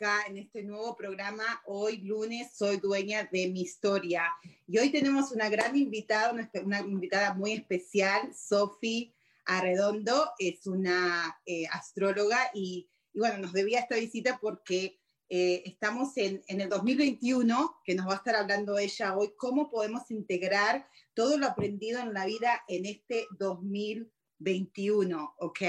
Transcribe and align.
Acá 0.00 0.24
en 0.28 0.38
este 0.38 0.62
nuevo 0.62 0.96
programa. 0.96 1.44
Hoy 1.66 1.98
lunes 1.98 2.52
soy 2.54 2.78
dueña 2.78 3.28
de 3.30 3.48
mi 3.48 3.60
historia. 3.60 4.24
Y 4.66 4.78
hoy 4.78 4.88
tenemos 4.88 5.30
una 5.30 5.50
gran 5.50 5.76
invitada, 5.76 6.32
una, 6.32 6.80
invitada 6.80 7.34
muy 7.34 7.52
especial, 7.52 8.34
Sofi 8.34 9.14
Arredondo, 9.44 10.30
es 10.38 10.66
una 10.66 11.38
eh, 11.44 11.66
astróloga 11.70 12.38
y, 12.54 12.88
bueno, 13.12 13.36
nos 13.38 13.52
debía 13.52 13.80
esta 13.80 13.96
visita 13.96 14.38
porque 14.40 14.98
eh, 15.28 15.64
estamos 15.66 16.16
en, 16.16 16.42
en, 16.46 16.62
el 16.62 16.70
2021, 16.70 17.82
que 17.84 17.94
nos 17.94 18.08
va 18.08 18.14
a 18.14 18.16
estar 18.16 18.36
hablando 18.36 18.78
ella 18.78 19.14
hoy, 19.18 19.34
cómo 19.36 19.68
podemos 19.68 20.10
integrar 20.10 20.88
todo 21.12 21.36
lo 21.36 21.46
aprendido 21.46 22.00
en 22.00 22.14
la 22.14 22.24
vida 22.24 22.62
en 22.68 22.86
este 22.86 23.26
2021, 23.38 25.34
¿ok? 25.40 25.60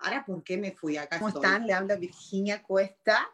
Ahora, 0.00 0.24
¿por 0.26 0.44
qué 0.44 0.58
me 0.58 0.72
fui? 0.72 0.96
Acá 0.96 1.18
¿Cómo 1.18 1.30
están? 1.30 1.66
Le 1.66 1.72
habla 1.72 1.96
Virginia 1.96 2.62
Cuesta, 2.62 3.28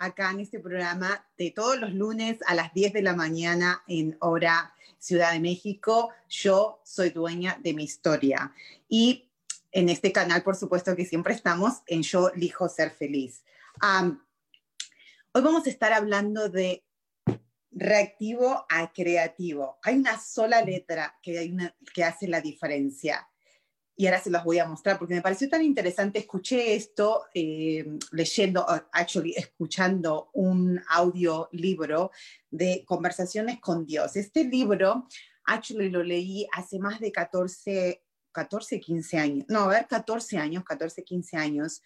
acá 0.00 0.30
en 0.30 0.40
este 0.40 0.58
programa 0.58 1.26
de 1.36 1.50
todos 1.50 1.78
los 1.78 1.92
lunes 1.92 2.38
a 2.46 2.54
las 2.54 2.72
10 2.72 2.94
de 2.94 3.02
la 3.02 3.14
mañana 3.14 3.82
en 3.86 4.16
hora 4.20 4.74
Ciudad 4.98 5.32
de 5.32 5.40
México. 5.40 6.10
Yo 6.28 6.80
soy 6.84 7.10
dueña 7.10 7.58
de 7.62 7.74
mi 7.74 7.84
historia. 7.84 8.52
Y 8.88 9.30
en 9.72 9.90
este 9.90 10.10
canal, 10.10 10.42
por 10.42 10.56
supuesto 10.56 10.96
que 10.96 11.04
siempre 11.04 11.34
estamos 11.34 11.82
en 11.86 12.02
Yo 12.02 12.30
elijo 12.30 12.68
ser 12.68 12.90
feliz. 12.90 13.44
hoy 15.32 15.42
vamos 15.42 15.66
a 15.66 15.70
estar 15.70 15.92
hablando 15.92 16.48
de 16.48 16.82
reactivo 17.70 18.66
a 18.70 18.92
creativo. 18.92 19.78
Hay 19.82 19.96
una 19.96 20.18
sola 20.18 20.62
letra 20.62 21.18
que, 21.22 21.38
hay 21.38 21.52
una, 21.52 21.76
que 21.94 22.04
hace 22.04 22.26
la 22.26 22.40
diferencia 22.40 23.29
y 23.96 24.06
ahora 24.06 24.20
se 24.20 24.30
los 24.30 24.44
voy 24.44 24.58
a 24.58 24.64
mostrar 24.64 24.98
porque 24.98 25.14
me 25.14 25.20
pareció 25.20 25.48
tan 25.48 25.62
interesante. 25.62 26.20
Escuché 26.20 26.74
esto 26.74 27.26
eh, 27.34 27.84
leyendo, 28.12 28.66
actually, 28.92 29.34
escuchando 29.36 30.30
un 30.32 30.80
audiolibro 30.88 32.10
de 32.50 32.82
conversaciones 32.86 33.60
con 33.60 33.84
Dios. 33.84 34.16
Este 34.16 34.44
libro, 34.44 35.06
actually, 35.44 35.90
lo 35.90 36.02
leí 36.02 36.46
hace 36.52 36.78
más 36.78 36.98
de 36.98 37.12
14, 37.12 38.02
14 38.32 38.80
15 38.80 39.18
años. 39.18 39.44
No, 39.48 39.60
a 39.60 39.68
ver, 39.68 39.86
14 39.86 40.38
años, 40.38 40.64
14, 40.64 41.04
15 41.04 41.36
años. 41.36 41.82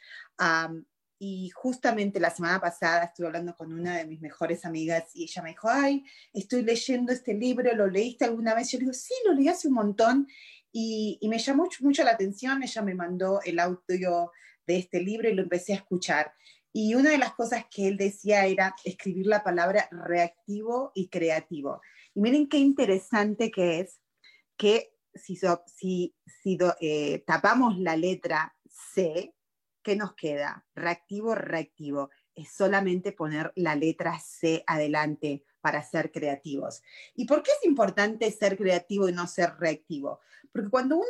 y 1.18 1.48
justamente 1.50 2.20
la 2.20 2.30
semana 2.30 2.60
pasada 2.60 3.04
estuve 3.04 3.28
hablando 3.28 3.56
con 3.56 3.72
una 3.72 3.96
de 3.96 4.06
mis 4.06 4.20
mejores 4.20 4.64
amigas 4.64 5.04
y 5.14 5.24
ella 5.24 5.42
me 5.42 5.50
dijo, 5.50 5.68
ay, 5.68 6.04
estoy 6.32 6.62
leyendo 6.62 7.12
este 7.12 7.34
libro, 7.34 7.74
¿lo 7.74 7.86
leíste 7.86 8.24
alguna 8.24 8.54
vez? 8.54 8.70
Yo 8.70 8.78
le 8.78 8.84
digo, 8.84 8.92
sí, 8.92 9.14
lo 9.24 9.32
leí 9.32 9.48
hace 9.48 9.68
un 9.68 9.74
montón 9.74 10.28
y, 10.76 11.20
me 11.28 11.38
llamó 11.38 11.68
mucho, 11.80 12.02
la 12.02 12.10
atención, 12.10 12.60
ella 12.64 12.82
me 12.82 12.96
mandó 12.96 13.40
el 13.44 13.60
audio 13.60 14.32
de 14.66 14.78
este 14.78 15.00
libro 15.00 15.28
y 15.28 15.34
lo 15.34 15.42
empecé 15.42 15.72
a 15.72 15.76
escuchar. 15.76 16.34
Y 16.72 16.96
una 16.96 17.10
de 17.10 17.18
las 17.18 17.32
cosas 17.34 17.66
que 17.70 17.86
él 17.86 17.96
decía 17.96 18.44
era 18.46 18.74
escribir 18.82 19.28
la 19.28 19.44
palabra 19.44 19.88
reactivo 19.92 20.90
y 20.92 21.08
creativo. 21.10 21.80
Y 22.12 22.20
miren 22.20 22.48
qué 22.48 22.58
interesante 22.58 23.52
que 23.52 23.78
es 23.78 24.00
que 24.56 24.92
si, 25.14 25.38
si, 25.66 26.16
si 26.42 26.58
eh, 26.80 27.22
tapamos 27.24 27.78
la 27.78 27.96
letra 27.96 28.56
C, 28.68 29.32
¿qué 29.80 29.94
nos 29.94 30.16
queda? 30.16 30.66
Reactivo, 30.74 31.36
reactivo. 31.36 32.10
Es 32.34 32.52
solamente 32.52 33.12
poner 33.12 33.52
la 33.54 33.76
letra 33.76 34.18
C 34.18 34.64
adelante 34.66 35.44
para 35.64 35.82
ser 35.82 36.12
creativos. 36.12 36.82
¿Y 37.14 37.24
por 37.24 37.42
qué 37.42 37.50
es 37.52 37.66
importante 37.66 38.30
ser 38.30 38.58
creativo 38.58 39.08
y 39.08 39.12
no 39.12 39.26
ser 39.26 39.56
reactivo? 39.58 40.20
Porque 40.52 40.68
cuando 40.68 40.96
uno 40.96 41.06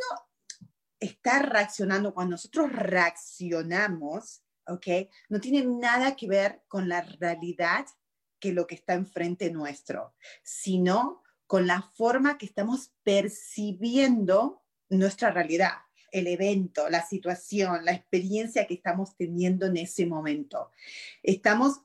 está 0.97 1.39
reaccionando, 1.39 2.13
cuando 2.13 2.31
nosotros 2.31 2.71
reaccionamos, 2.71 4.43
¿ok? 4.65 4.87
No 5.27 5.41
tiene 5.41 5.65
nada 5.65 6.15
que 6.15 6.29
ver 6.29 6.61
con 6.69 6.87
la 6.87 7.01
realidad 7.01 7.85
que 8.39 8.53
lo 8.53 8.65
que 8.65 8.75
está 8.75 8.93
enfrente 8.93 9.51
nuestro, 9.51 10.15
sino 10.41 11.21
con 11.47 11.67
la 11.67 11.81
forma 11.81 12.37
que 12.37 12.45
estamos 12.45 12.93
percibiendo 13.03 14.63
nuestra 14.87 15.31
realidad, 15.31 15.79
el 16.11 16.27
evento, 16.27 16.89
la 16.89 17.05
situación, 17.05 17.83
la 17.83 17.91
experiencia 17.91 18.65
que 18.67 18.75
estamos 18.75 19.17
teniendo 19.17 19.65
en 19.65 19.75
ese 19.75 20.05
momento. 20.05 20.71
Estamos 21.23 21.81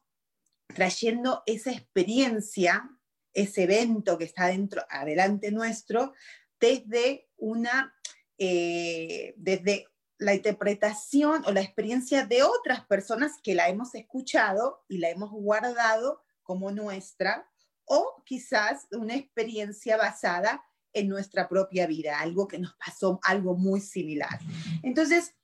trayendo 0.74 1.42
esa 1.46 1.70
experiencia, 1.70 2.90
ese 3.32 3.64
evento 3.64 4.18
que 4.18 4.24
está 4.24 4.46
dentro, 4.46 4.84
adelante 4.88 5.50
nuestro, 5.50 6.12
desde 6.58 7.28
una, 7.36 7.94
eh, 8.38 9.34
desde 9.36 9.86
la 10.18 10.34
interpretación 10.34 11.42
o 11.46 11.52
la 11.52 11.62
experiencia 11.62 12.26
de 12.26 12.42
otras 12.42 12.84
personas 12.86 13.32
que 13.42 13.54
la 13.54 13.68
hemos 13.68 13.94
escuchado 13.94 14.84
y 14.88 14.98
la 14.98 15.08
hemos 15.08 15.30
guardado 15.30 16.22
como 16.42 16.70
nuestra, 16.70 17.50
o 17.84 18.22
quizás 18.24 18.86
una 18.92 19.14
experiencia 19.14 19.96
basada 19.96 20.62
en 20.92 21.08
nuestra 21.08 21.48
propia 21.48 21.86
vida, 21.86 22.20
algo 22.20 22.46
que 22.46 22.58
nos 22.58 22.74
pasó, 22.74 23.18
algo 23.22 23.56
muy 23.56 23.80
similar. 23.80 24.38
Entonces, 24.82 25.34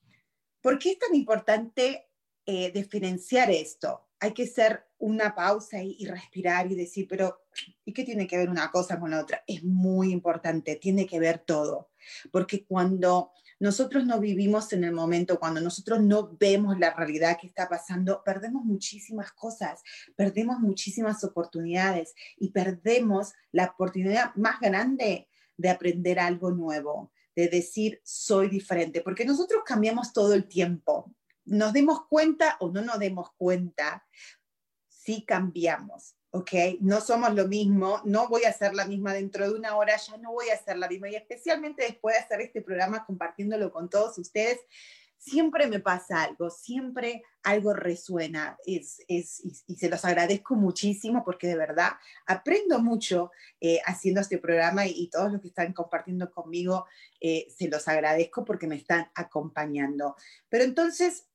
¿por 0.60 0.78
qué 0.78 0.92
es 0.92 0.98
tan 0.98 1.14
importante 1.14 2.08
eh, 2.44 2.70
diferenciar 2.72 3.50
esto? 3.50 4.05
Hay 4.20 4.32
que 4.32 4.44
hacer 4.44 4.84
una 4.98 5.34
pausa 5.34 5.82
y, 5.82 6.06
respirar 6.06 6.70
y 6.70 6.74
decir, 6.74 7.06
pero 7.08 7.42
¿y 7.84 7.92
qué 7.92 8.04
tiene 8.04 8.26
que 8.26 8.38
ver 8.38 8.48
una 8.48 8.70
cosa 8.70 8.98
con 8.98 9.10
la 9.10 9.20
otra? 9.20 9.42
Es 9.46 9.62
muy 9.62 10.10
importante, 10.10 10.76
tiene 10.76 11.06
que 11.06 11.20
ver 11.20 11.38
todo, 11.40 11.90
porque 12.30 12.64
cuando 12.64 13.32
nosotros 13.58 14.04
no 14.04 14.20
vivimos 14.20 14.72
en 14.72 14.84
el 14.84 14.92
momento, 14.92 15.38
cuando 15.38 15.60
nosotros 15.60 16.02
no 16.02 16.36
vemos 16.38 16.78
la 16.78 16.94
realidad 16.94 17.38
que 17.40 17.46
está 17.46 17.68
pasando, 17.68 18.22
perdemos 18.24 18.64
muchísimas 18.64 19.32
cosas, 19.32 19.82
perdemos 20.14 20.60
muchísimas 20.60 21.22
oportunidades 21.24 22.14
y 22.36 22.50
perdemos 22.50 23.32
la 23.52 23.66
oportunidad 23.66 24.34
más 24.34 24.60
grande 24.60 25.28
de 25.56 25.70
aprender 25.70 26.18
algo 26.18 26.50
nuevo, 26.50 27.12
de 27.34 27.48
decir 27.48 28.00
soy 28.04 28.48
diferente, 28.48 29.00
porque 29.00 29.24
nosotros 29.24 29.62
cambiamos 29.64 30.12
todo 30.12 30.34
el 30.34 30.46
tiempo 30.46 31.14
nos 31.46 31.72
demos 31.72 32.06
cuenta 32.06 32.56
o 32.60 32.70
no 32.70 32.82
nos 32.82 32.98
demos 32.98 33.30
cuenta, 33.36 34.06
si 34.88 35.24
cambiamos, 35.24 36.16
¿ok? 36.30 36.50
No 36.80 37.00
somos 37.00 37.32
lo 37.34 37.46
mismo, 37.46 38.02
no 38.04 38.28
voy 38.28 38.44
a 38.44 38.52
ser 38.52 38.74
la 38.74 38.86
misma 38.86 39.14
dentro 39.14 39.48
de 39.48 39.56
una 39.56 39.76
hora, 39.76 39.96
ya 39.96 40.16
no 40.18 40.32
voy 40.32 40.50
a 40.50 40.62
ser 40.62 40.76
la 40.78 40.88
misma. 40.88 41.08
Y 41.08 41.14
especialmente 41.14 41.84
después 41.84 42.16
de 42.16 42.22
hacer 42.22 42.40
este 42.40 42.60
programa 42.60 43.06
compartiéndolo 43.06 43.72
con 43.72 43.88
todos 43.88 44.18
ustedes, 44.18 44.58
siempre 45.18 45.66
me 45.66 45.80
pasa 45.80 46.22
algo, 46.22 46.50
siempre 46.50 47.22
algo 47.42 47.72
resuena 47.72 48.56
es, 48.64 49.02
es, 49.08 49.42
y, 49.66 49.74
se 49.74 49.88
los 49.88 50.04
agradezco 50.04 50.54
muchísimo 50.54 51.24
porque 51.24 51.48
de 51.48 51.56
verdad 51.56 51.92
aprendo 52.26 52.78
mucho 52.78 53.30
eh, 53.60 53.80
haciendo 53.86 54.20
este 54.20 54.38
programa 54.38 54.86
y, 54.86 55.08
todos 55.10 55.32
los 55.32 55.40
que 55.40 55.48
están 55.48 55.72
compartiendo 55.72 56.30
conmigo, 56.30 56.86
eh, 57.20 57.46
se 57.56 57.68
los 57.68 57.88
agradezco 57.88 58.44
porque 58.44 58.66
me 58.66 58.76
están 58.76 59.10
acompañando. 59.14 60.16
Pero 60.48 60.64
entonces, 60.64 61.26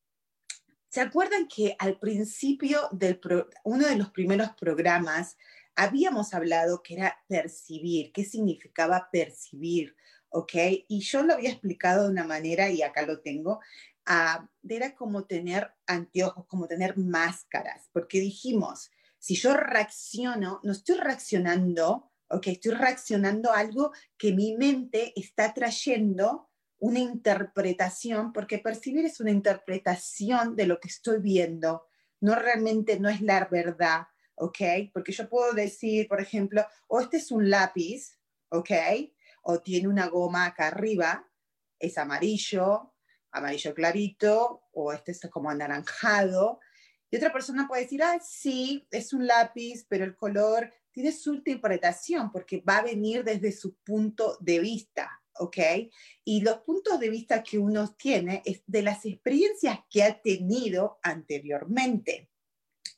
¿Se 0.92 1.00
acuerdan 1.00 1.48
que 1.48 1.74
al 1.80 1.98
principio 2.00 2.90
de 2.92 3.18
uno 3.64 3.88
de 3.88 3.96
los 3.96 4.10
primeros 4.10 4.50
programas 4.60 5.38
habíamos 5.74 6.34
hablado 6.34 6.84
que 6.84 6.96
era 6.96 7.18
percibir? 7.30 8.12
¿Qué 8.12 8.26
significaba 8.26 9.08
percibir? 9.10 9.96
¿Ok? 10.28 10.52
Y 10.90 11.00
yo 11.00 11.24
lo 11.24 11.36
había 11.36 11.52
explicado 11.52 12.04
de 12.04 12.10
una 12.10 12.26
manera, 12.26 12.70
y 12.70 12.82
acá 12.82 13.06
lo 13.06 13.22
tengo, 13.22 13.62
uh, 14.06 14.46
era 14.68 14.94
como 14.94 15.24
tener 15.24 15.72
anteojos, 15.88 16.46
como 16.48 16.68
tener 16.68 16.98
máscaras, 16.98 17.90
porque 17.94 18.20
dijimos 18.20 18.92
Si 19.18 19.36
yo 19.36 19.56
reacciono, 19.56 20.60
no 20.62 20.74
estoy 20.74 20.98
reaccionando, 20.98 22.12
ok, 22.28 22.48
estoy 22.48 22.74
reaccionando 22.74 23.54
a 23.54 23.60
algo 23.60 23.94
que 24.18 24.34
mi 24.34 24.58
mente 24.58 25.14
está 25.16 25.54
trayendo 25.54 26.51
una 26.82 27.00
interpretación, 27.00 28.34
porque 28.34 28.58
percibir 28.58 29.06
es 29.06 29.20
una 29.20 29.30
interpretación 29.30 30.56
de 30.56 30.66
lo 30.66 30.80
que 30.80 30.88
estoy 30.88 31.20
viendo, 31.20 31.86
no 32.20 32.34
realmente 32.34 33.00
no 33.00 33.08
es 33.08 33.22
la 33.22 33.46
verdad, 33.46 34.08
¿ok? 34.36 34.58
Porque 34.92 35.12
yo 35.12 35.30
puedo 35.30 35.54
decir, 35.54 36.08
por 36.08 36.20
ejemplo, 36.20 36.66
o 36.88 37.00
este 37.00 37.18
es 37.18 37.32
un 37.32 37.52
lápiz, 37.52 38.18
¿ok? 38.50 38.72
O 39.44 39.60
tiene 39.60 39.88
una 39.88 40.08
goma 40.08 40.48
acá 40.48 40.68
arriba, 40.68 41.30
es 41.78 42.00
amarillo, 42.00 42.96
amarillo 43.32 43.76
clarito, 43.76 44.64
o 44.72 44.92
este 44.92 45.12
es 45.12 45.22
como 45.30 45.52
anaranjado. 45.52 46.60
Y 47.12 47.18
otra 47.18 47.32
persona 47.32 47.68
puede 47.68 47.84
decir, 47.84 48.02
ah, 48.02 48.20
sí, 48.20 48.88
es 48.90 49.14
un 49.14 49.28
lápiz, 49.28 49.86
pero 49.88 50.04
el 50.04 50.16
color 50.16 50.74
tiene 50.92 51.12
su 51.12 51.36
interpretación 51.36 52.32
porque 52.32 52.64
va 52.68 52.78
a 52.78 52.84
venir 52.84 53.24
desde 53.24 53.52
su 53.52 53.76
punto 53.84 54.38
de 54.40 54.60
vista, 54.60 55.21
¿ok? 55.42 55.58
Y 56.24 56.42
los 56.42 56.60
puntos 56.60 57.00
de 57.00 57.10
vista 57.10 57.42
que 57.42 57.58
uno 57.58 57.94
tiene 57.96 58.44
es 58.46 58.62
de 58.68 58.84
las 58.84 59.06
experiencias 59.06 59.80
que 59.90 60.04
ha 60.04 60.22
tenido 60.22 61.00
anteriormente. 61.02 62.30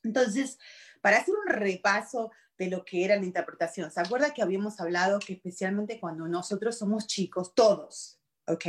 Entonces, 0.04 0.60
para 1.02 1.18
hacer 1.18 1.34
un 1.34 1.54
repaso 1.54 2.32
de 2.58 2.68
lo 2.68 2.84
que 2.84 3.06
era 3.06 3.16
la 3.16 3.26
interpretación, 3.26 3.90
¿se 3.92 4.02
acuerda 4.02 4.34
que 4.34 4.42
habíamos 4.42 4.80
hablado 4.80 5.20
que 5.20 5.34
especialmente 5.34 6.00
cuando 6.00 6.28
nosotros 6.28 6.78
somos 6.78 7.08
chicos, 7.08 7.56
todos, 7.56 8.20
¿ok? 8.48 8.66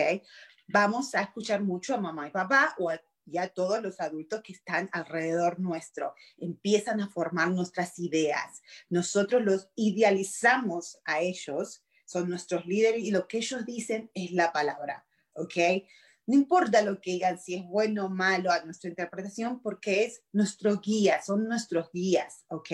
Vamos 0.69 1.15
a 1.15 1.23
escuchar 1.23 1.63
mucho 1.63 1.95
a 1.95 2.01
mamá 2.01 2.29
y 2.29 2.31
papá 2.31 2.75
o 2.79 2.91
a 2.91 3.01
ya 3.27 3.49
todos 3.49 3.83
los 3.83 4.01
adultos 4.01 4.43
que 4.43 4.53
están 4.53 4.89
alrededor 4.93 5.59
nuestro 5.59 6.15
empiezan 6.37 7.01
a 7.01 7.09
formar 7.09 7.51
nuestras 7.51 7.99
ideas. 7.99 8.63
Nosotros 8.91 9.43
los 9.43 9.71
idealizamos 9.77 10.99
a 11.05 11.21
ellos 11.21 11.84
son 12.05 12.29
nuestros 12.29 12.67
líderes 12.67 13.03
y 13.03 13.11
lo 13.11 13.27
que 13.27 13.39
ellos 13.39 13.65
dicen 13.65 14.11
es 14.15 14.33
la 14.33 14.53
palabra, 14.53 15.07
¿ok? 15.35 15.57
No 16.27 16.35
importa 16.35 16.81
lo 16.81 17.01
que 17.01 17.13
digan, 17.13 17.39
si 17.39 17.55
es 17.55 17.65
bueno 17.67 18.07
o 18.07 18.09
malo 18.09 18.51
a 18.51 18.65
nuestra 18.65 18.89
interpretación, 18.89 19.61
porque 19.61 20.05
es 20.05 20.23
nuestro 20.33 20.81
guía, 20.81 21.23
son 21.23 21.47
nuestros 21.47 21.91
guías, 21.93 22.45
¿ok? 22.49 22.71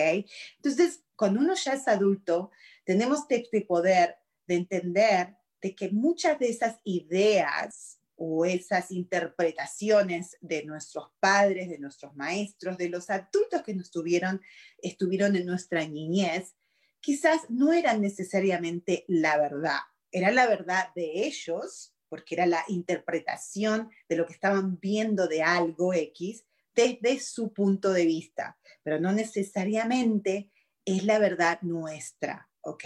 Entonces, 0.57 1.03
cuando 1.17 1.41
uno 1.41 1.55
ya 1.55 1.73
es 1.73 1.89
adulto, 1.89 2.51
tenemos 2.85 3.21
este 3.29 3.63
poder 3.63 4.17
de 4.47 4.55
entender 4.55 5.37
de 5.61 5.75
que 5.75 5.91
muchas 5.91 6.39
de 6.39 6.49
esas 6.49 6.77
ideas 6.85 8.01
o 8.23 8.45
esas 8.45 8.91
interpretaciones 8.91 10.37
de 10.41 10.65
nuestros 10.65 11.11
padres, 11.21 11.71
de 11.71 11.79
nuestros 11.79 12.15
maestros, 12.15 12.77
de 12.77 12.89
los 12.89 13.09
adultos 13.11 13.63
que 13.65 13.75
nos 13.75 13.91
tuvieron, 13.91 14.41
estuvieron 14.79 15.37
en 15.37 15.47
nuestra 15.47 15.87
niñez, 15.87 16.55
quizás 17.01 17.49
no 17.49 17.73
eran 17.73 18.01
necesariamente 18.01 19.05
la 19.09 19.39
verdad, 19.39 19.79
era 20.13 20.31
la 20.31 20.47
verdad 20.47 20.89
de 20.95 21.27
ellos, 21.27 21.95
porque 22.09 22.35
era 22.35 22.47
la 22.47 22.65
interpretación 22.69 23.91
de 24.09 24.17
lo 24.17 24.27
que 24.27 24.33
estaban 24.33 24.79
viendo 24.81 25.29
de 25.29 25.43
algo 25.43 25.95
X 25.95 26.45
desde 26.75 27.21
su 27.21 27.53
punto 27.53 27.93
de 27.93 28.07
vista, 28.07 28.59
pero 28.83 29.01
no 29.01 29.13
necesariamente 29.13 30.51
es 30.85 31.05
la 31.05 31.19
verdad 31.19 31.61
nuestra, 31.63 32.51
¿ok? 32.63 32.85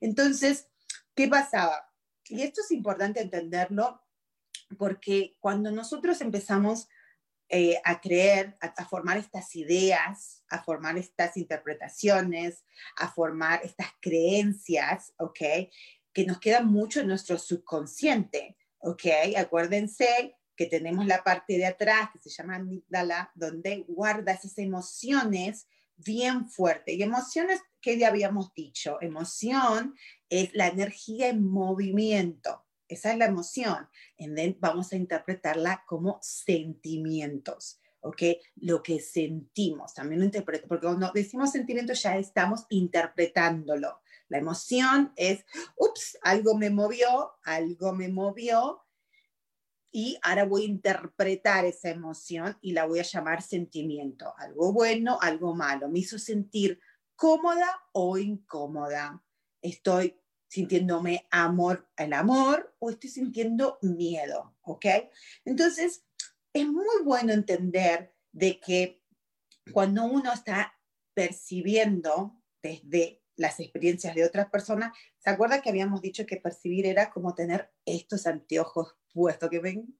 Entonces, 0.00 0.68
¿qué 1.14 1.28
pasaba? 1.28 1.92
Y 2.26 2.42
esto 2.42 2.60
es 2.62 2.70
importante 2.72 3.20
entenderlo 3.20 4.02
porque 4.76 5.36
cuando 5.40 5.70
nosotros 5.70 6.20
empezamos 6.20 6.88
eh, 7.50 7.80
a 7.84 8.00
creer, 8.00 8.58
a, 8.60 8.84
formar 8.84 9.16
estas 9.16 9.56
ideas, 9.56 10.44
a 10.50 10.62
formar 10.62 10.98
estas 10.98 11.36
interpretaciones, 11.38 12.64
a 12.96 13.10
formar 13.10 13.60
estas 13.64 13.88
creencias, 14.00 15.14
¿ok? 15.16 15.38
Que 16.12 16.26
nos 16.26 16.40
quedan 16.40 16.66
mucho 16.66 17.00
en 17.00 17.08
nuestro 17.08 17.38
subconsciente, 17.38 18.58
¿ok? 18.80 19.04
Acuérdense 19.36 20.36
que 20.56 20.66
tenemos 20.66 21.06
la 21.06 21.24
parte 21.24 21.56
de 21.56 21.64
atrás 21.64 22.10
que 22.12 22.18
se 22.18 22.28
llama 22.28 22.56
amígdala, 22.56 23.30
donde 23.34 23.86
guarda 23.88 24.32
esas 24.32 24.58
emociones 24.58 25.68
bien 25.96 26.50
fuertes. 26.50 26.96
Y 26.96 27.02
emociones, 27.02 27.60
¿qué 27.80 27.98
ya 27.98 28.08
habíamos 28.08 28.52
dicho? 28.52 28.98
Emoción 29.00 29.94
es 30.28 30.50
la 30.54 30.66
energía 30.66 31.28
en 31.28 31.44
movimiento, 31.46 32.66
esa 32.88 33.12
es 33.12 33.18
la 33.18 33.26
emoción. 33.26 33.88
Y 34.16 34.28
vamos 34.58 34.92
a 34.92 34.96
interpretarla 34.96 35.84
como 35.86 36.18
sentimientos. 36.22 37.80
¿ok? 38.00 38.22
Lo 38.56 38.82
que 38.82 39.00
sentimos, 39.00 39.94
también 39.94 40.20
lo 40.20 40.24
interpreto, 40.24 40.68
porque 40.68 40.86
cuando 40.86 41.10
decimos 41.12 41.50
sentimiento 41.50 41.92
ya 41.92 42.16
estamos 42.16 42.64
interpretándolo. 42.70 44.00
La 44.28 44.38
emoción 44.38 45.12
es, 45.16 45.44
ups, 45.76 46.18
algo 46.22 46.56
me 46.56 46.70
movió, 46.70 47.32
algo 47.42 47.92
me 47.92 48.08
movió, 48.08 48.84
y 49.90 50.18
ahora 50.22 50.44
voy 50.44 50.62
a 50.62 50.68
interpretar 50.68 51.64
esa 51.64 51.88
emoción 51.88 52.56
y 52.60 52.72
la 52.72 52.84
voy 52.84 52.98
a 52.98 53.04
llamar 53.04 53.42
sentimiento. 53.42 54.34
Algo 54.36 54.72
bueno, 54.72 55.18
algo 55.20 55.54
malo. 55.54 55.88
Me 55.88 56.00
hizo 56.00 56.18
sentir 56.18 56.78
cómoda 57.16 57.66
o 57.92 58.18
incómoda. 58.18 59.22
Estoy 59.62 60.20
sintiéndome 60.48 61.26
amor 61.30 61.88
al 61.96 62.12
amor 62.12 62.74
o 62.78 62.90
estoy 62.90 63.10
sintiendo 63.10 63.78
miedo, 63.82 64.56
¿ok? 64.62 64.86
Entonces, 65.44 66.04
es 66.52 66.66
muy 66.66 67.02
bueno 67.04 67.32
entender 67.32 68.14
de 68.32 68.58
que 68.58 69.02
cuando 69.72 70.04
uno 70.04 70.32
está 70.32 70.74
percibiendo 71.14 72.40
desde 72.62 73.22
las 73.36 73.60
experiencias 73.60 74.14
de 74.14 74.24
otras 74.24 74.50
personas, 74.50 74.96
¿se 75.18 75.30
acuerda 75.30 75.60
que 75.62 75.68
habíamos 75.68 76.00
dicho 76.00 76.26
que 76.26 76.38
percibir 76.38 76.86
era 76.86 77.10
como 77.10 77.34
tener 77.34 77.70
estos 77.84 78.26
anteojos 78.26 78.96
puestos 79.12 79.48
que 79.50 79.60
ven? 79.60 79.98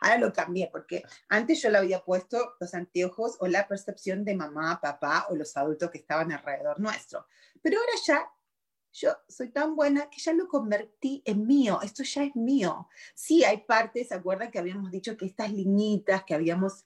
Ahora 0.00 0.18
lo 0.18 0.32
cambié 0.32 0.68
porque 0.70 1.04
antes 1.28 1.62
yo 1.62 1.70
le 1.70 1.78
había 1.78 2.04
puesto 2.04 2.56
los 2.58 2.74
anteojos 2.74 3.36
o 3.38 3.46
la 3.46 3.68
percepción 3.68 4.24
de 4.24 4.34
mamá, 4.34 4.80
papá 4.80 5.26
o 5.30 5.36
los 5.36 5.56
adultos 5.56 5.90
que 5.90 5.98
estaban 5.98 6.32
alrededor 6.32 6.80
nuestro. 6.80 7.26
Pero 7.62 7.78
ahora 7.78 7.92
ya 8.04 8.28
yo 8.92 9.16
soy 9.28 9.50
tan 9.50 9.74
buena 9.74 10.08
que 10.10 10.20
ya 10.20 10.32
lo 10.32 10.46
convertí 10.48 11.22
en 11.24 11.46
mío, 11.46 11.80
esto 11.82 12.02
ya 12.02 12.24
es 12.24 12.36
mío. 12.36 12.88
Sí, 13.14 13.42
hay 13.44 13.58
partes, 13.58 14.08
¿se 14.08 14.14
acuerdan 14.14 14.50
que 14.50 14.58
habíamos 14.58 14.90
dicho 14.90 15.16
que 15.16 15.26
estas 15.26 15.52
liñitas 15.52 16.24
que 16.24 16.34
habíamos, 16.34 16.84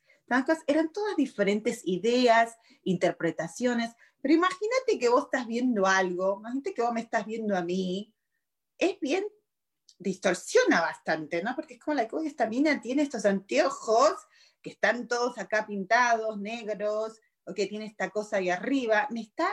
eran 0.67 0.93
todas 0.93 1.17
diferentes 1.17 1.83
ideas, 1.85 2.57
interpretaciones, 2.85 3.93
pero 4.23 4.35
imagínate 4.35 4.99
que 4.99 5.09
vos 5.09 5.25
estás 5.25 5.47
viendo 5.47 5.87
algo, 5.87 6.39
imagínate 6.41 6.75
que 6.75 6.83
vos 6.83 6.93
me 6.93 7.01
estás 7.01 7.27
viendo 7.27 7.57
a 7.57 7.63
mí, 7.63 8.15
es 8.79 8.99
bien, 9.01 9.25
distorsiona 9.99 10.81
bastante, 10.81 11.43
¿no? 11.43 11.55
Porque 11.55 11.75
es 11.75 11.81
como 11.81 11.95
la 11.95 12.07
que 12.07 12.17
esta 12.25 12.47
mina 12.47 12.81
tiene 12.81 13.03
estos 13.03 13.25
anteojos 13.25 14.15
que 14.63 14.71
están 14.71 15.09
todos 15.09 15.39
acá 15.39 15.67
pintados, 15.67 16.39
negros, 16.39 17.21
o 17.47 17.55
que 17.55 17.67
tiene 17.67 17.87
esta 17.87 18.11
cosa 18.11 18.39
ahí 18.39 18.51
arriba, 18.51 19.07
me 19.11 19.21
está 19.21 19.49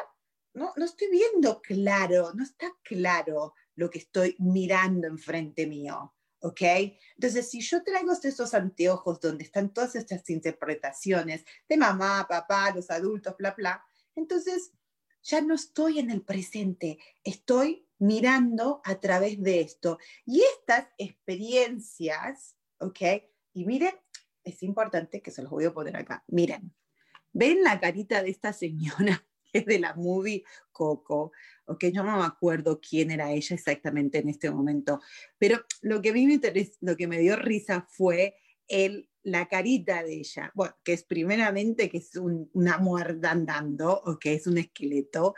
no, 0.54 0.74
no 0.76 0.86
estoy 0.86 1.10
viendo 1.10 1.62
claro, 1.62 2.34
no 2.34 2.44
está 2.44 2.72
claro 2.84 3.54
lo 3.76 3.90
que 3.90 4.00
estoy 4.00 4.36
mirando 4.40 5.08
enfrente 5.08 5.68
mío. 5.68 6.14
¿ok? 6.44 6.62
Entonces, 7.16 7.50
si 7.50 7.62
yo 7.62 7.84
traigo 7.84 8.12
estos 8.12 8.54
anteojos 8.54 9.20
donde 9.22 9.46
están 9.46 9.74
todas 9.74 9.96
estas 9.96 10.30
interpretaciones 10.30 11.46
de 11.70 11.78
mamá, 11.78 12.26
papá, 12.28 12.72
los 12.76 12.92
adultos, 12.92 13.36
bla, 13.38 13.52
bla, 13.52 13.84
entonces 14.16 14.74
ya 15.24 15.40
no 15.42 15.56
estoy 15.56 16.00
en 16.00 16.12
el 16.12 16.22
presente, 16.22 17.00
estoy 17.24 17.88
mirando 17.98 18.82
a 18.84 19.00
través 19.00 19.42
de 19.42 19.62
esto. 19.62 19.98
Y 20.26 20.42
estas 20.42 20.90
experiencias, 20.98 22.58
¿ok? 22.80 23.00
Y 23.54 23.66
miren, 23.66 23.96
es 24.44 24.62
importante 24.64 25.22
que 25.22 25.32
se 25.32 25.44
los 25.44 25.52
voy 25.52 25.64
a 25.64 25.74
poner 25.74 25.96
acá. 25.96 26.26
Miren, 26.28 26.76
¿ven 27.32 27.64
la 27.64 27.80
carita 27.80 28.22
de 28.22 28.32
esta 28.32 28.52
señora? 28.52 29.26
de 29.66 29.80
la 29.80 29.94
movie 29.96 30.44
Coco, 30.72 31.32
ok, 31.66 31.86
yo 31.94 32.04
no 32.04 32.18
me 32.18 32.26
acuerdo 32.26 32.80
quién 32.82 33.12
era 33.12 33.32
ella 33.32 33.56
exactamente 33.56 34.18
en 34.20 34.30
este 34.30 34.50
momento, 34.50 35.00
pero 35.38 35.64
lo 35.82 36.02
que 36.02 36.12
me, 36.12 36.40
lo 36.82 36.98
que 36.98 37.08
me 37.08 37.20
dio 37.20 37.36
risa 37.36 37.86
fue 37.90 38.36
el, 38.68 39.10
la 39.22 39.48
carita 39.48 40.04
de 40.04 40.16
ella, 40.16 40.52
bueno, 40.56 40.76
que 40.84 40.94
es 40.94 41.04
primeramente 41.04 41.90
que 41.90 41.98
es 41.98 42.16
una 42.16 42.78
muerta 42.78 43.32
andando, 43.32 44.02
o 44.06 44.18
que 44.18 44.34
es 44.34 44.48
un 44.48 44.58
esqueleto, 44.58 45.36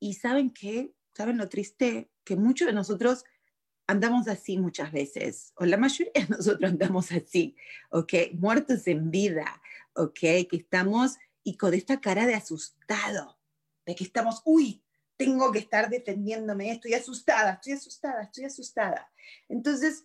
y 0.00 0.14
¿saben 0.14 0.50
qué? 0.50 0.92
¿Saben 1.14 1.38
lo 1.38 1.48
triste? 1.48 2.10
Que 2.24 2.36
muchos 2.36 2.66
de 2.66 2.74
nosotros 2.74 3.24
andamos 3.86 4.28
así 4.28 4.58
muchas 4.58 4.92
veces, 4.92 5.52
o 5.56 5.64
la 5.64 5.76
mayoría 5.76 6.12
de 6.14 6.28
nosotros 6.28 6.70
andamos 6.70 7.12
así, 7.12 7.56
¿ok? 7.90 8.12
Muertos 8.34 8.86
en 8.86 9.10
vida, 9.10 9.62
¿ok? 9.94 10.18
Que 10.18 10.48
estamos 10.52 11.16
y 11.44 11.56
con 11.56 11.74
esta 11.74 12.00
cara 12.00 12.26
de 12.26 12.34
asustado, 12.34 13.38
de 13.86 13.94
que 13.94 14.04
estamos, 14.04 14.40
uy, 14.44 14.82
tengo 15.16 15.52
que 15.52 15.60
estar 15.60 15.88
defendiéndome, 15.88 16.72
estoy 16.72 16.94
asustada, 16.94 17.52
estoy 17.52 17.74
asustada, 17.74 18.22
estoy 18.22 18.44
asustada. 18.44 19.12
Entonces, 19.48 20.04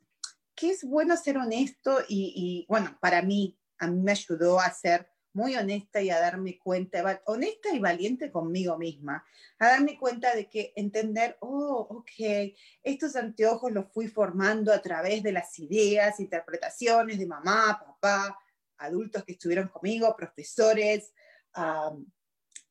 ¿qué 0.53 0.71
es 0.71 0.83
bueno 0.83 1.15
ser 1.17 1.37
honesto? 1.37 1.99
Y, 2.07 2.65
bueno, 2.69 2.97
para 3.01 3.21
mí, 3.21 3.57
a 3.79 3.87
mí 3.87 4.01
me 4.01 4.11
ayudó 4.11 4.59
a 4.59 4.71
ser 4.71 5.09
muy 5.31 5.55
honesta 5.55 6.01
y 6.01 6.09
a 6.09 6.19
darme 6.19 6.59
cuenta, 6.59 7.21
honesta 7.25 7.69
y 7.73 7.79
valiente 7.79 8.31
conmigo 8.31 8.77
misma, 8.77 9.23
a 9.59 9.67
darme 9.67 9.97
cuenta 9.97 10.35
de 10.35 10.49
que 10.49 10.73
entender, 10.75 11.37
oh, 11.39 11.87
ok, 11.89 12.53
estos 12.83 13.15
anteojos 13.15 13.71
los 13.71 13.91
fui 13.93 14.07
formando 14.07 14.73
a 14.73 14.81
través 14.81 15.23
de 15.23 15.31
las 15.31 15.57
ideas, 15.59 16.19
interpretaciones 16.19 17.17
de 17.17 17.27
mamá, 17.27 17.79
papá, 17.79 18.37
adultos 18.79 19.23
que 19.23 19.33
estuvieron 19.33 19.69
conmigo, 19.69 20.15
profesores, 20.15 21.13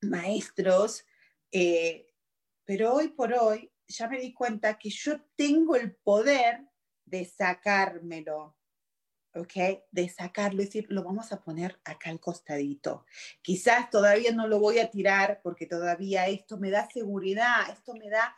maestros, 0.03 1.05
eh, 1.53 2.15
pero 2.65 2.95
hoy 2.95 3.09
por 3.09 3.33
hoy 3.33 3.73
ya 3.87 4.09
me 4.09 4.21
di 4.21 4.33
cuenta 4.33 4.79
que 4.79 4.91
yo 4.91 5.21
tengo 5.35 5.77
el 5.77 5.95
poder 5.97 6.69
de 7.05 7.25
sacármelo, 7.25 8.57
¿ok? 9.35 9.55
De 9.91 10.09
sacarlo 10.09 10.63
y 10.63 10.67
decir, 10.67 10.87
lo 10.91 11.03
vamos 11.03 11.33
a 11.33 11.41
poner 11.41 11.81
acá 11.85 12.11
al 12.11 12.21
costadito. 12.21 13.07
Quizás 13.43 13.89
todavía 13.91 14.33
no 14.33 14.47
lo 14.47 14.59
voy 14.59 14.79
a 14.79 14.91
tirar 14.91 15.41
porque 15.43 15.67
todavía 15.67 16.27
esto 16.29 16.59
me 16.59 16.71
da 16.71 16.89
seguridad, 16.91 17.71
esto 17.71 17.95
me 17.95 18.11
da, 18.11 18.37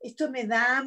esto 0.00 0.30
me 0.30 0.44
da 0.44 0.84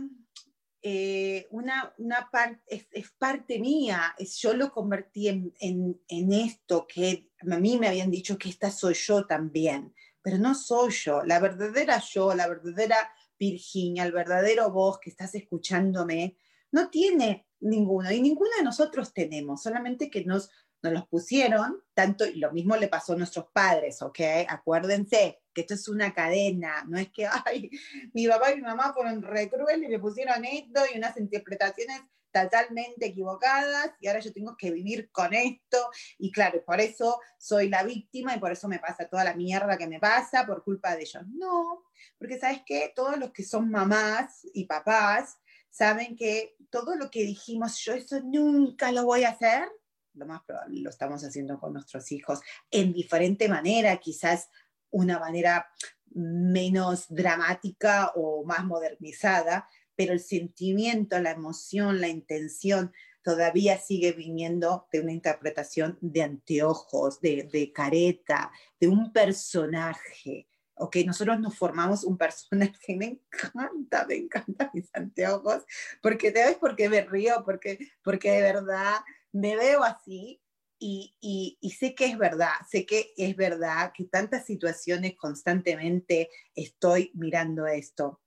eh, 0.83 1.47
una, 1.51 1.93
una 1.99 2.29
parte, 2.31 2.87
es, 2.91 3.11
parte 3.11 3.59
mía, 3.59 4.15
es, 4.17 4.37
yo 4.37 4.53
lo 4.53 4.71
convertí 4.71 5.27
en, 5.27 5.53
en, 5.59 6.33
esto 6.33 6.87
que 6.87 7.29
a 7.39 7.57
mí 7.57 7.77
me 7.77 7.87
habían 7.87 8.09
dicho 8.09 8.37
que 8.37 8.49
esta 8.49 8.71
soy 8.71 8.95
yo 8.95 9.27
también, 9.27 9.93
pero 10.23 10.39
no 10.39 10.55
soy 10.55 10.91
yo, 10.91 11.23
la 11.23 11.39
verdadera 11.39 11.99
yo, 11.99 12.33
la 12.33 12.47
verdadera 12.47 13.13
Virginia, 13.37 14.05
el 14.05 14.11
verdadero 14.11 14.71
vos 14.71 14.99
que 14.99 15.11
estás 15.11 15.35
escuchándome, 15.35 16.37
no 16.71 16.89
tiene 16.89 17.47
ninguno 17.59 18.11
y 18.11 18.19
ninguno 18.19 18.49
de 18.57 18.63
nosotros 18.63 19.13
tenemos, 19.13 19.61
solamente 19.61 20.09
que 20.09 20.25
nos, 20.25 20.49
nos 20.81 20.93
los 20.93 21.07
pusieron, 21.07 21.83
tanto, 21.93 22.25
y 22.25 22.39
lo 22.39 22.51
mismo 22.51 22.75
le 22.75 22.87
pasó 22.87 23.13
a 23.13 23.17
nuestros 23.17 23.45
padres, 23.53 24.01
¿ok? 24.01 24.19
Acuérdense 24.47 25.40
que 25.53 25.61
esto 25.61 25.73
es 25.73 25.87
una 25.87 26.13
cadena, 26.13 26.83
no 26.87 26.97
es 26.97 27.11
que, 27.11 27.27
ay, 27.45 27.69
mi 28.13 28.27
papá 28.27 28.51
y 28.51 28.57
mi 28.57 28.61
mamá 28.61 28.93
fueron 28.93 29.21
re 29.21 29.49
crueles 29.49 29.89
y 29.89 29.91
me 29.91 29.99
pusieron 29.99 30.43
esto 30.45 30.81
y 30.93 30.97
unas 30.97 31.17
interpretaciones 31.17 32.01
totalmente 32.31 33.05
equivocadas 33.05 33.91
y 33.99 34.07
ahora 34.07 34.19
yo 34.19 34.31
tengo 34.31 34.55
que 34.57 34.71
vivir 34.71 35.11
con 35.11 35.33
esto 35.33 35.77
y 36.17 36.31
claro, 36.31 36.63
por 36.63 36.79
eso 36.79 37.19
soy 37.37 37.69
la 37.69 37.83
víctima 37.83 38.35
y 38.35 38.39
por 38.39 38.51
eso 38.51 38.67
me 38.67 38.79
pasa 38.79 39.07
toda 39.07 39.23
la 39.23 39.35
mierda 39.35 39.77
que 39.77 39.87
me 39.87 39.99
pasa 39.99 40.45
por 40.45 40.63
culpa 40.63 40.95
de 40.95 41.03
ellos. 41.03 41.23
No, 41.27 41.83
porque 42.17 42.39
sabes 42.39 42.61
que 42.65 42.93
todos 42.95 43.17
los 43.17 43.31
que 43.31 43.43
son 43.43 43.69
mamás 43.69 44.47
y 44.53 44.65
papás 44.65 45.37
saben 45.69 46.15
que 46.15 46.55
todo 46.69 46.95
lo 46.95 47.09
que 47.09 47.23
dijimos, 47.23 47.77
yo 47.79 47.93
eso 47.93 48.19
nunca 48.21 48.91
lo 48.91 49.05
voy 49.05 49.23
a 49.23 49.31
hacer, 49.31 49.69
lo 50.13 50.25
más 50.25 50.41
probable 50.43 50.81
lo 50.81 50.89
estamos 50.89 51.23
haciendo 51.23 51.59
con 51.59 51.73
nuestros 51.73 52.11
hijos 52.11 52.41
en 52.69 52.91
diferente 52.93 53.47
manera, 53.47 53.97
quizás 53.97 54.49
una 54.91 55.19
manera 55.19 55.67
menos 56.13 57.05
dramática 57.09 58.11
o 58.15 58.43
más 58.45 58.65
modernizada, 58.65 59.67
pero 59.95 60.13
el 60.13 60.19
sentimiento, 60.19 61.19
la 61.19 61.31
emoción, 61.31 62.01
la 62.01 62.07
intención 62.07 62.91
todavía 63.23 63.77
sigue 63.77 64.13
viniendo 64.13 64.87
de 64.91 65.01
una 65.01 65.11
interpretación 65.11 65.97
de 66.01 66.23
anteojos, 66.23 67.21
de, 67.21 67.71
careta, 67.73 68.51
de 68.79 68.87
un 68.87 69.11
personaje 69.11 70.47
ok, 70.73 70.97
nosotros 71.05 71.39
nos 71.39 71.55
formamos 71.55 72.03
un 72.03 72.17
personaje, 72.17 72.95
me 72.97 73.05
encanta, 73.05 74.03
me 74.07 74.15
encantan 74.15 74.71
mis 74.73 74.89
anteojos, 74.93 75.63
porque 76.01 76.31
te 76.31 76.43
ves 76.43 76.57
porque 76.59 76.89
me 76.89 77.01
río, 77.01 77.43
porque, 77.45 77.77
porque 78.03 78.31
de 78.31 78.41
verdad 78.41 78.95
me 79.31 79.55
veo 79.55 79.83
así 79.83 80.40
y, 80.83 81.15
y, 81.21 81.59
y, 81.61 81.69
sé 81.69 81.93
que 81.93 82.05
es 82.05 82.17
verdad, 82.17 82.53
sé 82.67 82.87
que 82.87 83.13
es 83.15 83.35
verdad 83.35 83.93
que 83.95 84.05
tantas 84.05 84.47
situaciones 84.47 85.15
constantemente 85.15 86.31
estoy 86.55 87.11
mirando 87.13 87.67
esto, 87.67 88.19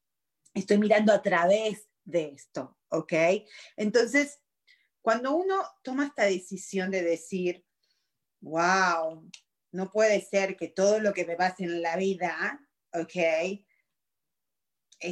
estoy 0.55 0.79
mirando 0.79 1.13
a 1.13 1.21
través 1.21 1.89
de 2.05 2.29
esto, 2.29 2.79
¿ok? 2.91 3.13
Entonces, 3.77 4.39
cuando 5.03 5.35
uno 5.35 5.65
toma 5.83 6.07
esta 6.07 6.27
decisión 6.27 6.93
de 6.93 7.03
decir, 7.03 7.67
wow, 8.41 9.29
no 9.73 9.91
puede 9.91 10.21
ser 10.21 10.57
que 10.57 10.69
todo 10.69 11.01
lo 11.01 11.13
que 11.13 11.27
me 11.27 11.35
pase 11.35 11.65
en 11.65 11.83
la 11.83 11.97
vida, 11.97 12.61
¿ok? 12.93 13.17
Eh, 13.17 13.61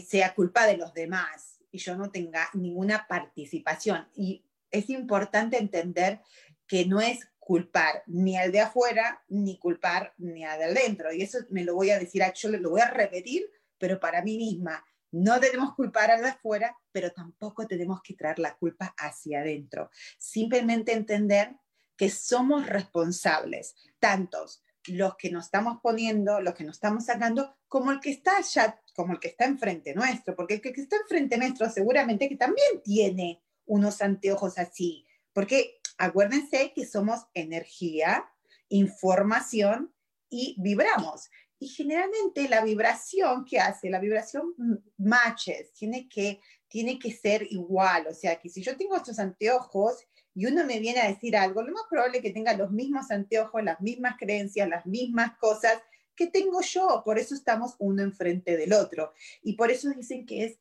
sea 0.06 0.32
culpa 0.32 0.64
de 0.68 0.76
los 0.76 0.94
demás 0.94 1.60
y 1.72 1.78
yo 1.78 1.96
no 1.96 2.12
tenga 2.12 2.48
ninguna 2.54 3.08
participación. 3.08 4.08
Y 4.14 4.46
es 4.70 4.88
importante 4.90 5.58
entender 5.58 6.20
que 6.68 6.86
no 6.86 7.00
es 7.00 7.31
culpar 7.44 8.04
ni 8.06 8.36
al 8.36 8.52
de 8.52 8.60
afuera, 8.60 9.20
ni 9.28 9.58
culpar 9.58 10.14
ni 10.18 10.44
al 10.44 10.60
de 10.60 10.64
adentro. 10.66 11.12
Y 11.12 11.22
eso 11.22 11.38
me 11.50 11.64
lo 11.64 11.74
voy 11.74 11.90
a 11.90 11.98
decir, 11.98 12.22
yo 12.34 12.48
lo 12.50 12.70
voy 12.70 12.80
a 12.80 12.90
repetir, 12.90 13.50
pero 13.78 13.98
para 13.98 14.22
mí 14.22 14.36
misma. 14.36 14.84
No 15.10 15.40
debemos 15.40 15.74
culpar 15.74 16.10
al 16.12 16.22
de 16.22 16.28
afuera, 16.28 16.78
pero 16.92 17.10
tampoco 17.10 17.66
tenemos 17.66 18.00
que 18.00 18.14
traer 18.14 18.38
la 18.38 18.56
culpa 18.56 18.94
hacia 18.96 19.40
adentro. 19.40 19.90
Simplemente 20.18 20.92
entender 20.92 21.56
que 21.96 22.08
somos 22.08 22.66
responsables, 22.66 23.74
tantos 23.98 24.62
los 24.86 25.16
que 25.16 25.30
nos 25.30 25.46
estamos 25.46 25.78
poniendo, 25.82 26.40
los 26.40 26.54
que 26.54 26.64
nos 26.64 26.76
estamos 26.76 27.04
sacando, 27.04 27.56
como 27.68 27.90
el 27.90 28.00
que 28.00 28.10
está 28.10 28.36
allá, 28.38 28.80
como 28.94 29.12
el 29.12 29.20
que 29.20 29.28
está 29.28 29.44
enfrente 29.44 29.94
nuestro, 29.94 30.34
porque 30.34 30.54
el 30.54 30.60
que 30.60 30.70
está 30.70 30.96
enfrente 30.96 31.36
nuestro 31.38 31.68
seguramente 31.70 32.28
que 32.28 32.36
también 32.36 32.82
tiene 32.82 33.42
unos 33.66 34.00
anteojos 34.02 34.58
así, 34.58 35.06
porque 35.32 35.80
acuérdense 36.02 36.72
que 36.74 36.84
somos 36.84 37.20
energía, 37.32 38.28
información 38.68 39.94
y 40.28 40.56
vibramos. 40.58 41.30
Y 41.60 41.68
generalmente 41.68 42.48
la 42.48 42.64
vibración 42.64 43.44
que 43.44 43.60
hace, 43.60 43.88
la 43.88 44.00
vibración 44.00 44.52
matches, 44.98 45.72
tiene 45.74 46.08
que, 46.08 46.40
tiene 46.66 46.98
que 46.98 47.12
ser 47.12 47.46
igual. 47.50 48.08
O 48.08 48.14
sea, 48.14 48.40
que 48.40 48.48
si 48.48 48.62
yo 48.62 48.76
tengo 48.76 48.96
estos 48.96 49.20
anteojos 49.20 50.04
y 50.34 50.46
uno 50.46 50.64
me 50.64 50.80
viene 50.80 51.02
a 51.02 51.08
decir 51.08 51.36
algo, 51.36 51.62
lo 51.62 51.72
más 51.72 51.84
probable 51.88 52.18
es 52.18 52.24
que 52.24 52.32
tenga 52.32 52.54
los 52.54 52.72
mismos 52.72 53.12
anteojos, 53.12 53.62
las 53.62 53.80
mismas 53.80 54.16
creencias, 54.18 54.68
las 54.68 54.84
mismas 54.86 55.38
cosas 55.38 55.80
que 56.16 56.26
tengo 56.26 56.62
yo. 56.62 57.02
Por 57.04 57.20
eso 57.20 57.36
estamos 57.36 57.76
uno 57.78 58.02
enfrente 58.02 58.56
del 58.56 58.72
otro. 58.72 59.12
Y 59.40 59.52
por 59.52 59.70
eso 59.70 59.88
dicen 59.90 60.26
que 60.26 60.46
es 60.46 60.58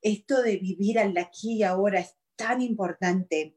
esto 0.00 0.42
de 0.42 0.58
vivir 0.58 1.00
al 1.00 1.18
aquí 1.18 1.54
y 1.54 1.62
ahora 1.64 1.98
es 1.98 2.14
tan 2.36 2.62
importante 2.62 3.56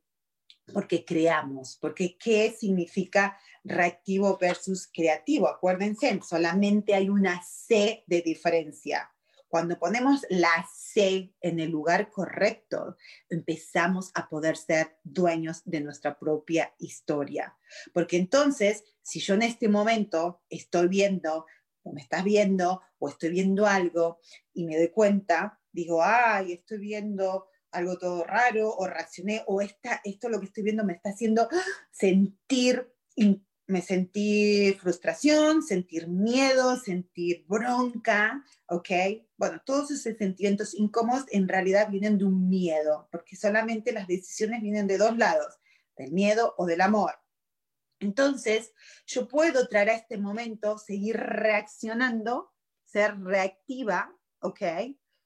porque 0.74 1.06
creamos, 1.06 1.78
porque 1.82 2.18
¿qué 2.18 2.56
significa 2.58 3.38
reactivo 3.64 4.38
versus 4.38 4.90
creativo? 4.92 5.48
Acuérdense, 5.48 6.20
solamente 6.28 6.96
hay 6.96 7.10
una 7.10 7.42
C 7.44 8.04
de 8.08 8.22
diferencia. 8.22 9.12
Cuando 9.50 9.80
ponemos 9.80 10.26
la 10.30 10.68
C 10.72 11.34
en 11.42 11.60
el 11.60 11.72
lugar 11.72 12.12
correcto, 12.12 12.98
empezamos 13.30 14.12
a 14.14 14.30
poder 14.30 14.56
ser 14.56 14.98
dueños 15.04 15.64
de 15.66 15.82
nuestra 15.82 16.20
propia 16.20 16.74
historia. 16.78 17.58
Porque 17.92 18.18
entonces, 18.18 18.84
si 19.02 19.20
yo 19.20 19.34
en 19.34 19.42
este 19.42 19.68
momento 19.68 20.44
estoy 20.50 20.88
viendo, 20.88 21.48
o 21.82 21.92
me 21.92 22.02
estás 22.02 22.24
viendo, 22.24 22.82
o 23.00 23.10
estoy 23.10 23.30
viendo 23.30 23.66
algo 23.66 24.20
y 24.54 24.66
me 24.66 24.78
doy 24.78 24.90
cuenta, 24.90 25.60
digo, 25.72 26.04
ay, 26.04 26.54
estoy 26.54 26.78
viendo 26.78 27.49
algo 27.72 27.98
todo 27.98 28.24
raro, 28.24 28.74
o 28.76 28.88
reaccioné, 28.88 29.44
o 29.48 29.62
esta, 29.62 30.02
esto 30.04 30.30
lo 30.30 30.40
que 30.40 30.48
estoy 30.48 30.64
viendo 30.64 30.84
me 30.84 30.94
está 30.94 31.10
haciendo 31.10 31.48
sentir 31.92 32.92
me 33.70 33.84
sentí 33.84 34.76
frustración, 34.82 35.62
sentir 35.62 36.08
miedo, 36.08 36.76
sentir 36.76 37.46
bronca, 37.48 38.44
¿ok? 38.68 38.90
Bueno, 39.38 39.62
todos 39.64 39.92
esos 39.92 40.18
sentimientos 40.18 40.74
incómodos 40.74 41.26
en 41.30 41.48
realidad 41.48 41.88
vienen 41.92 42.18
de 42.18 42.26
un 42.26 42.50
miedo, 42.50 43.08
porque 43.12 43.36
solamente 43.36 43.92
las 43.92 44.08
decisiones 44.08 44.64
vienen 44.64 44.88
de 44.88 44.98
dos 44.98 45.16
lados, 45.18 45.60
del 45.96 46.12
miedo 46.12 46.56
o 46.58 46.66
del 46.66 46.82
amor. 46.82 47.14
Entonces, 48.00 48.74
yo 49.06 49.28
puedo 49.28 49.68
traer 49.68 49.92
a 49.92 49.96
este 49.96 50.18
momento, 50.18 50.80
seguir 50.80 51.18
reaccionando, 51.18 52.52
ser 52.86 53.20
reactiva, 53.20 54.12
¿ok? 54.40 54.62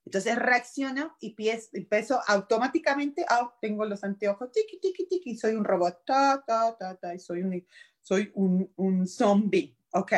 Entonces 0.05 0.35
reacciono 0.35 1.15
y 1.19 1.35
empiezo 1.73 2.19
automáticamente, 2.27 3.25
ah, 3.29 3.53
tengo 3.61 3.85
los 3.85 4.03
anteojos, 4.03 4.51
tiki, 4.51 4.79
tiki, 4.79 5.07
tiki, 5.07 5.37
soy 5.37 5.55
un 5.55 5.63
robot, 5.63 6.03
ta, 6.05 6.43
ta, 6.45 6.75
ta, 6.77 6.95
ta, 6.95 7.17
soy 7.17 7.41
un, 7.41 7.65
soy 8.01 8.31
un, 8.35 8.71
un 8.75 9.07
zombie, 9.07 9.77
¿ok? 9.91 10.13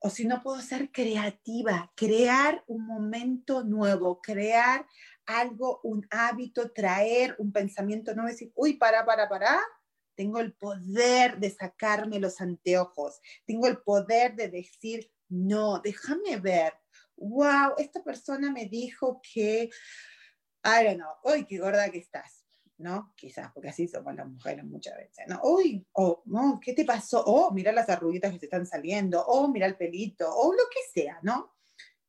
O 0.00 0.10
si 0.10 0.26
no 0.26 0.42
puedo 0.42 0.60
ser 0.60 0.90
creativa, 0.90 1.92
crear 1.94 2.64
un 2.66 2.84
momento 2.84 3.62
nuevo, 3.62 4.20
crear 4.20 4.84
algo, 5.26 5.80
un 5.84 6.06
hábito, 6.10 6.72
traer 6.72 7.36
un 7.38 7.52
pensamiento 7.52 8.14
nuevo, 8.14 8.28
decir, 8.28 8.50
uy, 8.56 8.74
para, 8.74 9.04
para, 9.04 9.28
para, 9.28 9.60
tengo 10.16 10.40
el 10.40 10.52
poder 10.54 11.38
de 11.38 11.50
sacarme 11.50 12.18
los 12.18 12.40
anteojos, 12.40 13.20
tengo 13.46 13.68
el 13.68 13.78
poder 13.78 14.34
de 14.34 14.48
decir, 14.48 15.10
no, 15.28 15.80
déjame 15.80 16.36
ver, 16.36 16.74
wow, 17.22 17.74
esta 17.78 18.02
persona 18.02 18.50
me 18.50 18.66
dijo 18.66 19.20
que, 19.22 19.70
I 20.64 20.84
don't 20.84 20.96
know, 20.96 21.12
uy, 21.24 21.44
qué 21.46 21.58
gorda 21.58 21.90
que 21.90 21.98
estás 21.98 22.42
¿no? 22.82 23.12
Quizás, 23.16 23.50
porque 23.52 23.68
así 23.68 23.86
somos 23.88 24.14
las 24.14 24.26
mujeres 24.26 24.64
muchas 24.64 24.96
veces, 24.96 25.24
¿no? 25.28 25.40
Uy, 25.44 25.86
oh, 25.92 26.22
no, 26.26 26.58
¿qué 26.60 26.72
te 26.74 26.84
pasó? 26.84 27.22
Oh, 27.24 27.52
mira 27.52 27.72
las 27.72 27.88
arruguitas 27.88 28.32
que 28.32 28.40
te 28.40 28.46
están 28.46 28.66
saliendo, 28.66 29.24
oh, 29.24 29.48
mira 29.48 29.66
el 29.66 29.76
pelito, 29.76 30.28
o 30.28 30.52
lo 30.52 30.64
que 30.68 31.00
sea, 31.00 31.18
¿no? 31.22 31.54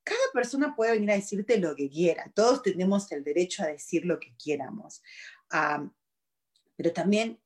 Cada 0.04 0.32
persona 0.34 0.76
puede 0.76 0.94
venir 0.94 1.12
a 1.12 1.16
decirte 1.16 1.58
lo 1.60 1.76
que 1.76 1.90
quiera, 1.90 2.32
todos 2.34 2.64
tenemos 2.64 3.10
el 3.12 3.24
derecho 3.24 3.64
a 3.64 3.68
decir 3.68 4.04
lo 4.06 4.20
que 4.20 4.36
quieramos, 4.36 5.02
pero 6.76 6.92
también, 6.92 7.40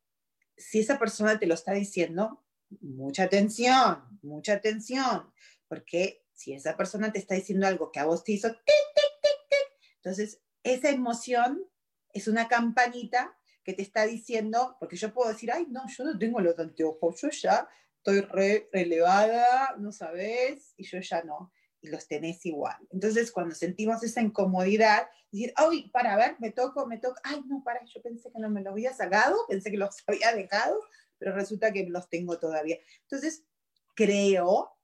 si 0.55 0.79
esa 0.79 0.97
persona 0.97 1.37
te 1.37 1.45
lo 1.45 1.53
está 1.53 1.73
diciendo, 1.73 2.43
mucha 2.79 3.23
atención, 3.23 4.19
mucha 4.23 4.53
atención, 4.53 5.31
porque 5.67 6.25
si 6.37 6.53
esa 6.53 6.77
persona 6.77 7.11
te 7.11 7.19
está 7.19 7.35
diciendo 7.35 7.65
algo 7.65 7.91
que 7.91 7.99
a 7.99 8.05
vos 8.05 8.23
te 8.23 8.33
hizo, 8.33 8.49
tic, 8.49 8.63
tic, 8.63 9.21
tic, 9.21 9.49
tic, 9.49 9.95
entonces 9.95 10.39
esa 10.63 10.89
emoción 10.89 11.65
es 12.13 12.27
una 12.27 12.47
campanita 12.47 13.35
que 13.63 13.73
te 13.73 13.81
está 13.81 14.05
diciendo, 14.05 14.77
porque 14.79 14.95
yo 14.95 15.13
puedo 15.13 15.29
decir, 15.29 15.51
ay, 15.51 15.65
no, 15.69 15.83
yo 15.89 16.05
no 16.05 16.17
tengo 16.17 16.39
los 16.39 16.57
anteojos, 16.57 17.19
yo 17.21 17.29
ya 17.29 17.67
estoy 17.97 18.21
re 18.21 18.69
elevada, 18.71 19.75
no 19.77 19.91
sabes, 19.91 20.73
y 20.77 20.85
yo 20.85 20.99
ya 20.99 21.23
no, 21.23 21.51
y 21.81 21.89
los 21.89 22.07
tenés 22.07 22.45
igual. 22.45 22.77
Entonces, 22.91 23.31
cuando 23.31 23.55
sentimos 23.55 24.03
esa 24.03 24.21
incomodidad, 24.21 25.07
decir, 25.31 25.51
ay, 25.55 25.89
para 25.89 26.15
ver, 26.15 26.37
me 26.39 26.51
toco, 26.51 26.85
me 26.85 26.99
toco, 26.99 27.19
ay, 27.23 27.41
no, 27.47 27.63
para, 27.63 27.83
yo 27.83 28.01
pensé 28.01 28.31
que 28.31 28.39
no 28.39 28.49
me 28.49 28.61
los 28.61 28.71
había 28.71 28.93
sacado, 28.93 29.35
pensé 29.49 29.71
que 29.71 29.77
los 29.77 29.95
había 30.07 30.33
dejado, 30.33 30.79
pero 31.17 31.33
resulta 31.33 31.73
que 31.73 31.87
los 31.87 32.09
tengo 32.09 32.39
todavía. 32.39 32.77
Entonces, 33.01 33.43
creo, 33.95 34.76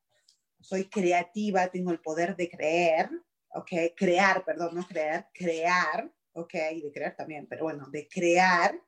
soy 0.63 0.85
creativa, 0.85 1.67
tengo 1.67 1.91
el 1.91 1.99
poder 1.99 2.35
de 2.35 2.49
creer, 2.49 3.09
¿ok? 3.49 3.71
Crear, 3.95 4.43
perdón, 4.45 4.75
no 4.75 4.87
creer, 4.87 5.27
crear, 5.33 6.11
¿ok? 6.33 6.53
Y 6.73 6.81
de 6.81 6.91
crear 6.91 7.15
también, 7.15 7.47
pero 7.47 7.65
bueno, 7.65 7.87
de 7.91 8.07
crear, 8.07 8.79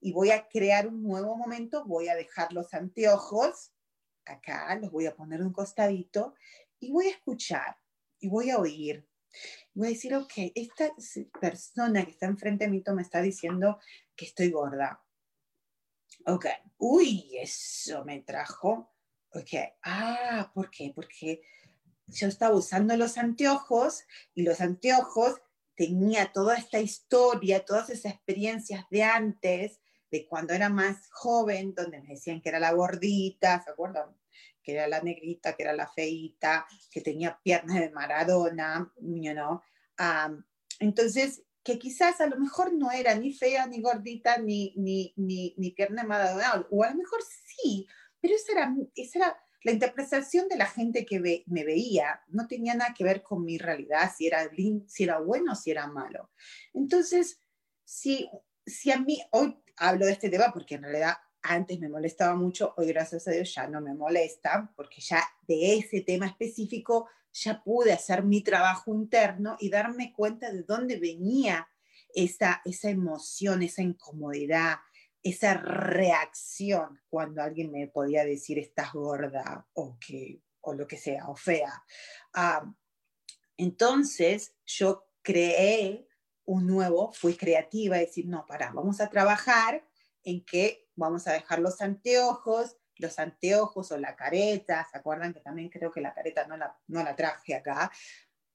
y 0.00 0.12
voy 0.12 0.30
a 0.30 0.46
crear 0.48 0.86
un 0.86 1.02
nuevo 1.02 1.36
momento, 1.36 1.84
voy 1.84 2.08
a 2.08 2.14
dejar 2.14 2.52
los 2.52 2.72
anteojos 2.74 3.72
acá, 4.24 4.76
los 4.76 4.90
voy 4.90 5.06
a 5.06 5.14
poner 5.14 5.42
un 5.42 5.52
costadito, 5.52 6.34
y 6.78 6.92
voy 6.92 7.06
a 7.06 7.10
escuchar, 7.10 7.76
y 8.20 8.28
voy 8.28 8.50
a 8.50 8.58
oír, 8.58 9.08
voy 9.74 9.88
a 9.88 9.90
decir, 9.90 10.14
ok, 10.14 10.32
esta 10.54 10.90
persona 11.40 12.04
que 12.04 12.12
está 12.12 12.26
enfrente 12.26 12.64
de 12.64 12.70
mí 12.70 12.82
me 12.94 13.02
está 13.02 13.20
diciendo 13.20 13.78
que 14.14 14.26
estoy 14.26 14.50
gorda. 14.50 15.02
Ok, 16.26 16.46
uy, 16.78 17.36
eso 17.38 18.04
me 18.04 18.20
trajo. 18.22 18.95
Ok, 19.36 19.50
ah, 19.82 20.50
¿por 20.54 20.70
qué? 20.70 20.92
Porque 20.94 21.42
yo 22.06 22.26
estaba 22.26 22.56
usando 22.56 22.96
los 22.96 23.18
anteojos 23.18 24.04
y 24.34 24.44
los 24.44 24.62
anteojos 24.62 25.34
tenía 25.74 26.32
toda 26.32 26.56
esta 26.56 26.80
historia, 26.80 27.66
todas 27.66 27.90
esas 27.90 28.14
experiencias 28.14 28.86
de 28.90 29.02
antes, 29.02 29.78
de 30.10 30.26
cuando 30.26 30.54
era 30.54 30.70
más 30.70 31.10
joven, 31.10 31.74
donde 31.74 32.00
me 32.00 32.14
decían 32.14 32.40
que 32.40 32.48
era 32.48 32.58
la 32.58 32.72
gordita, 32.72 33.62
¿se 33.62 33.70
acuerdan? 33.72 34.16
Que 34.62 34.72
era 34.72 34.88
la 34.88 35.02
negrita, 35.02 35.54
que 35.54 35.64
era 35.64 35.74
la 35.74 35.88
feita, 35.88 36.66
que 36.90 37.02
tenía 37.02 37.38
piernas 37.42 37.78
de 37.78 37.90
Maradona, 37.90 38.90
you 38.98 39.32
know? 39.32 39.60
entonces, 40.78 41.42
que 41.62 41.78
quizás 41.78 42.22
a 42.22 42.26
lo 42.26 42.38
mejor 42.38 42.72
no 42.72 42.90
era 42.90 43.14
ni 43.14 43.34
fea, 43.34 43.66
ni 43.66 43.82
gordita, 43.82 44.38
ni, 44.38 44.72
ni, 44.76 45.12
ni, 45.16 45.54
ni 45.58 45.72
pierna 45.72 46.02
de 46.02 46.08
Maradona, 46.08 46.66
o 46.70 46.84
a 46.84 46.90
lo 46.90 46.96
mejor 46.96 47.20
sí, 47.22 47.86
pero 48.26 48.34
esa 48.34 48.52
era, 48.52 48.76
esa 48.96 49.18
era 49.20 49.36
la 49.62 49.70
interpretación 49.70 50.48
de 50.48 50.56
la 50.56 50.66
gente 50.66 51.06
que 51.06 51.44
me 51.46 51.64
veía 51.64 52.20
no 52.26 52.48
tenía 52.48 52.74
nada 52.74 52.92
que 52.92 53.04
ver 53.04 53.22
con 53.22 53.44
mi 53.44 53.56
realidad, 53.56 54.10
si 54.16 54.26
era, 54.26 54.50
si 54.88 55.04
era 55.04 55.20
bueno 55.20 55.52
o 55.52 55.54
si 55.54 55.70
era 55.70 55.86
malo. 55.86 56.30
Entonces, 56.74 57.40
si, 57.84 58.28
si 58.64 58.90
a 58.90 58.98
mí, 58.98 59.22
hoy 59.30 59.56
hablo 59.76 60.06
de 60.06 60.12
este 60.12 60.28
tema 60.28 60.52
porque 60.52 60.74
en 60.74 60.82
realidad 60.82 61.14
antes 61.40 61.78
me 61.78 61.88
molestaba 61.88 62.34
mucho, 62.34 62.74
hoy 62.76 62.88
gracias 62.88 63.28
a 63.28 63.30
Dios 63.30 63.54
ya 63.54 63.68
no 63.68 63.80
me 63.80 63.94
molesta, 63.94 64.72
porque 64.74 65.00
ya 65.00 65.22
de 65.46 65.76
ese 65.76 66.00
tema 66.00 66.26
específico 66.26 67.08
ya 67.32 67.62
pude 67.62 67.92
hacer 67.92 68.24
mi 68.24 68.42
trabajo 68.42 68.92
interno 68.92 69.56
y 69.60 69.70
darme 69.70 70.12
cuenta 70.12 70.50
de 70.50 70.64
dónde 70.64 70.98
venía 70.98 71.68
esa, 72.12 72.60
esa 72.64 72.90
emoción, 72.90 73.62
esa 73.62 73.82
incomodidad, 73.82 74.78
esa 75.30 75.54
reacción 75.54 77.00
cuando 77.08 77.42
alguien 77.42 77.72
me 77.72 77.88
podía 77.88 78.24
decir 78.24 78.60
estás 78.60 78.92
gorda 78.92 79.66
o, 79.72 79.98
que, 79.98 80.40
o 80.60 80.72
lo 80.72 80.86
que 80.86 80.96
sea, 80.96 81.28
o 81.28 81.34
fea. 81.34 81.82
Ah, 82.32 82.72
entonces 83.56 84.54
yo 84.64 85.08
creé 85.22 86.06
un 86.44 86.68
nuevo, 86.68 87.12
fui 87.12 87.34
creativa, 87.36 87.96
decir, 87.96 88.26
no, 88.28 88.46
para, 88.46 88.70
vamos 88.70 89.00
a 89.00 89.10
trabajar 89.10 89.84
en 90.22 90.44
que 90.44 90.88
vamos 90.94 91.26
a 91.26 91.32
dejar 91.32 91.58
los 91.58 91.80
anteojos, 91.80 92.76
los 92.94 93.18
anteojos 93.18 93.90
o 93.90 93.98
la 93.98 94.14
careta, 94.14 94.86
¿se 94.88 94.96
acuerdan 94.96 95.34
que 95.34 95.40
también 95.40 95.70
creo 95.70 95.90
que 95.90 96.00
la 96.00 96.14
careta 96.14 96.46
no 96.46 96.56
la, 96.56 96.78
no 96.86 97.02
la 97.02 97.16
traje 97.16 97.56
acá? 97.56 97.90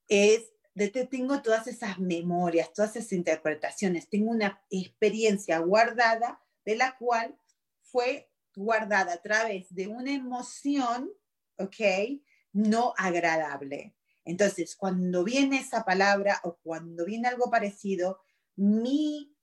Es 0.08 0.54
de 0.74 0.88
tengo 0.88 1.42
todas 1.42 1.68
esas 1.68 2.00
memorias, 2.00 2.72
todas 2.72 2.96
esas 2.96 3.12
interpretaciones, 3.12 4.08
tengo 4.08 4.32
una 4.32 4.64
experiencia 4.70 5.60
guardada 5.60 6.42
de 6.72 6.78
la 6.78 6.98
cual 6.98 7.38
fue 7.82 8.32
guardada 8.56 9.14
a 9.14 9.22
través 9.22 9.74
de 9.74 9.88
una 9.88 10.14
emoción, 10.14 11.12
¿ok? 11.58 12.22
No 12.54 12.94
agradable. 12.98 13.96
Entonces, 14.24 14.76
cuando 14.76 15.24
viene 15.24 15.60
esa 15.60 15.84
palabra 15.84 16.40
o 16.44 16.58
cuando 16.64 17.06
viene 17.06 17.28
algo 17.28 17.50
parecido, 17.50 18.22
mi, 18.56 19.36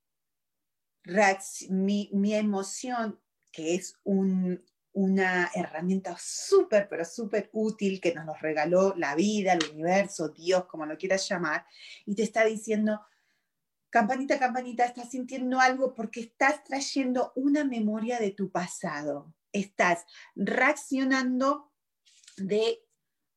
mi, 1.69 2.35
emoción, 2.35 3.21
que 3.53 3.75
es 3.75 3.99
una 4.05 5.51
herramienta 5.55 6.17
súper, 6.19 6.89
pero 6.89 7.05
súper 7.05 7.51
útil 7.53 8.01
que 8.01 8.15
nos 8.15 8.25
lo 8.25 8.35
regaló 8.35 8.95
la 8.97 9.15
vida, 9.15 9.53
el 9.53 9.71
universo, 9.73 10.31
Dios, 10.31 10.65
como 10.67 10.87
lo 10.87 10.97
quieras 10.97 11.29
llamar, 11.29 11.67
y 12.07 12.15
te 12.15 12.23
está 12.23 12.45
diciendo, 12.45 13.01
campanita, 13.91 14.39
campanita, 14.39 14.85
estás 14.85 15.11
sintiendo 15.11 15.61
algo 15.61 15.95
porque 15.95 16.21
estás 16.21 16.63
trayendo 16.65 17.33
una 17.37 17.65
memoria 17.65 18.19
de 18.19 18.31
tu 18.31 18.51
pasado. 18.51 19.35
Estás 19.53 20.05
reaccionando 20.35 21.73
de 22.37 22.85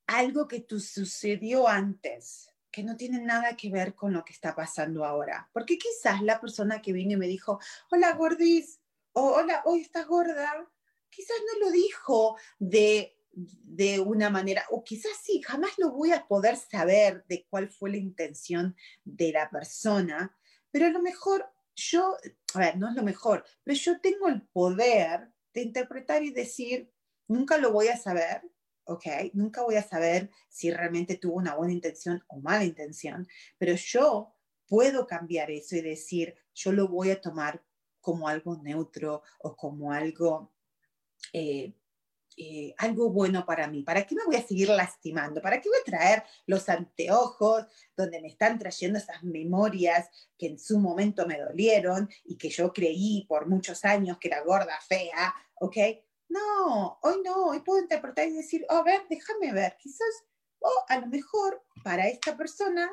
algo 0.08 0.48
que 0.48 0.60
tú 0.60 0.80
sucedió 0.80 1.68
antes, 1.68 2.50
que 2.70 2.84
no 2.84 2.98
tiene 2.98 3.20
nada 3.20 3.56
que 3.56 3.70
ver 3.70 3.96
con 3.96 4.14
lo 4.14 4.26
que 4.26 4.34
está 4.34 4.56
pasando 4.56 5.06
ahora. 5.06 5.50
Porque 5.54 5.78
quizás 5.78 6.22
la 6.22 6.40
persona 6.40 6.82
que 6.82 6.94
vino 6.94 7.14
y 7.14 7.18
me 7.18 7.28
dijo, 7.28 7.60
hola 7.90 8.14
gordis, 8.14 8.82
o 9.14 9.22
hola, 9.34 9.62
hoy 9.66 9.82
estás 9.82 10.08
gorda, 10.08 10.70
quizás 11.10 11.38
no 11.54 11.66
lo 11.66 11.72
dijo 11.72 12.38
de 12.60 13.18
de 13.34 14.00
una 14.00 14.30
manera, 14.30 14.66
o 14.72 14.84
quizás 14.84 15.14
sí, 15.24 15.42
jamás 15.42 15.72
lo 15.78 15.92
voy 15.92 16.12
a 16.12 16.28
poder 16.28 16.58
saber 16.58 17.24
de 17.28 17.46
cuál 17.50 17.70
fue 17.70 17.92
la 17.92 17.98
intención 17.98 18.76
de 19.04 19.32
la 19.32 19.50
persona, 19.50 20.36
pero 20.72 20.88
a 20.88 20.90
lo 20.90 21.02
mejor 21.02 21.46
yo, 21.76 22.18
a 22.54 22.60
ver, 22.60 22.78
no 22.78 22.90
es 22.90 22.96
lo 22.96 23.04
mejor, 23.04 23.46
pero 23.64 23.78
yo 23.78 24.00
tengo 24.02 24.28
el 24.28 24.42
poder 24.42 25.32
de 25.54 25.62
interpretar 25.62 26.24
y 26.24 26.32
decir, 26.32 26.92
nunca 27.28 27.58
lo 27.58 27.72
voy 27.72 27.88
a 27.88 27.98
saber, 27.98 28.42
¿ok? 28.86 29.06
Nunca 29.34 29.64
voy 29.64 29.76
a 29.76 29.84
saber 29.84 30.30
si 30.50 30.72
realmente 30.72 31.18
tuvo 31.18 31.36
una 31.36 31.56
buena 31.56 31.74
intención 31.74 32.24
o 32.28 32.40
mala 32.40 32.64
intención, 32.64 33.28
pero 33.58 33.74
yo 33.76 34.36
puedo 34.68 35.08
cambiar 35.08 35.52
eso 35.52 35.76
y 35.76 35.82
decir, 35.82 36.36
yo 36.54 36.72
lo 36.72 36.88
voy 36.88 37.12
a 37.12 37.22
tomar 37.22 37.64
como 38.00 38.28
algo 38.28 38.58
neutro 38.58 39.22
o 39.40 39.56
como 39.56 39.92
algo 39.92 40.54
eh, 41.34 41.74
eh, 42.38 42.74
algo 42.78 43.10
bueno 43.10 43.46
para 43.46 43.68
mí. 43.68 43.84
¿Para 43.84 44.06
qué 44.06 44.16
me 44.16 44.24
voy 44.26 44.36
a 44.36 44.48
seguir 44.48 44.70
lastimando? 44.70 45.42
¿Para 45.42 45.62
qué 45.62 45.70
voy 45.70 45.80
a 45.80 45.84
traer 45.84 46.24
los 46.46 46.70
anteojos 46.70 47.66
donde 47.96 48.22
me 48.22 48.30
están 48.30 48.58
trayendo 48.58 49.00
esas 49.00 49.24
memorias 49.24 50.10
que 50.38 50.48
en 50.48 50.60
su 50.60 50.80
momento 50.80 51.28
me 51.28 51.40
dolieron 51.40 52.10
y 52.24 52.38
que 52.38 52.50
yo 52.50 52.72
creí 52.72 53.26
por 53.28 53.48
muchos 53.48 53.84
años 53.86 54.18
que 54.18 54.30
era 54.30 54.42
gorda, 54.44 54.80
fea? 54.88 55.34
¿Ok? 55.56 55.78
No, 56.30 57.00
hoy 57.02 57.22
no, 57.26 57.48
hoy 57.48 57.60
puedo 57.60 57.82
interpretar 57.82 58.28
y 58.28 58.34
decir, 58.34 58.66
oh, 58.70 58.76
a 58.76 58.84
ver, 58.84 59.02
déjame 59.10 59.52
ver, 59.52 59.76
quizás, 59.78 60.26
o 60.60 60.72
a 60.88 61.00
lo 61.00 61.08
mejor 61.08 61.62
para 61.84 62.08
esta 62.08 62.38
persona 62.38 62.90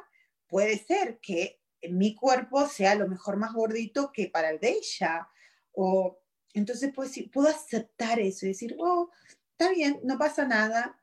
puede 0.48 0.78
ser 0.78 1.20
que 1.20 1.60
mi 1.82 2.14
cuerpo 2.16 2.66
sea 2.66 2.92
a 2.92 2.96
lo 2.96 3.06
mejor 3.06 3.36
más 3.36 3.52
gordito 3.52 4.10
que 4.12 4.28
para 4.28 4.50
el 4.50 4.58
de 4.58 4.70
ella. 4.70 5.28
O 5.72 6.18
entonces 6.54 6.92
pues, 6.94 7.12
puedo 7.32 7.48
aceptar 7.48 8.18
eso 8.20 8.46
y 8.46 8.50
decir, 8.50 8.76
oh, 8.78 9.10
está 9.52 9.72
bien, 9.72 10.00
no 10.04 10.18
pasa 10.18 10.46
nada. 10.46 10.98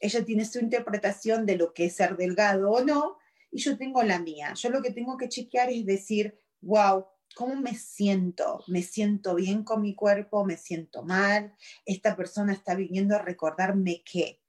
Ella 0.00 0.24
tiene 0.24 0.44
su 0.44 0.58
interpretación 0.58 1.46
de 1.46 1.56
lo 1.56 1.72
que 1.72 1.86
es 1.86 1.96
ser 1.96 2.16
delgado 2.16 2.70
o 2.70 2.84
no, 2.84 3.18
y 3.50 3.60
yo 3.60 3.76
tengo 3.76 4.02
la 4.02 4.18
mía. 4.18 4.54
Yo 4.54 4.70
lo 4.70 4.82
que 4.82 4.92
tengo 4.92 5.16
que 5.16 5.28
chequear 5.28 5.70
es 5.70 5.86
decir, 5.86 6.38
wow, 6.60 7.06
¿cómo 7.34 7.56
me 7.56 7.74
siento? 7.74 8.62
¿Me 8.66 8.82
siento 8.82 9.34
bien 9.34 9.64
con 9.64 9.82
mi 9.82 9.94
cuerpo? 9.94 10.44
¿Me 10.44 10.56
siento 10.56 11.02
mal? 11.02 11.54
Esta 11.84 12.16
persona 12.16 12.52
está 12.52 12.74
viniendo 12.74 13.16
a 13.16 13.22
recordarme 13.22 14.02
que, 14.04 14.40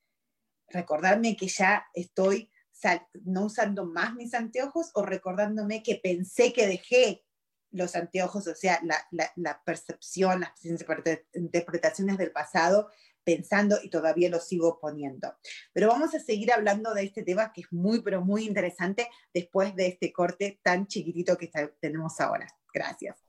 recordarme 0.67 1.35
que 1.35 1.47
ya 1.47 1.85
estoy 1.93 2.49
no 3.25 3.45
usando 3.45 3.85
más 3.85 4.13
mis 4.15 4.33
anteojos 4.33 4.91
o 4.93 5.03
recordándome 5.03 5.83
que 5.83 5.95
pensé 5.95 6.53
que 6.53 6.67
dejé 6.67 7.25
los 7.71 7.95
anteojos, 7.95 8.47
o 8.47 8.55
sea, 8.55 8.79
la, 8.84 9.32
la 9.36 9.63
percepción, 9.63 10.41
las 10.41 10.51
interpretaciones 11.34 12.17
del 12.17 12.32
pasado, 12.32 12.89
pensando 13.23 13.77
y 13.84 13.89
todavía 13.89 14.29
lo 14.29 14.39
sigo 14.39 14.79
poniendo. 14.79 15.36
Pero 15.73 15.88
vamos 15.88 16.15
a 16.15 16.19
seguir 16.19 16.51
hablando 16.51 16.93
de 16.93 17.03
este 17.03 17.23
tema 17.23 17.53
que 17.53 17.62
es 17.62 17.67
muy, 17.71 18.01
pero 18.01 18.21
muy 18.21 18.45
interesante 18.45 19.08
después 19.34 19.75
de 19.75 19.88
este 19.88 20.12
corte 20.12 20.60
tan 20.63 20.88
chiquitito 20.88 21.38
que 21.38 21.51
tenemos 21.79 22.19
ahora. 22.19 22.47
Gracias. 22.73 23.28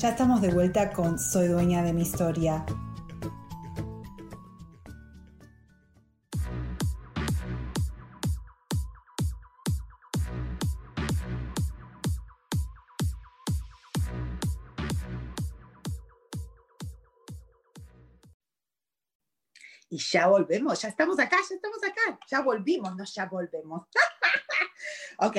Ya 0.00 0.08
estamos 0.08 0.40
de 0.40 0.48
vuelta 0.48 0.92
con 0.92 1.18
Soy 1.18 1.48
dueña 1.48 1.82
de 1.82 1.92
mi 1.92 2.00
historia. 2.00 2.64
Y 19.90 19.98
ya 19.98 20.28
volvemos, 20.28 20.80
ya 20.80 20.88
estamos 20.88 21.18
acá, 21.18 21.36
ya 21.46 21.54
estamos 21.56 21.84
acá, 21.84 22.18
ya 22.26 22.40
volvimos, 22.40 22.96
no, 22.96 23.04
ya 23.04 23.26
volvemos. 23.26 23.86
ok, 25.18 25.36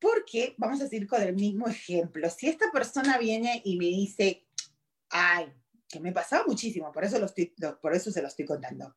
porque 0.00 0.54
vamos 0.56 0.80
a 0.80 0.88
seguir 0.88 1.06
con 1.06 1.22
el 1.22 1.34
mismo 1.34 1.68
ejemplo. 1.68 2.28
Si 2.30 2.48
esta 2.48 2.70
persona 2.72 3.18
viene 3.18 3.60
y 3.64 3.76
me 3.76 3.86
dice, 3.86 4.46
ay, 5.10 5.52
que 5.88 6.00
me 6.00 6.12
pasaba 6.12 6.44
muchísimo, 6.46 6.90
por 6.90 7.04
eso, 7.04 7.18
lo 7.18 7.26
estoy, 7.26 7.54
por 7.80 7.94
eso 7.94 8.10
se 8.10 8.22
lo 8.22 8.28
estoy 8.28 8.46
contando. 8.46 8.96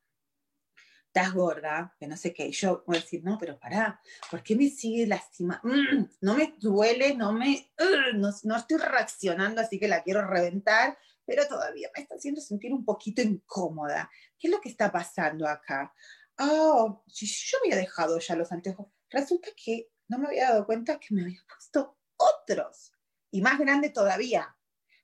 Estás 1.08 1.34
gorda, 1.34 1.96
que 2.00 2.08
no 2.08 2.18
sé 2.18 2.34
qué. 2.34 2.52
Yo 2.52 2.84
voy 2.88 2.98
a 2.98 3.02
decir, 3.02 3.24
no, 3.24 3.38
pero 3.38 3.60
pará, 3.60 4.02
¿por 4.32 4.42
qué 4.42 4.56
me 4.56 4.70
sigue 4.70 5.06
lastima? 5.06 5.62
Mm, 5.64 6.06
no 6.22 6.36
me 6.36 6.56
duele, 6.58 7.16
no 7.16 7.34
me. 7.34 7.72
Uh, 7.80 8.18
no, 8.18 8.30
no 8.44 8.58
estoy 8.58 8.78
reaccionando, 8.78 9.62
así 9.62 9.80
que 9.80 9.88
la 9.88 10.02
quiero 10.02 10.26
reventar, 10.26 10.98
pero 11.26 11.48
todavía 11.48 11.90
me 11.96 12.02
está 12.02 12.16
haciendo 12.16 12.42
sentir 12.42 12.74
un 12.74 12.84
poquito 12.84 13.22
incómoda. 13.22 14.10
¿Qué 14.40 14.48
es 14.48 14.52
lo 14.52 14.60
que 14.60 14.70
está 14.70 14.92
pasando 14.92 15.48
acá? 15.48 15.94
Oh, 16.40 17.04
si 17.08 17.28
yo 17.28 17.58
había 17.64 17.76
dejado 17.76 18.18
ya 18.18 18.36
los 18.36 18.52
anteojos. 18.52 18.88
Resulta 19.10 19.50
que 19.56 19.93
no 20.08 20.20
me 20.20 20.28
había 20.28 20.50
dado 20.50 20.66
cuenta 20.66 21.00
que 21.00 21.14
me 21.14 21.24
había 21.24 21.44
puesto 21.48 21.98
otros 22.18 22.92
y 23.32 23.42
más 23.42 23.60
grande 23.60 23.90
todavía. 23.90 24.56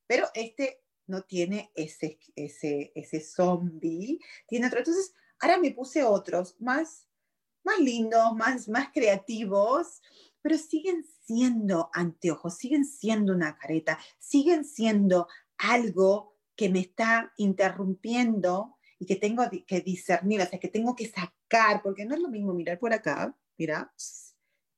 Pero 0.07 0.27
este 0.33 0.81
no 1.07 1.23
tiene 1.23 1.71
ese, 1.75 2.19
ese, 2.35 2.91
ese 2.95 3.19
zombie, 3.19 4.19
tiene 4.47 4.67
otro. 4.67 4.79
Entonces, 4.79 5.13
ahora 5.39 5.57
me 5.57 5.71
puse 5.71 6.03
otros 6.03 6.55
más, 6.59 7.07
más 7.63 7.79
lindos, 7.79 8.35
más, 8.35 8.67
más 8.69 8.89
creativos, 8.93 10.01
pero 10.41 10.57
siguen 10.57 11.05
siendo 11.25 11.89
anteojos, 11.93 12.57
siguen 12.57 12.85
siendo 12.85 13.33
una 13.33 13.57
careta, 13.57 13.99
siguen 14.19 14.63
siendo 14.63 15.27
algo 15.57 16.37
que 16.55 16.69
me 16.69 16.79
está 16.79 17.33
interrumpiendo 17.37 18.77
y 18.99 19.05
que 19.05 19.15
tengo 19.15 19.43
que 19.65 19.81
discernir, 19.81 20.41
o 20.41 20.45
sea, 20.45 20.59
que 20.59 20.67
tengo 20.67 20.95
que 20.95 21.07
sacar, 21.07 21.81
porque 21.81 22.05
no 22.05 22.15
es 22.15 22.21
lo 22.21 22.29
mismo 22.29 22.53
mirar 22.53 22.79
por 22.79 22.93
acá, 22.93 23.35
mira, 23.57 23.93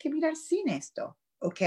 que 0.02 0.10
mirar 0.10 0.36
sin 0.36 0.70
esto, 0.70 1.18
¿ok? 1.40 1.62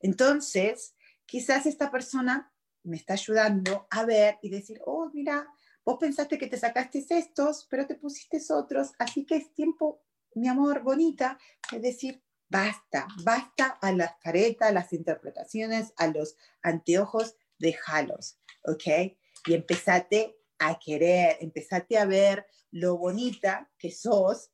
Entonces, 0.00 0.94
quizás 1.26 1.66
esta 1.66 1.90
persona 1.90 2.52
me 2.82 2.96
está 2.96 3.14
ayudando 3.14 3.86
a 3.90 4.04
ver 4.04 4.38
y 4.42 4.50
decir, 4.50 4.80
oh, 4.84 5.10
mira, 5.12 5.48
vos 5.84 5.96
pensaste 5.98 6.38
que 6.38 6.46
te 6.46 6.58
sacaste 6.58 7.04
estos, 7.08 7.66
pero 7.70 7.86
te 7.86 7.94
pusiste 7.94 8.40
otros, 8.50 8.92
así 8.98 9.24
que 9.24 9.36
es 9.36 9.54
tiempo, 9.54 10.02
mi 10.34 10.48
amor, 10.48 10.82
bonita, 10.82 11.38
de 11.70 11.80
decir, 11.80 12.22
basta, 12.48 13.06
basta 13.22 13.78
a 13.80 13.92
las 13.92 14.16
caretas, 14.20 14.68
a 14.68 14.72
las 14.72 14.92
interpretaciones, 14.92 15.92
a 15.96 16.08
los 16.08 16.36
anteojos, 16.62 17.36
déjalos, 17.58 18.38
¿ok? 18.64 19.16
Y 19.46 19.54
empezate 19.54 20.36
a 20.58 20.78
querer, 20.78 21.38
empezate 21.40 21.98
a 21.98 22.04
ver 22.04 22.46
lo 22.70 22.96
bonita 22.96 23.70
que 23.78 23.90
sos, 23.90 24.50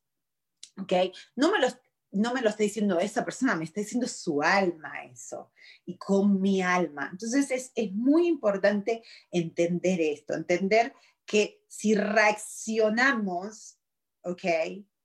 ¿ok? 0.81 0.93
No 1.37 1.51
me 1.51 1.59
los 1.59 1.77
no 2.13 2.35
me 2.35 2.43
lo 2.43 2.51
está 2.51 2.63
diciendo 2.63 2.99
esa 2.99 3.25
persona, 3.25 3.55
me 3.55 3.65
está 3.65 3.81
diciendo 3.81 4.09
su 4.09 4.43
alma 4.43 5.05
eso, 5.05 5.53
y 5.85 5.97
con 5.97 6.41
mi 6.41 6.63
alma. 6.63 7.09
Entonces 7.13 7.51
es, 7.51 7.73
es 7.75 7.93
muy 7.93 8.27
importante 8.27 9.03
entender 9.31 10.01
esto, 10.01 10.35
entender 10.35 10.93
que 11.25 11.63
si 11.69 11.95
reaccionamos, 11.95 13.79
¿ok? 14.23 14.45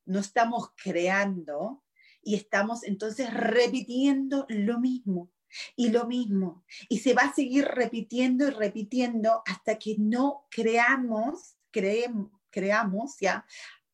No 0.06 0.20
estamos 0.20 0.72
creando 0.76 1.84
y 2.22 2.36
estamos 2.36 2.84
entonces 2.84 3.32
repitiendo 3.32 4.46
lo 4.50 4.80
mismo 4.80 5.32
y 5.76 5.90
lo 5.90 6.06
mismo. 6.08 6.66
Y 6.90 7.00
se 7.00 7.14
va 7.14 7.24
a 7.24 7.34
seguir 7.34 7.66
repitiendo 7.66 8.48
y 8.48 8.52
repitiendo 8.52 9.44
hasta 9.46 9.78
que 9.78 9.96
no 10.00 10.48
creamos, 10.50 11.58
creemos, 11.72 12.32
creamos 12.50 13.18
ya 13.20 13.46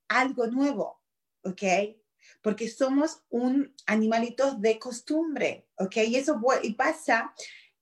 algo 0.08 0.48
nuevo, 0.48 1.02
¿ok? 1.44 1.64
Porque 2.42 2.68
somos 2.68 3.24
un 3.30 3.74
animalito 3.86 4.56
de 4.56 4.80
costumbre, 4.80 5.68
¿ok? 5.78 5.98
Y 6.08 6.16
eso 6.16 6.40
y 6.64 6.74
pasa, 6.74 7.34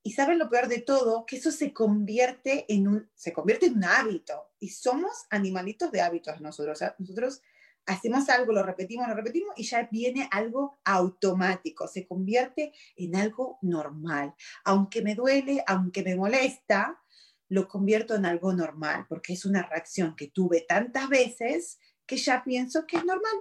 y 0.04 0.12
saben 0.12 0.40
lo 0.40 0.50
peor 0.50 0.68
de 0.68 0.82
todo, 0.82 1.26
que 1.26 1.38
eso 1.38 1.52
se 1.52 1.74
convierte 1.74 2.66
en 2.74 2.88
un, 2.88 3.10
se 3.16 3.34
convierte 3.34 3.68
en 3.68 3.78
un 3.78 3.86
hábito, 3.86 4.50
y 4.60 4.70
somos 4.70 5.26
animalitos 5.30 5.92
de 5.92 6.02
hábitos 6.02 6.42
nosotros, 6.42 6.80
nosotros 6.98 7.42
hacemos 7.86 8.30
algo, 8.30 8.54
lo 8.54 8.64
repetimos, 8.64 9.08
lo 9.08 9.16
repetimos, 9.16 9.54
y 9.58 9.64
ya 9.64 9.88
viene 9.92 10.28
algo 10.32 10.80
automático, 10.84 11.88
se 11.88 12.08
convierte 12.08 12.72
en 12.96 13.16
algo 13.16 13.58
normal. 13.62 14.36
Aunque 14.64 15.02
me 15.02 15.16
duele, 15.16 15.64
aunque 15.66 16.04
me 16.04 16.16
molesta, 16.16 17.02
lo 17.48 17.68
convierto 17.68 18.16
en 18.16 18.26
algo 18.26 18.54
normal, 18.54 19.06
porque 19.10 19.34
es 19.34 19.44
una 19.44 19.64
reacción 19.64 20.16
que 20.16 20.28
tuve 20.28 20.62
tantas 20.62 21.10
veces 21.10 21.80
que 22.06 22.18
ya 22.18 22.44
pienso 22.44 22.86
que 22.86 22.98
es 22.98 23.06
normal, 23.06 23.34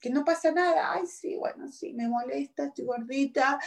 que 0.00 0.10
no 0.10 0.24
pasa 0.24 0.52
nada. 0.52 0.92
Ay, 0.92 1.06
sí, 1.06 1.36
bueno, 1.36 1.70
sí, 1.70 1.92
me 1.92 2.08
molesta, 2.08 2.66
estoy 2.66 2.84
gordita. 2.84 3.58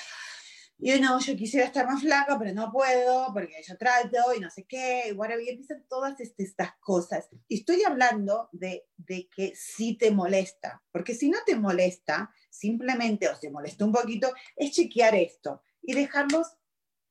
Y 0.82 0.98
no, 1.02 1.20
yo 1.20 1.36
quisiera 1.36 1.66
estar 1.66 1.86
más 1.86 2.02
flaca, 2.02 2.40
pero 2.40 2.54
no 2.54 2.72
puedo, 2.72 3.34
porque 3.34 3.62
yo 3.68 3.78
trato 3.78 4.34
y 4.34 4.40
no 4.40 4.50
sé 4.50 4.66
qué, 4.66 5.10
y 5.10 5.12
bueno, 5.12 5.38
y 5.38 5.50
empiezan 5.50 5.86
todas 5.90 6.18
este, 6.22 6.44
estas 6.44 6.72
cosas. 6.80 7.28
Y 7.50 7.60
estoy 7.60 7.84
hablando 7.84 8.48
de, 8.54 8.88
de 8.96 9.28
que 9.28 9.54
sí 9.56 9.98
te 9.98 10.10
molesta, 10.10 10.82
porque 10.92 11.14
si 11.14 11.30
no 11.30 11.40
te 11.46 11.58
molesta, 11.58 12.34
simplemente, 12.50 13.28
o 13.28 13.36
se 13.36 13.52
molesta 13.52 13.84
un 13.84 13.92
poquito, 13.92 14.32
es 14.56 14.72
chequear 14.72 15.16
esto 15.16 15.64
y 15.82 15.96
dejarlos 15.96 16.48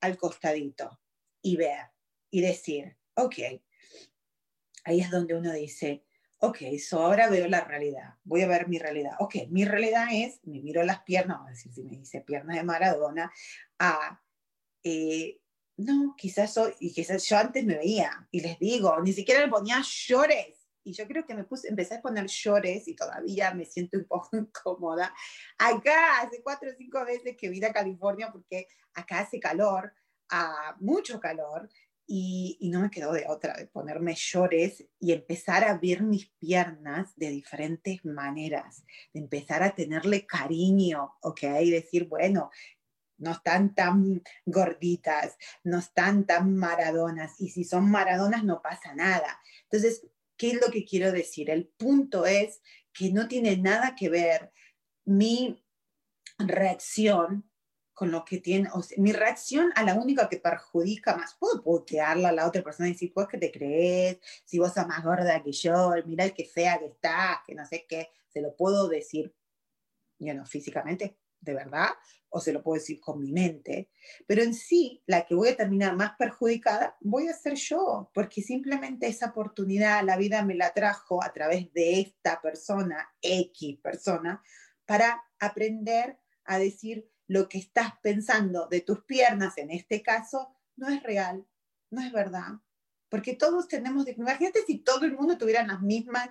al 0.00 0.16
costadito 0.16 0.98
y 1.42 1.56
ver 1.56 1.90
y 2.30 2.40
decir, 2.40 2.96
ok, 3.16 3.34
ahí 4.84 5.00
es 5.00 5.10
donde 5.10 5.34
uno 5.34 5.52
dice, 5.52 6.06
ok, 6.40 6.58
so 6.78 7.00
ahora 7.00 7.28
veo 7.28 7.48
la 7.48 7.62
realidad, 7.62 8.14
voy 8.24 8.42
a 8.42 8.48
ver 8.48 8.68
mi 8.68 8.78
realidad. 8.78 9.12
Ok, 9.18 9.36
mi 9.50 9.64
realidad 9.64 10.06
es, 10.12 10.40
me 10.44 10.60
miro 10.60 10.84
las 10.84 11.02
piernas, 11.02 11.38
vamos 11.38 11.48
a 11.48 11.54
decir, 11.54 11.72
si 11.72 11.82
me 11.82 11.96
dice 11.96 12.20
piernas 12.20 12.56
de 12.56 12.62
Maradona, 12.62 13.32
a, 13.78 14.22
eh, 14.82 15.40
no, 15.76 16.14
quizás 16.16 16.54
soy, 16.54 16.74
y 16.80 16.92
quizás 16.92 17.24
yo 17.28 17.38
antes 17.38 17.64
me 17.64 17.76
veía, 17.76 18.28
y 18.30 18.40
les 18.40 18.58
digo, 18.58 19.00
ni 19.00 19.12
siquiera 19.12 19.44
le 19.44 19.48
ponía 19.50 19.82
llores. 19.82 20.54
Y 20.84 20.92
yo 20.92 21.06
creo 21.06 21.26
que 21.26 21.34
me 21.34 21.44
puse, 21.44 21.68
empecé 21.68 21.96
a 21.96 22.00
poner 22.00 22.26
llores 22.26 22.88
y 22.88 22.94
todavía 22.94 23.52
me 23.52 23.66
siento 23.66 23.98
un 23.98 24.04
poco 24.04 24.30
incómoda. 24.36 25.12
Acá 25.58 26.20
hace 26.22 26.42
cuatro 26.42 26.70
o 26.70 26.74
cinco 26.74 27.04
veces 27.04 27.36
que 27.36 27.50
vine 27.50 27.66
a 27.66 27.72
California 27.72 28.30
porque 28.32 28.68
acá 28.94 29.20
hace 29.20 29.38
calor, 29.38 29.92
mucho 30.80 31.20
calor, 31.20 31.68
y, 32.10 32.58
no 32.72 32.80
me 32.80 32.90
quedó 32.90 33.12
de 33.12 33.26
otra, 33.28 33.54
de 33.54 33.66
ponerme 33.66 34.14
llores 34.14 34.82
y 34.98 35.12
empezar 35.12 35.64
a 35.64 35.76
ver 35.76 36.02
mis 36.02 36.30
piernas 36.38 37.14
de 37.16 37.28
diferentes 37.28 38.02
maneras, 38.04 38.82
de 39.12 39.20
empezar 39.20 39.62
a 39.62 39.74
tenerle 39.74 40.26
cariño, 40.26 41.16
¿ok? 41.20 41.42
Y 41.60 41.70
decir, 41.70 42.08
bueno, 42.08 42.50
no 43.18 43.32
están 43.32 43.74
tan 43.74 44.22
gorditas, 44.46 45.36
no 45.64 45.78
están 45.78 46.24
tan 46.24 46.56
maradonas, 46.56 47.38
y 47.40 47.50
si 47.50 47.64
son 47.64 47.90
maradonas 47.90 48.42
no 48.42 48.62
pasa 48.62 48.94
nada. 48.94 49.38
Entonces, 49.64 50.06
¿qué 50.38 50.52
es 50.52 50.54
lo 50.54 50.72
que 50.72 50.86
quiero 50.86 51.12
decir? 51.12 51.50
El 51.50 51.68
punto 51.76 52.24
es 52.24 52.62
que 52.94 53.12
no 53.12 53.28
tiene 53.28 53.58
nada 53.58 53.94
que 53.94 54.08
ver 54.08 54.50
mi 55.04 55.62
reacción 56.38 57.50
con 57.98 58.12
lo 58.12 58.24
que 58.24 58.38
tiene, 58.38 58.68
o 58.72 58.80
sea, 58.80 58.96
mi 59.02 59.12
reacción 59.12 59.72
a 59.74 59.82
la 59.82 59.96
única 59.96 60.28
que 60.28 60.36
perjudica 60.36 61.16
más, 61.16 61.34
puedo 61.34 61.60
putearla 61.60 62.28
a 62.28 62.32
la 62.32 62.46
otra 62.46 62.62
persona 62.62 62.88
y 62.88 62.92
decir, 62.92 63.12
pues 63.12 63.26
que 63.26 63.38
te 63.38 63.50
crees, 63.50 64.20
si 64.44 64.60
vos 64.60 64.72
sos 64.72 64.86
más 64.86 65.02
gorda 65.02 65.42
que 65.42 65.50
yo, 65.50 65.92
mira 66.06 66.24
el 66.24 66.32
que 66.32 66.44
fea 66.44 66.78
que 66.78 66.86
estás, 66.86 67.38
que 67.44 67.56
no 67.56 67.66
sé 67.66 67.86
qué, 67.88 68.10
se 68.28 68.40
lo 68.40 68.54
puedo 68.54 68.86
decir, 68.86 69.34
yo 70.20 70.32
no, 70.32 70.46
físicamente, 70.46 71.18
de 71.40 71.54
verdad, 71.54 71.88
o 72.28 72.38
se 72.38 72.52
lo 72.52 72.62
puedo 72.62 72.78
decir 72.78 73.00
con 73.00 73.18
mi 73.18 73.32
mente, 73.32 73.90
pero 74.28 74.44
en 74.44 74.54
sí, 74.54 75.02
la 75.06 75.26
que 75.26 75.34
voy 75.34 75.48
a 75.48 75.56
terminar 75.56 75.96
más 75.96 76.12
perjudicada, 76.16 76.96
voy 77.00 77.26
a 77.26 77.32
ser 77.32 77.56
yo, 77.56 78.12
porque 78.14 78.42
simplemente 78.42 79.08
esa 79.08 79.30
oportunidad 79.30 80.04
la 80.04 80.16
vida 80.16 80.44
me 80.44 80.54
la 80.54 80.72
trajo 80.72 81.20
a 81.20 81.32
través 81.32 81.72
de 81.72 81.98
esta 81.98 82.40
persona, 82.40 83.10
X 83.22 83.80
persona, 83.82 84.40
para 84.86 85.20
aprender 85.40 86.16
a 86.44 86.60
decir, 86.60 87.10
lo 87.28 87.48
que 87.48 87.58
estás 87.58 87.92
pensando 88.02 88.66
de 88.66 88.80
tus 88.80 89.04
piernas 89.04 89.58
en 89.58 89.70
este 89.70 90.02
caso 90.02 90.48
no 90.76 90.88
es 90.88 91.02
real, 91.02 91.46
no 91.90 92.02
es 92.02 92.12
verdad. 92.12 92.54
Porque 93.08 93.34
todos 93.34 93.68
tenemos, 93.68 94.08
imagínate 94.08 94.60
si 94.66 94.78
todo 94.78 95.04
el 95.04 95.14
mundo 95.14 95.38
tuviera 95.38 95.66
las 95.66 95.80
mismas 95.80 96.28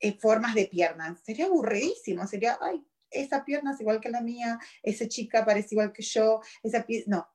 eh, 0.00 0.18
formas 0.18 0.54
de 0.54 0.66
piernas, 0.66 1.20
sería 1.24 1.46
aburridísimo, 1.46 2.26
sería, 2.26 2.58
ay, 2.60 2.84
esa 3.10 3.44
pierna 3.44 3.72
es 3.72 3.80
igual 3.80 4.00
que 4.00 4.10
la 4.10 4.20
mía, 4.20 4.58
esa 4.82 5.06
chica 5.06 5.44
parece 5.44 5.74
igual 5.74 5.92
que 5.92 6.02
yo, 6.02 6.40
esa 6.62 6.84
no, 7.06 7.28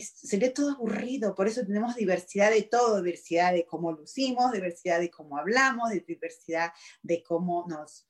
sería 0.00 0.52
todo 0.52 0.70
aburrido, 0.70 1.34
por 1.34 1.48
eso 1.48 1.64
tenemos 1.64 1.96
diversidad 1.96 2.50
de 2.50 2.62
todo, 2.62 3.02
diversidad 3.02 3.52
de 3.52 3.66
cómo 3.66 3.92
lucimos, 3.92 4.52
diversidad 4.52 5.00
de 5.00 5.10
cómo 5.10 5.38
hablamos, 5.38 5.90
diversidad 5.90 6.72
de 7.02 7.22
cómo 7.22 7.66
nos 7.68 8.06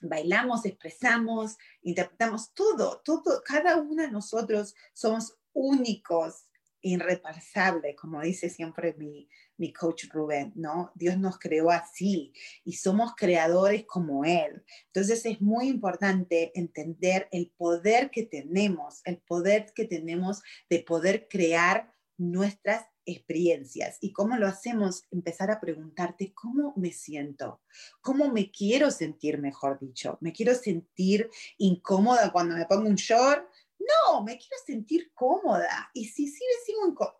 bailamos, 0.00 0.64
expresamos, 0.64 1.56
interpretamos 1.82 2.52
todo, 2.54 3.00
todo, 3.04 3.42
cada 3.44 3.76
uno 3.76 4.02
de 4.02 4.10
nosotros 4.10 4.74
somos 4.92 5.36
únicos, 5.52 6.48
irrepasables, 6.80 7.96
como 7.96 8.20
dice 8.22 8.48
siempre 8.48 8.94
mi, 8.94 9.28
mi 9.56 9.72
coach 9.72 10.04
Rubén, 10.12 10.52
¿no? 10.54 10.92
Dios 10.94 11.18
nos 11.18 11.38
creó 11.38 11.70
así 11.70 12.32
y 12.64 12.74
somos 12.74 13.14
creadores 13.16 13.84
como 13.84 14.24
Él. 14.24 14.64
Entonces 14.86 15.26
es 15.26 15.40
muy 15.40 15.68
importante 15.68 16.52
entender 16.54 17.28
el 17.32 17.52
poder 17.56 18.10
que 18.10 18.22
tenemos, 18.22 19.00
el 19.04 19.18
poder 19.18 19.72
que 19.74 19.86
tenemos 19.86 20.42
de 20.70 20.80
poder 20.80 21.26
crear 21.28 21.92
nuestras 22.16 22.86
experiencias. 23.08 23.98
¿Y 24.00 24.12
cómo 24.12 24.36
lo 24.36 24.46
hacemos? 24.46 25.04
Empezar 25.10 25.50
a 25.50 25.60
preguntarte 25.60 26.32
cómo 26.34 26.72
me 26.76 26.92
siento, 26.92 27.60
cómo 28.00 28.30
me 28.32 28.50
quiero 28.50 28.90
sentir, 28.90 29.38
mejor 29.38 29.78
dicho. 29.80 30.18
¿Me 30.20 30.32
quiero 30.32 30.54
sentir 30.54 31.30
incómoda 31.56 32.30
cuando 32.32 32.56
me 32.56 32.66
pongo 32.66 32.88
un 32.88 32.96
short? 32.96 33.48
No, 33.78 34.22
me 34.22 34.36
quiero 34.38 34.56
sentir 34.66 35.12
cómoda. 35.14 35.90
Y 35.94 36.06
si, 36.06 36.28
si, 36.28 36.44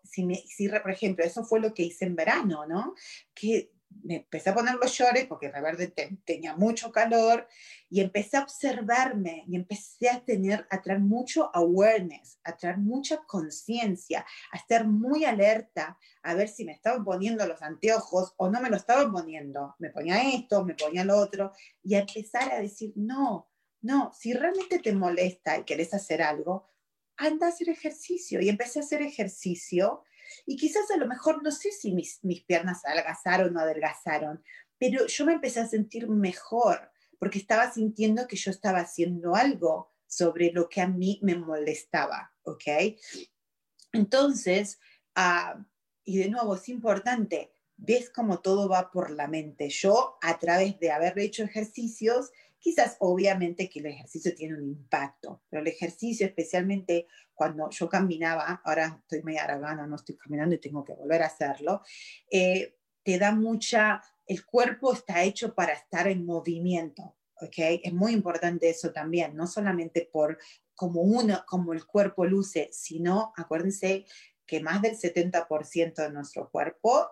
si, 0.03 0.25
me, 0.25 0.35
si, 0.35 0.69
por 0.69 0.91
ejemplo, 0.91 1.25
eso 1.25 1.43
fue 1.43 1.59
lo 1.59 1.73
que 1.73 1.83
hice 1.83 2.05
en 2.05 2.15
verano, 2.15 2.65
¿no? 2.67 2.93
Que 3.33 3.71
me 4.03 4.17
empecé 4.17 4.49
a 4.49 4.55
poner 4.55 4.75
los 4.75 4.91
shorts 4.91 5.25
porque 5.25 5.51
Reverde 5.51 5.93
tenía 6.25 6.55
mucho 6.55 6.91
calor 6.91 7.47
y 7.89 8.01
empecé 8.01 8.37
a 8.37 8.43
observarme 8.43 9.43
y 9.47 9.55
empecé 9.55 10.09
a 10.09 10.23
tener, 10.23 10.67
a 10.69 10.81
traer 10.81 10.99
mucho 10.99 11.49
awareness, 11.53 12.39
a 12.43 12.55
traer 12.55 12.77
mucha 12.77 13.17
conciencia, 13.25 14.25
a 14.51 14.57
estar 14.57 14.87
muy 14.87 15.25
alerta 15.25 15.97
a 16.23 16.33
ver 16.33 16.47
si 16.47 16.65
me 16.65 16.73
estaban 16.73 17.03
poniendo 17.03 17.45
los 17.45 17.61
anteojos 17.61 18.33
o 18.37 18.49
no 18.49 18.61
me 18.61 18.69
lo 18.69 18.77
estaban 18.77 19.11
poniendo. 19.11 19.75
Me 19.79 19.89
ponía 19.89 20.29
esto, 20.33 20.63
me 20.63 20.75
ponía 20.75 21.03
lo 21.03 21.17
otro 21.17 21.51
y 21.83 21.95
a 21.95 21.99
empezar 21.99 22.51
a 22.51 22.61
decir, 22.61 22.93
no, 22.95 23.49
no, 23.81 24.11
si 24.13 24.33
realmente 24.33 24.79
te 24.79 24.93
molesta 24.93 25.57
y 25.57 25.63
querés 25.63 25.93
hacer 25.93 26.21
algo, 26.21 26.67
anda 27.17 27.47
a 27.47 27.49
hacer 27.49 27.69
ejercicio. 27.69 28.41
Y 28.41 28.49
empecé 28.49 28.79
a 28.79 28.83
hacer 28.83 29.01
ejercicio 29.01 30.03
y 30.45 30.55
quizás 30.57 30.89
a 30.91 30.97
lo 30.97 31.07
mejor, 31.07 31.43
no 31.43 31.51
sé 31.51 31.71
si 31.71 31.93
mis, 31.93 32.19
mis 32.23 32.43
piernas 32.43 32.85
adelgazaron 32.85 33.55
o 33.55 33.59
adelgazaron, 33.59 34.43
pero 34.77 35.07
yo 35.07 35.25
me 35.25 35.33
empecé 35.33 35.59
a 35.59 35.67
sentir 35.67 36.07
mejor 36.07 36.91
porque 37.19 37.39
estaba 37.39 37.71
sintiendo 37.71 38.27
que 38.27 38.37
yo 38.37 38.49
estaba 38.49 38.79
haciendo 38.79 39.35
algo 39.35 39.91
sobre 40.07 40.51
lo 40.51 40.69
que 40.69 40.81
a 40.81 40.87
mí 40.87 41.19
me 41.21 41.35
molestaba, 41.35 42.33
¿ok? 42.43 42.63
Entonces, 43.91 44.79
uh, 45.15 45.61
y 46.03 46.17
de 46.17 46.29
nuevo, 46.29 46.55
es 46.55 46.69
importante, 46.69 47.51
ves 47.77 48.09
cómo 48.09 48.39
todo 48.39 48.67
va 48.67 48.91
por 48.91 49.11
la 49.11 49.27
mente. 49.27 49.69
Yo, 49.69 50.17
a 50.21 50.39
través 50.39 50.79
de 50.79 50.91
haber 50.91 51.19
hecho 51.19 51.43
ejercicios, 51.43 52.31
Quizás 52.59 52.97
obviamente 52.99 53.69
que 53.69 53.79
el 53.79 53.87
ejercicio 53.87 54.35
tiene 54.35 54.55
un 54.55 54.63
impacto, 54.63 55.43
pero 55.49 55.61
el 55.61 55.67
ejercicio, 55.67 56.27
especialmente 56.27 57.07
cuando 57.33 57.69
yo 57.69 57.87
caminaba, 57.87 58.61
ahora 58.63 58.99
estoy 59.01 59.23
media 59.23 59.45
aragana, 59.45 59.87
no 59.87 59.95
estoy 59.95 60.17
caminando 60.17 60.55
y 60.55 60.59
tengo 60.59 60.83
que 60.83 60.93
volver 60.93 61.23
a 61.23 61.27
hacerlo, 61.27 61.81
eh, 62.29 62.75
te 63.03 63.17
da 63.17 63.31
mucha, 63.31 64.03
el 64.27 64.45
cuerpo 64.45 64.93
está 64.93 65.23
hecho 65.23 65.55
para 65.55 65.73
estar 65.73 66.07
en 66.07 66.25
movimiento, 66.25 67.15
¿ok? 67.35 67.81
Es 67.83 67.93
muy 67.93 68.11
importante 68.11 68.69
eso 68.69 68.91
también, 68.91 69.35
no 69.35 69.47
solamente 69.47 70.09
por 70.11 70.37
como 70.75 71.01
uno, 71.01 71.43
como 71.47 71.73
el 71.73 71.85
cuerpo 71.85 72.25
luce, 72.25 72.69
sino, 72.71 73.33
acuérdense 73.35 74.05
que 74.45 74.61
más 74.61 74.81
del 74.81 74.97
70% 74.97 75.95
de 75.95 76.09
nuestro 76.09 76.49
cuerpo 76.49 77.07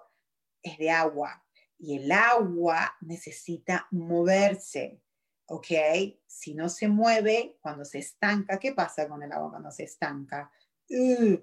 es 0.63 0.77
de 0.77 0.89
agua 0.89 1.45
y 1.77 1.97
el 1.97 2.11
agua 2.11 2.95
necesita 3.01 3.87
moverse. 3.91 5.01
¿Ok? 5.47 5.67
Si 6.25 6.53
no 6.53 6.69
se 6.69 6.87
mueve, 6.87 7.57
cuando 7.61 7.85
se 7.85 7.99
estanca, 7.99 8.59
¿qué 8.59 8.73
pasa 8.73 9.07
con 9.07 9.23
el 9.23 9.31
agua 9.31 9.51
cuando 9.51 9.71
se 9.71 9.83
estanca? 9.83 10.51
Uh, 10.89 11.37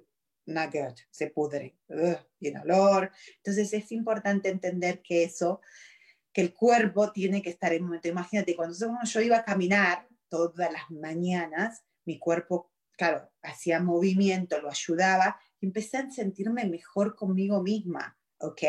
not 0.46 0.72
good, 0.72 0.94
se 1.10 1.30
pudre, 1.30 1.78
uh, 1.88 2.14
tiene 2.38 2.60
olor. 2.60 3.10
Entonces 3.36 3.72
es 3.72 3.92
importante 3.92 4.48
entender 4.48 5.02
que 5.02 5.24
eso, 5.24 5.60
que 6.32 6.42
el 6.42 6.54
cuerpo 6.54 7.12
tiene 7.12 7.42
que 7.42 7.50
estar 7.50 7.72
en 7.72 7.84
momento. 7.84 8.08
Imagínate, 8.08 8.56
cuando 8.56 8.76
yo 9.04 9.20
iba 9.20 9.38
a 9.38 9.44
caminar 9.44 10.08
todas 10.28 10.70
las 10.72 10.90
mañanas, 10.90 11.84
mi 12.04 12.18
cuerpo, 12.18 12.72
claro, 12.96 13.30
hacía 13.42 13.80
movimiento, 13.80 14.60
lo 14.60 14.70
ayudaba, 14.70 15.40
empecé 15.60 15.98
a 15.98 16.10
sentirme 16.10 16.66
mejor 16.66 17.16
conmigo 17.16 17.62
misma, 17.62 18.18
¿ok? 18.38 18.62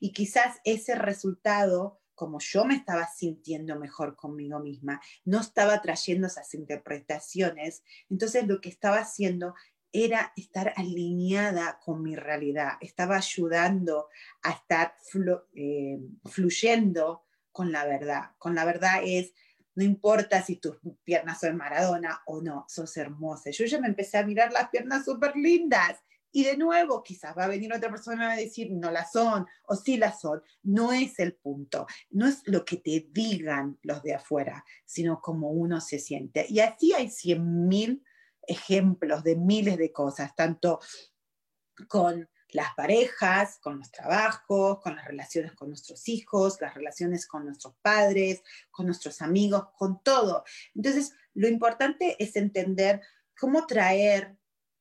Y 0.00 0.12
quizás 0.12 0.58
ese 0.64 0.94
resultado 0.96 1.99
como 2.20 2.38
yo 2.38 2.66
me 2.66 2.74
estaba 2.74 3.08
sintiendo 3.08 3.78
mejor 3.78 4.14
conmigo 4.14 4.58
misma, 4.58 5.00
no 5.24 5.40
estaba 5.40 5.80
trayendo 5.80 6.26
esas 6.26 6.52
interpretaciones, 6.52 7.82
entonces 8.10 8.46
lo 8.46 8.60
que 8.60 8.68
estaba 8.68 8.98
haciendo 8.98 9.54
era 9.90 10.30
estar 10.36 10.74
alineada 10.76 11.80
con 11.82 12.02
mi 12.02 12.16
realidad, 12.16 12.72
estaba 12.82 13.16
ayudando 13.16 14.08
a 14.42 14.50
estar 14.50 14.94
eh, 15.54 15.98
fluyendo 16.26 17.24
con 17.52 17.72
la 17.72 17.86
verdad. 17.86 18.32
Con 18.36 18.54
la 18.54 18.66
verdad 18.66 19.00
es, 19.02 19.32
no 19.74 19.82
importa 19.82 20.42
si 20.42 20.56
tus 20.56 20.76
piernas 21.02 21.40
son 21.40 21.56
Maradona 21.56 22.20
o 22.26 22.42
no, 22.42 22.66
sos 22.68 22.98
hermosa. 22.98 23.48
Yo 23.48 23.64
ya 23.64 23.80
me 23.80 23.88
empecé 23.88 24.18
a 24.18 24.26
mirar 24.26 24.52
las 24.52 24.68
piernas 24.68 25.06
súper 25.06 25.34
lindas. 25.36 25.98
Y 26.32 26.44
de 26.44 26.56
nuevo, 26.56 27.02
quizás 27.02 27.36
va 27.36 27.44
a 27.44 27.48
venir 27.48 27.72
otra 27.72 27.90
persona 27.90 28.32
a 28.32 28.36
decir, 28.36 28.70
no 28.72 28.90
las 28.90 29.12
son, 29.12 29.46
o 29.66 29.76
sí 29.76 29.96
las 29.96 30.20
son. 30.20 30.42
No 30.62 30.92
es 30.92 31.18
el 31.18 31.34
punto, 31.34 31.86
no 32.10 32.26
es 32.26 32.42
lo 32.46 32.64
que 32.64 32.76
te 32.76 33.08
digan 33.10 33.78
los 33.82 34.02
de 34.02 34.14
afuera, 34.14 34.64
sino 34.84 35.20
cómo 35.20 35.50
uno 35.50 35.80
se 35.80 35.98
siente. 35.98 36.46
Y 36.48 36.60
así 36.60 36.92
hay 36.92 37.10
cien 37.10 37.68
mil 37.68 38.04
ejemplos 38.42 39.22
de 39.22 39.36
miles 39.36 39.76
de 39.78 39.92
cosas, 39.92 40.34
tanto 40.34 40.80
con 41.88 42.28
las 42.52 42.74
parejas, 42.74 43.58
con 43.60 43.78
los 43.78 43.90
trabajos, 43.90 44.80
con 44.80 44.96
las 44.96 45.06
relaciones 45.06 45.52
con 45.52 45.68
nuestros 45.68 46.08
hijos, 46.08 46.60
las 46.60 46.74
relaciones 46.74 47.26
con 47.26 47.44
nuestros 47.44 47.74
padres, 47.80 48.42
con 48.70 48.86
nuestros 48.86 49.22
amigos, 49.22 49.68
con 49.76 50.02
todo. 50.02 50.44
Entonces, 50.74 51.12
lo 51.34 51.48
importante 51.48 52.16
es 52.18 52.36
entender 52.36 53.00
cómo 53.38 53.66
traer, 53.66 54.36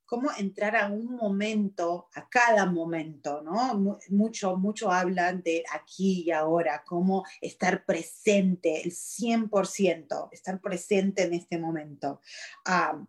cómo 0.09 0.31
entrar 0.35 0.75
a 0.75 0.87
un 0.87 1.15
momento, 1.15 2.09
a 2.15 2.27
cada 2.27 2.65
momento, 2.65 3.43
¿no? 3.43 3.75
Mucho, 4.09 4.57
mucho 4.57 4.91
hablan 4.91 5.43
de 5.43 5.63
aquí 5.71 6.23
y 6.23 6.31
ahora, 6.31 6.83
cómo 6.83 7.23
estar 7.39 7.85
presente, 7.85 8.81
el 8.81 8.91
100%, 8.91 10.29
estar 10.31 10.59
presente 10.61 11.21
en 11.21 11.35
este 11.35 11.59
momento. 11.59 12.21
Ah, 12.65 13.05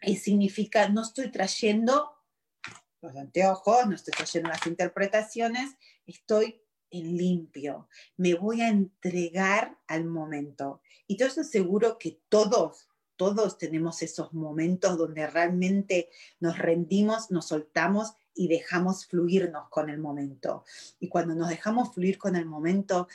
y 0.00 0.16
significa, 0.16 0.88
no 0.88 1.02
estoy 1.02 1.30
trayendo 1.30 2.10
los 3.02 3.14
anteojos, 3.14 3.86
no 3.86 3.94
estoy 3.94 4.12
trayendo 4.12 4.48
las 4.48 4.66
interpretaciones, 4.66 5.76
estoy 6.06 6.62
en 6.88 7.14
limpio, 7.14 7.90
me 8.16 8.32
voy 8.32 8.62
a 8.62 8.68
entregar 8.68 9.78
al 9.86 10.06
momento. 10.06 10.80
Y 11.06 11.18
yo 11.18 11.26
estoy 11.26 11.44
seguro 11.44 11.98
que 11.98 12.22
todos, 12.30 12.88
todos 13.22 13.56
tenemos 13.56 14.02
esos 14.02 14.32
momentos 14.32 14.98
donde 14.98 15.28
realmente 15.28 16.08
nos 16.40 16.58
rendimos, 16.58 17.30
nos 17.30 17.46
soltamos 17.46 18.14
y 18.34 18.48
dejamos 18.48 19.06
fluirnos 19.06 19.68
con 19.68 19.90
el 19.90 19.98
momento. 19.98 20.64
Y 20.98 21.08
cuando 21.08 21.36
nos 21.36 21.48
dejamos 21.48 21.94
fluir 21.94 22.18
con 22.18 22.34
el 22.34 22.46
momento, 22.46 23.06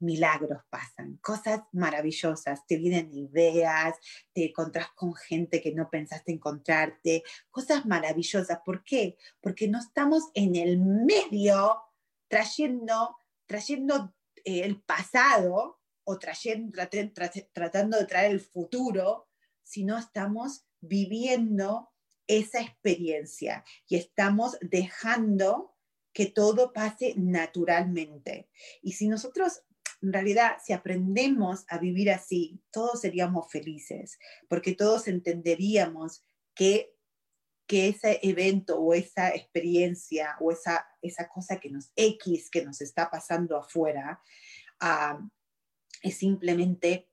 milagros 0.00 0.64
pasan, 0.68 1.18
cosas 1.18 1.60
maravillosas, 1.70 2.66
te 2.66 2.76
vienen 2.76 3.14
ideas, 3.14 3.94
te 4.32 4.48
encontrás 4.48 4.88
con 4.96 5.14
gente 5.14 5.62
que 5.62 5.72
no 5.72 5.88
pensaste 5.88 6.32
encontrarte, 6.32 7.22
cosas 7.48 7.86
maravillosas. 7.86 8.58
¿Por 8.64 8.82
qué? 8.82 9.16
Porque 9.40 9.68
no 9.68 9.78
estamos 9.78 10.24
en 10.34 10.56
el 10.56 10.80
medio 10.80 11.84
trayendo, 12.26 13.16
trayendo 13.46 14.12
eh, 14.44 14.62
el 14.64 14.82
pasado 14.82 15.78
o 16.02 16.18
trayendo, 16.18 16.76
tratando 17.52 17.96
de 17.96 18.06
traer 18.06 18.32
el 18.32 18.40
futuro, 18.40 19.25
sino 19.66 19.98
estamos 19.98 20.64
viviendo 20.80 21.90
esa 22.28 22.60
experiencia 22.60 23.64
y 23.88 23.96
estamos 23.96 24.56
dejando 24.60 25.74
que 26.12 26.26
todo 26.26 26.72
pase 26.72 27.14
naturalmente. 27.16 28.48
Y 28.80 28.92
si 28.92 29.08
nosotros 29.08 29.62
en 30.02 30.12
realidad, 30.12 30.58
si 30.62 30.72
aprendemos 30.72 31.64
a 31.68 31.78
vivir 31.78 32.10
así, 32.10 32.62
todos 32.70 33.00
seríamos 33.00 33.50
felices, 33.50 34.18
porque 34.48 34.74
todos 34.74 35.08
entenderíamos 35.08 36.22
que, 36.54 36.94
que 37.66 37.88
ese 37.88 38.20
evento 38.22 38.78
o 38.78 38.92
esa 38.94 39.34
experiencia 39.34 40.36
o 40.40 40.52
esa, 40.52 40.86
esa 41.00 41.28
cosa 41.28 41.58
que 41.58 41.70
nos 41.70 41.92
X, 41.96 42.50
que 42.50 42.64
nos 42.64 42.82
está 42.82 43.10
pasando 43.10 43.56
afuera, 43.56 44.20
ah, 44.80 45.18
es 46.02 46.18
simplemente 46.18 47.08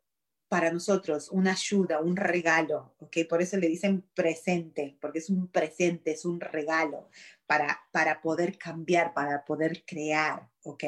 para 0.53 0.71
nosotros 0.71 1.29
una 1.31 1.53
ayuda, 1.53 1.99
un 1.99 2.15
regalo, 2.15 2.93
¿ok? 2.99 3.17
Por 3.27 3.41
eso 3.41 3.57
le 3.57 3.67
dicen 3.67 4.03
presente, 4.13 4.95
porque 5.01 5.17
es 5.17 5.31
un 5.31 5.47
presente, 5.47 6.11
es 6.11 6.25
un 6.25 6.39
regalo 6.39 7.09
para, 7.47 7.81
para 7.91 8.21
poder 8.21 8.59
cambiar, 8.59 9.15
para 9.15 9.45
poder 9.45 9.83
crear, 9.83 10.47
¿ok? 10.61 10.83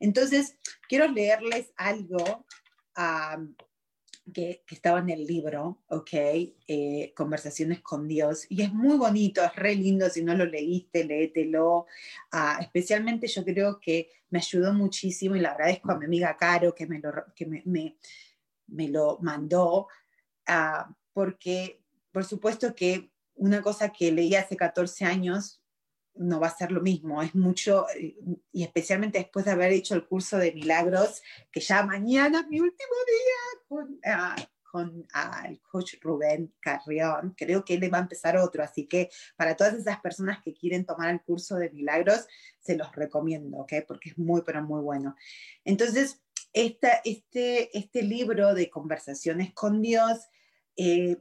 Entonces, 0.00 0.58
quiero 0.86 1.08
leerles 1.08 1.72
algo 1.78 2.44
que, 4.34 4.62
que, 4.66 4.74
estaba 4.74 4.98
en 4.98 5.08
el 5.08 5.26
libro, 5.26 5.82
¿ok? 5.88 6.12
Eh, 6.12 7.14
Conversaciones 7.16 7.80
con 7.80 8.06
Dios, 8.06 8.44
y 8.50 8.60
es 8.60 8.70
muy 8.70 8.98
bonito, 8.98 9.42
es 9.42 9.56
re 9.56 9.76
lindo, 9.76 10.10
si 10.10 10.22
no 10.22 10.34
lo 10.34 10.44
leíste, 10.44 11.04
léetelo, 11.04 11.86
ah, 12.32 12.58
especialmente 12.60 13.28
yo 13.28 13.46
creo 13.46 13.80
que 13.80 14.10
me 14.28 14.40
ayudó 14.40 14.74
muchísimo 14.74 15.36
y 15.36 15.40
le 15.40 15.48
agradezco 15.48 15.90
a 15.90 15.98
mi 15.98 16.04
amiga 16.04 16.36
Caro 16.36 16.74
que 16.74 16.86
me 16.86 16.98
lo... 16.98 17.10
Que 17.34 17.46
me, 17.46 17.62
me 17.64 17.96
me 18.70 18.88
lo 18.88 19.18
mandó, 19.20 19.88
ah, 20.46 20.90
porque 21.12 21.82
por 22.12 22.24
supuesto 22.24 22.74
que 22.74 23.10
una 23.34 23.62
cosa 23.62 23.90
que 23.90 24.12
leí 24.12 24.34
hace 24.34 24.56
14 24.56 25.04
años 25.04 25.60
no 26.14 26.40
va 26.40 26.48
a 26.48 26.56
ser 26.56 26.72
lo 26.72 26.82
mismo, 26.82 27.22
es 27.22 27.34
mucho, 27.34 27.86
y 28.52 28.62
especialmente 28.62 29.18
después 29.18 29.44
de 29.44 29.52
haber 29.52 29.72
hecho 29.72 29.94
el 29.94 30.06
curso 30.06 30.36
de 30.38 30.52
milagros, 30.52 31.22
que 31.50 31.60
ya 31.60 31.82
mañana, 31.84 32.46
mi 32.48 32.60
último 32.60 32.94
día, 33.06 33.62
con, 33.68 34.00
ah, 34.04 34.36
con 34.70 35.06
ah, 35.14 35.44
el 35.48 35.60
coach 35.62 35.94
Rubén 36.00 36.52
Carrión, 36.60 37.34
creo 37.36 37.64
que 37.64 37.74
él 37.74 37.92
va 37.92 37.98
a 37.98 38.02
empezar 38.02 38.36
otro, 38.36 38.62
así 38.62 38.86
que 38.86 39.08
para 39.36 39.56
todas 39.56 39.74
esas 39.74 40.00
personas 40.00 40.42
que 40.44 40.52
quieren 40.52 40.84
tomar 40.84 41.10
el 41.10 41.22
curso 41.22 41.56
de 41.56 41.70
milagros, 41.70 42.26
se 42.60 42.76
los 42.76 42.94
recomiendo, 42.94 43.56
¿ok? 43.58 43.72
Porque 43.88 44.10
es 44.10 44.18
muy, 44.18 44.42
pero 44.42 44.62
muy 44.62 44.82
bueno. 44.82 45.16
Entonces, 45.64 46.20
este, 46.52 47.76
este 47.78 48.02
libro 48.02 48.54
de 48.54 48.70
conversaciones 48.70 49.52
con 49.54 49.80
Dios 49.82 50.18
eh, 50.76 51.16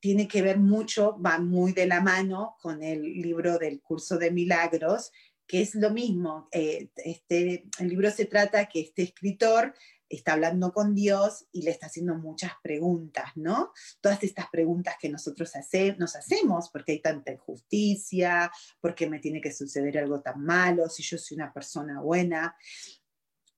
tiene 0.00 0.26
que 0.28 0.42
ver 0.42 0.58
mucho, 0.58 1.18
va 1.20 1.38
muy 1.38 1.72
de 1.72 1.86
la 1.86 2.00
mano 2.00 2.56
con 2.60 2.82
el 2.82 3.02
libro 3.02 3.58
del 3.58 3.80
curso 3.80 4.18
de 4.18 4.30
milagros, 4.30 5.10
que 5.46 5.60
es 5.60 5.74
lo 5.74 5.90
mismo. 5.90 6.48
Eh, 6.52 6.90
este, 6.96 7.66
el 7.78 7.88
libro 7.88 8.10
se 8.10 8.24
trata 8.24 8.66
que 8.66 8.80
este 8.80 9.02
escritor 9.02 9.74
está 10.08 10.34
hablando 10.34 10.72
con 10.72 10.94
Dios 10.94 11.46
y 11.52 11.62
le 11.62 11.70
está 11.70 11.86
haciendo 11.86 12.14
muchas 12.14 12.52
preguntas, 12.62 13.30
¿no? 13.34 13.72
Todas 14.00 14.22
estas 14.22 14.48
preguntas 14.50 14.96
que 15.00 15.08
nosotros 15.08 15.54
hace, 15.56 15.96
nos 15.98 16.16
hacemos, 16.16 16.70
porque 16.70 16.92
hay 16.92 17.00
tanta 17.00 17.32
injusticia, 17.32 18.50
porque 18.80 19.08
me 19.08 19.18
tiene 19.18 19.40
que 19.40 19.52
suceder 19.52 19.98
algo 19.98 20.20
tan 20.20 20.42
malo, 20.42 20.88
si 20.88 21.02
yo 21.02 21.18
soy 21.18 21.36
una 21.36 21.52
persona 21.52 22.00
buena. 22.00 22.56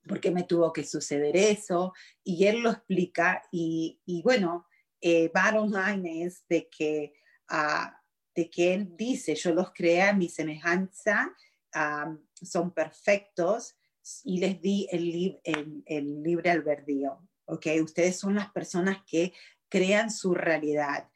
¿Por 0.07 0.21
qué 0.21 0.31
me 0.31 0.45
tuvo 0.45 0.73
que 0.73 0.85
suceder 0.85 1.37
eso? 1.37 1.93
Y 2.23 2.47
él 2.47 2.61
lo 2.61 2.71
explica 2.71 3.43
y, 3.51 4.01
bueno, 4.25 4.67
eh, 5.01 5.31
bottom 5.35 5.71
line 5.73 6.25
es 6.25 6.45
de 6.49 6.69
que, 6.69 7.15
ah, 7.49 8.01
de 8.35 8.51
que 8.51 8.75
él 8.75 8.97
dice, 8.97 9.35
yo 9.35 9.53
los 9.53 9.73
creé 9.73 10.03
a 10.03 10.13
mi 10.13 10.29
semejanza, 10.29 11.35
son 12.43 12.73
perfectos 12.73 13.77
y 14.25 14.39
les 14.39 14.61
di 14.61 14.89
el, 14.91 15.41
el, 15.85 16.23
libre 16.23 16.51
albedrío, 16.51 17.29
¿ok? 17.47 17.67
Ustedes 17.83 18.19
son 18.19 18.37
las 18.37 18.51
personas 18.51 18.99
que 19.07 19.33
crean 19.69 20.11
su 20.11 20.35
realidad. 20.35 21.11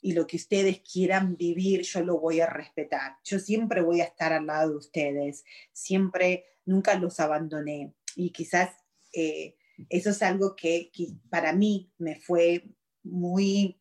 y 0.00 0.12
lo 0.12 0.26
que 0.26 0.36
ustedes 0.36 0.80
quieran 0.80 1.36
vivir, 1.36 1.82
yo 1.82 2.04
lo 2.04 2.18
voy 2.18 2.40
a 2.40 2.46
respetar. 2.46 3.16
Yo 3.24 3.38
siempre 3.38 3.82
voy 3.82 4.00
a 4.00 4.04
estar 4.04 4.32
al 4.32 4.46
lado 4.46 4.70
de 4.70 4.76
ustedes, 4.76 5.44
siempre 5.72 6.51
nunca 6.64 6.98
los 6.98 7.20
abandoné. 7.20 7.94
Y 8.16 8.30
quizás 8.30 8.70
eh, 9.12 9.56
eso 9.88 10.10
es 10.10 10.22
algo 10.22 10.54
que, 10.56 10.90
para 11.30 11.52
mí 11.52 11.92
me 11.98 12.16
fue 12.16 12.64
muy, 13.02 13.80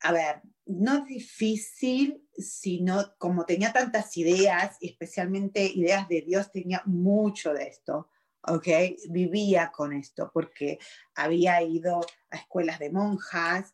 a 0.00 0.12
ver, 0.12 0.42
no 0.66 1.04
difícil, 1.04 2.26
sino 2.36 3.14
como 3.18 3.44
tenía 3.44 3.72
tantas 3.72 4.16
ideas, 4.16 4.76
especialmente 4.80 5.64
ideas 5.64 6.08
de 6.08 6.22
Dios, 6.22 6.50
tenía 6.50 6.82
mucho 6.86 7.52
de 7.52 7.64
esto. 7.64 8.08
¿ok? 8.46 8.68
Vivía 9.08 9.72
con 9.72 9.92
esto 9.94 10.30
porque 10.32 10.78
había 11.14 11.62
ido 11.62 12.00
a 12.30 12.36
escuelas 12.36 12.78
de 12.78 12.90
monjas 12.90 13.72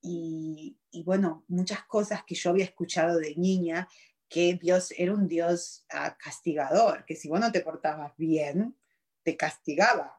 y, 0.00 0.78
y, 0.90 1.02
bueno, 1.04 1.44
muchas 1.48 1.84
cosas 1.84 2.24
que 2.24 2.34
yo 2.34 2.50
había 2.50 2.64
escuchado 2.64 3.18
de 3.18 3.36
niña 3.36 3.88
que 4.32 4.54
Dios 4.54 4.94
era 4.96 5.12
un 5.12 5.28
Dios 5.28 5.84
ah, 5.90 6.16
castigador, 6.18 7.04
que 7.04 7.14
si 7.14 7.28
vos 7.28 7.38
no 7.38 7.52
te 7.52 7.60
portabas 7.60 8.14
bien, 8.16 8.74
te 9.22 9.36
castigaba. 9.36 10.18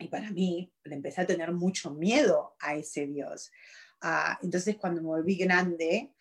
Y 0.00 0.08
para 0.08 0.32
mí 0.32 0.72
le 0.82 0.96
empecé 0.96 1.20
a 1.20 1.26
tener 1.26 1.52
mucho 1.52 1.92
miedo 1.92 2.56
a 2.58 2.74
ese 2.74 3.06
Dios. 3.06 3.52
Ah, 4.00 4.40
entonces 4.42 4.76
cuando 4.76 5.00
me 5.02 5.06
volví 5.06 5.36
grande 5.36 6.12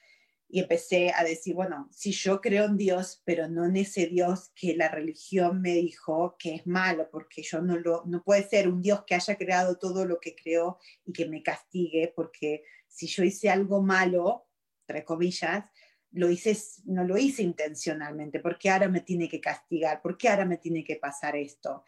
y 0.48 0.60
empecé 0.60 1.12
a 1.12 1.24
decir, 1.24 1.56
bueno, 1.56 1.90
si 1.92 2.12
yo 2.12 2.40
creo 2.40 2.66
en 2.66 2.78
Dios, 2.78 3.24
pero 3.26 3.48
no 3.48 3.66
en 3.66 3.78
ese 3.78 4.06
Dios 4.06 4.52
que 4.54 4.76
la 4.76 4.90
religión 4.90 5.60
me 5.60 5.74
dijo 5.74 6.36
que 6.38 6.54
es 6.54 6.68
malo, 6.68 7.10
porque 7.10 7.42
yo 7.42 7.62
no 7.62 7.78
lo, 7.78 8.04
no 8.06 8.24
puede 8.24 8.48
ser 8.48 8.68
un 8.68 8.80
Dios 8.80 9.06
que 9.08 9.16
haya 9.16 9.38
creado 9.38 9.80
todo 9.80 10.06
lo 10.06 10.20
que 10.20 10.36
creó 10.36 10.78
y 11.04 11.14
que 11.14 11.26
me 11.26 11.42
castigue, 11.42 12.14
porque 12.16 12.64
si 12.88 13.08
yo 13.08 13.24
hice 13.24 13.50
algo 13.50 13.82
malo, 13.82 14.46
entre 14.88 15.04
comillas, 15.04 15.66
lo 16.12 16.30
hice, 16.30 16.58
no 16.86 17.04
lo 17.04 17.18
hice 17.18 17.42
intencionalmente, 17.44 18.40
porque 18.40 18.70
ahora 18.70 18.90
me 18.90 19.02
tiene 19.02 19.30
que 19.30 19.40
castigar, 19.40 20.02
porque 20.02 20.30
ahora 20.30 20.46
me 20.46 20.58
tiene 20.58 20.84
que 20.84 20.98
pasar 20.98 21.36
esto. 21.36 21.84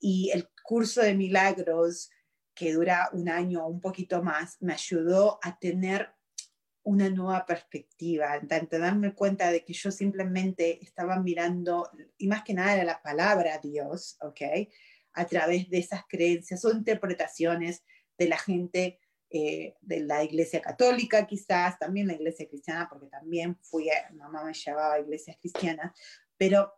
Y 0.00 0.30
el 0.32 0.48
curso 0.62 1.02
de 1.02 1.14
milagros, 1.14 2.10
que 2.54 2.72
dura 2.72 3.08
un 3.12 3.28
año 3.28 3.64
o 3.64 3.68
un 3.68 3.80
poquito 3.80 4.22
más, 4.22 4.56
me 4.60 4.72
ayudó 4.72 5.38
a 5.42 5.58
tener 5.58 6.10
una 6.82 7.10
nueva 7.10 7.44
perspectiva, 7.44 8.32
a 8.32 8.40
darme 8.78 9.14
cuenta 9.14 9.50
de 9.52 9.64
que 9.64 9.74
yo 9.74 9.90
simplemente 9.90 10.82
estaba 10.82 11.20
mirando, 11.20 11.90
y 12.16 12.26
más 12.26 12.42
que 12.42 12.54
nada 12.54 12.74
era 12.74 12.84
la 12.84 13.02
palabra 13.02 13.58
Dios, 13.58 14.16
¿ok? 14.22 14.40
A 15.12 15.26
través 15.26 15.68
de 15.68 15.78
esas 15.78 16.02
creencias 16.08 16.64
o 16.64 16.72
interpretaciones 16.72 17.84
de 18.16 18.28
la 18.28 18.38
gente 18.38 18.98
eh, 19.30 19.76
de 19.80 20.00
la 20.00 20.24
iglesia 20.24 20.62
católica 20.62 21.26
quizás, 21.26 21.78
también 21.78 22.06
la 22.06 22.14
iglesia 22.14 22.48
cristiana, 22.48 22.88
porque 22.88 23.08
también 23.08 23.58
fui, 23.60 23.88
mamá 24.14 24.42
me 24.42 24.54
llevaba 24.54 24.94
a 24.94 25.00
iglesias 25.00 25.36
cristianas, 25.38 25.92
pero, 26.36 26.72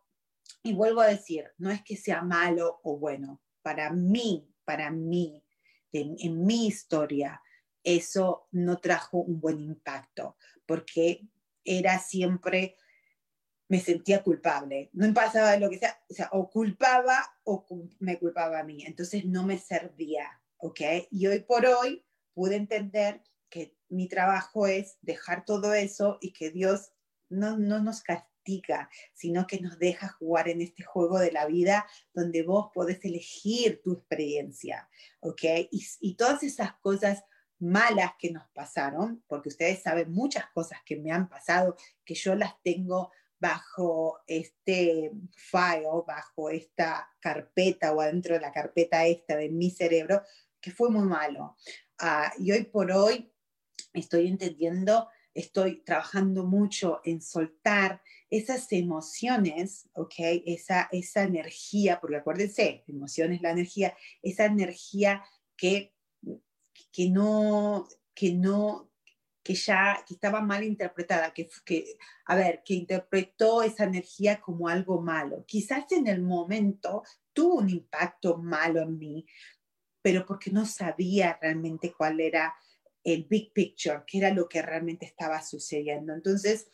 y 0.62 0.72
vuelvo 0.72 1.00
a 1.00 1.06
decir, 1.06 1.48
no 1.58 1.70
es 1.70 1.82
que 1.82 1.96
sea 1.96 2.22
malo 2.22 2.80
o 2.82 2.98
bueno, 2.98 3.40
para 3.62 3.90
mí, 3.90 4.52
para 4.64 4.90
mí, 4.90 5.44
en 5.92 6.44
mi 6.44 6.66
historia, 6.66 7.40
eso 7.84 8.48
no 8.50 8.78
trajo 8.78 9.18
un 9.18 9.40
buen 9.40 9.60
impacto, 9.60 10.36
porque 10.66 11.28
era 11.64 11.98
siempre, 11.98 12.76
me 13.68 13.80
sentía 13.80 14.22
culpable, 14.22 14.90
no 14.92 15.12
pasaba 15.14 15.56
lo 15.56 15.70
que 15.70 15.78
sea, 15.78 16.02
o 16.08 16.14
sea, 16.14 16.28
o 16.32 16.50
culpaba 16.50 17.32
o 17.44 17.64
me 18.00 18.18
culpaba 18.18 18.58
a 18.58 18.64
mí, 18.64 18.84
entonces 18.84 19.24
no 19.24 19.46
me 19.46 19.58
servía, 19.58 20.42
¿ok? 20.56 20.80
Y 21.10 21.26
hoy 21.28 21.40
por 21.40 21.64
hoy 21.66 22.04
pude 22.34 22.56
entender 22.56 23.22
que 23.48 23.76
mi 23.88 24.08
trabajo 24.08 24.66
es 24.66 24.98
dejar 25.02 25.44
todo 25.44 25.74
eso 25.74 26.18
y 26.20 26.32
que 26.32 26.50
Dios 26.50 26.92
no, 27.28 27.58
no 27.58 27.80
nos 27.80 28.02
castiga, 28.02 28.88
sino 29.12 29.46
que 29.46 29.60
nos 29.60 29.78
deja 29.78 30.08
jugar 30.08 30.48
en 30.48 30.60
este 30.60 30.82
juego 30.82 31.18
de 31.18 31.32
la 31.32 31.46
vida 31.46 31.86
donde 32.14 32.42
vos 32.42 32.70
podés 32.72 33.04
elegir 33.04 33.80
tu 33.82 33.92
experiencia, 33.92 34.88
¿ok? 35.20 35.42
Y, 35.70 35.86
y 36.00 36.14
todas 36.14 36.42
esas 36.42 36.74
cosas 36.80 37.24
malas 37.58 38.12
que 38.18 38.30
nos 38.30 38.48
pasaron, 38.50 39.22
porque 39.26 39.50
ustedes 39.50 39.82
saben 39.82 40.10
muchas 40.10 40.46
cosas 40.50 40.78
que 40.84 40.96
me 40.96 41.12
han 41.12 41.28
pasado, 41.28 41.76
que 42.04 42.14
yo 42.14 42.34
las 42.34 42.54
tengo 42.62 43.12
bajo 43.38 44.20
este 44.26 45.10
file, 45.34 45.86
bajo 46.06 46.50
esta 46.50 47.08
carpeta 47.20 47.92
o 47.92 48.00
adentro 48.00 48.34
de 48.34 48.40
la 48.40 48.52
carpeta 48.52 49.06
esta 49.06 49.36
de 49.36 49.48
mi 49.48 49.70
cerebro, 49.70 50.22
que 50.60 50.70
fue 50.70 50.90
muy 50.90 51.06
malo. 51.06 51.56
Ah, 52.00 52.32
y 52.38 52.52
hoy 52.52 52.64
por 52.64 52.90
hoy 52.90 53.32
estoy 53.92 54.26
entendiendo, 54.28 55.08
estoy 55.34 55.82
trabajando 55.82 56.44
mucho 56.44 57.00
en 57.04 57.20
soltar 57.20 58.02
esas 58.30 58.72
emociones, 58.72 59.88
¿ok? 59.92 60.14
Esa, 60.46 60.88
esa 60.92 61.22
energía, 61.22 62.00
porque 62.00 62.16
acuérdense, 62.16 62.84
emociones, 62.88 63.42
la 63.42 63.50
energía, 63.50 63.94
esa 64.22 64.46
energía 64.46 65.22
que 65.56 65.94
que 66.92 67.10
no, 67.10 67.88
que 68.14 68.32
no, 68.32 68.90
que 69.42 69.54
ya 69.54 70.04
que 70.06 70.14
estaba 70.14 70.40
mal 70.40 70.64
interpretada, 70.64 71.32
que, 71.32 71.48
que, 71.64 71.96
a 72.26 72.36
ver, 72.36 72.62
que 72.64 72.74
interpretó 72.74 73.62
esa 73.62 73.84
energía 73.84 74.40
como 74.40 74.68
algo 74.68 75.00
malo. 75.00 75.44
Quizás 75.46 75.90
en 75.92 76.06
el 76.06 76.22
momento 76.22 77.02
tuvo 77.32 77.56
un 77.56 77.70
impacto 77.70 78.38
malo 78.38 78.82
en 78.82 78.98
mí, 78.98 79.26
pero 80.02 80.26
porque 80.26 80.50
no 80.50 80.66
sabía 80.66 81.38
realmente 81.40 81.92
cuál 81.92 82.20
era 82.20 82.54
el 83.04 83.24
big 83.24 83.52
picture, 83.52 84.02
qué 84.06 84.18
era 84.18 84.30
lo 84.30 84.48
que 84.48 84.62
realmente 84.62 85.06
estaba 85.06 85.42
sucediendo. 85.42 86.12
Entonces, 86.12 86.68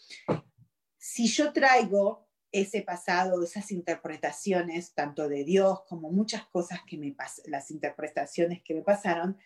si 0.99 1.29
yo 1.29 1.53
traigo 1.53 2.27
ese 2.53 2.83
pasado, 2.83 3.43
esas 3.43 3.71
interpretaciones, 3.71 4.95
tanto 4.95 5.29
de 5.29 5.45
Dios 5.45 5.83
como 5.89 6.11
muchas 6.11 6.47
cosas 6.47 6.81
que 6.87 6.97
me 6.97 7.13
pasaron, 7.13 7.51
las 7.51 7.71
interpretaciones 7.71 8.63
que 8.63 8.75
me 8.75 8.83
pasaron, 8.83 9.37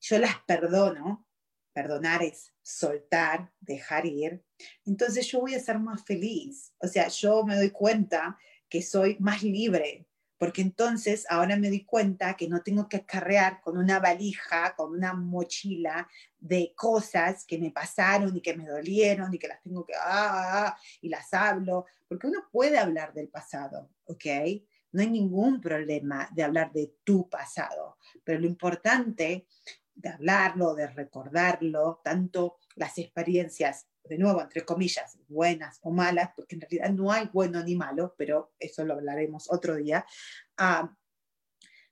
yo 0.00 0.18
las 0.18 0.36
perdono, 0.46 1.26
perdonar 1.72 2.22
es 2.22 2.52
soltar, 2.62 3.52
dejar 3.60 4.06
ir, 4.06 4.44
entonces 4.84 5.26
yo 5.28 5.40
voy 5.40 5.54
a 5.54 5.60
ser 5.60 5.78
más 5.78 6.04
feliz. 6.04 6.72
O 6.78 6.88
sea, 6.88 7.08
yo 7.08 7.44
me 7.44 7.56
doy 7.56 7.70
cuenta 7.70 8.38
que 8.68 8.82
soy 8.82 9.16
más 9.20 9.42
libre, 9.42 10.05
porque 10.38 10.62
entonces 10.62 11.24
ahora 11.28 11.56
me 11.56 11.68
doy 11.68 11.84
cuenta 11.84 12.36
que 12.36 12.48
no 12.48 12.62
tengo 12.62 12.88
que 12.88 13.04
carrear 13.04 13.60
con 13.60 13.78
una 13.78 13.98
valija, 13.98 14.74
con 14.76 14.92
una 14.92 15.14
mochila 15.14 16.08
de 16.38 16.72
cosas 16.76 17.44
que 17.46 17.58
me 17.58 17.70
pasaron 17.70 18.36
y 18.36 18.40
que 18.40 18.56
me 18.56 18.66
dolieron 18.66 19.32
y 19.32 19.38
que 19.38 19.48
las 19.48 19.62
tengo 19.62 19.84
que, 19.84 19.94
ah, 19.94 20.66
ah 20.66 20.78
y 21.00 21.08
las 21.08 21.32
hablo, 21.32 21.86
porque 22.08 22.26
uno 22.26 22.44
puede 22.52 22.78
hablar 22.78 23.12
del 23.14 23.28
pasado, 23.28 23.90
¿ok? 24.04 24.24
No 24.92 25.02
hay 25.02 25.10
ningún 25.10 25.60
problema 25.60 26.28
de 26.32 26.42
hablar 26.42 26.72
de 26.72 26.94
tu 27.04 27.28
pasado, 27.28 27.98
pero 28.24 28.40
lo 28.40 28.46
importante 28.46 29.46
de 29.94 30.08
hablarlo, 30.08 30.74
de 30.74 30.86
recordarlo, 30.88 32.00
tanto 32.04 32.58
las 32.74 32.98
experiencias, 32.98 33.86
de 34.08 34.18
nuevo, 34.18 34.40
entre 34.40 34.64
comillas, 34.64 35.18
buenas 35.28 35.78
o 35.82 35.90
malas, 35.90 36.30
porque 36.34 36.54
en 36.56 36.62
realidad 36.62 36.90
no 36.90 37.12
hay 37.12 37.28
bueno 37.32 37.62
ni 37.62 37.74
malo, 37.74 38.14
pero 38.16 38.54
eso 38.58 38.84
lo 38.84 38.94
hablaremos 38.94 39.50
otro 39.50 39.76
día, 39.76 40.04
ah, 40.56 40.94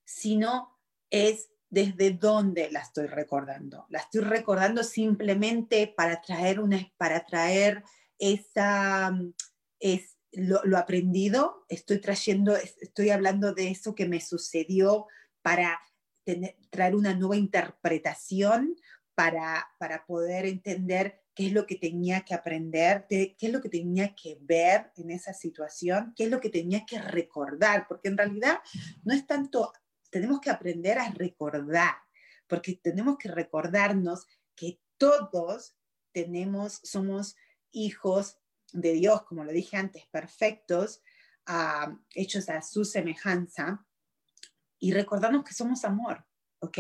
sino 0.05 0.79
es 1.11 1.51
desde 1.71 2.13
dónde 2.13 2.71
la 2.71 2.81
estoy 2.81 3.07
recordando. 3.07 3.87
La 3.89 4.01
estoy 4.01 4.21
recordando 4.21 4.85
simplemente 4.85 5.93
para 5.95 6.21
traer, 6.21 6.61
una, 6.61 6.89
para 6.97 7.27
traer 7.27 7.83
esa, 8.19 9.13
es, 9.81 10.17
lo, 10.33 10.79
aprendido, 10.79 11.65
estoy 11.69 12.01
trayendo, 12.01 12.57
estoy 12.57 13.11
hablando 13.11 13.55
de 13.55 13.71
eso 13.71 13.95
que 13.95 14.07
me 14.07 14.21
sucedió 14.21 15.07
para 15.43 15.81
traer 16.71 16.95
una 16.95 17.15
nueva 17.15 17.37
interpretación 17.37 18.77
para, 19.15 19.67
para 19.79 20.07
poder 20.07 20.47
entender 20.47 21.24
qué 21.35 21.47
es 21.47 21.53
lo 21.53 21.67
que 21.67 21.77
tenía 21.77 22.21
que 22.23 22.35
aprender, 22.35 23.07
qué 23.09 23.37
es 23.39 23.53
lo 23.53 23.61
que 23.61 23.69
tenía 23.69 24.15
que 24.15 24.39
ver 24.41 24.93
en 24.97 25.11
esa 25.11 25.33
situación, 25.33 26.13
qué 26.17 26.25
es 26.25 26.31
lo 26.31 26.41
que 26.41 26.51
tenía 26.51 26.87
que 26.87 27.01
recordar, 27.01 27.87
porque 27.89 28.09
en 28.09 28.17
realidad 28.17 28.59
no 29.03 29.13
es 29.15 29.27
tanto, 29.27 29.73
tenemos 30.11 30.41
que 30.41 30.51
aprender 30.51 30.99
a 30.99 31.11
recordar, 31.11 31.97
porque 32.47 32.79
tenemos 32.83 33.19
que 33.19 33.29
recordarnos 33.29 34.27
que 34.55 34.81
todos 34.97 35.75
tenemos, 36.13 36.81
somos 36.85 37.35
hijos 37.73 38.39
de 38.73 38.93
Dios, 38.93 39.23
como 39.23 39.45
lo 39.45 39.53
dije 39.53 39.77
antes, 39.77 40.07
perfectos, 40.07 41.03
ah, 41.47 41.97
hechos 42.15 42.49
a 42.49 42.63
su 42.63 42.85
semejanza, 42.85 43.85
y 44.79 44.93
recordarnos 44.93 45.45
que 45.45 45.55
somos 45.55 45.85
amor, 45.85 46.27
¿ok? 46.61 46.79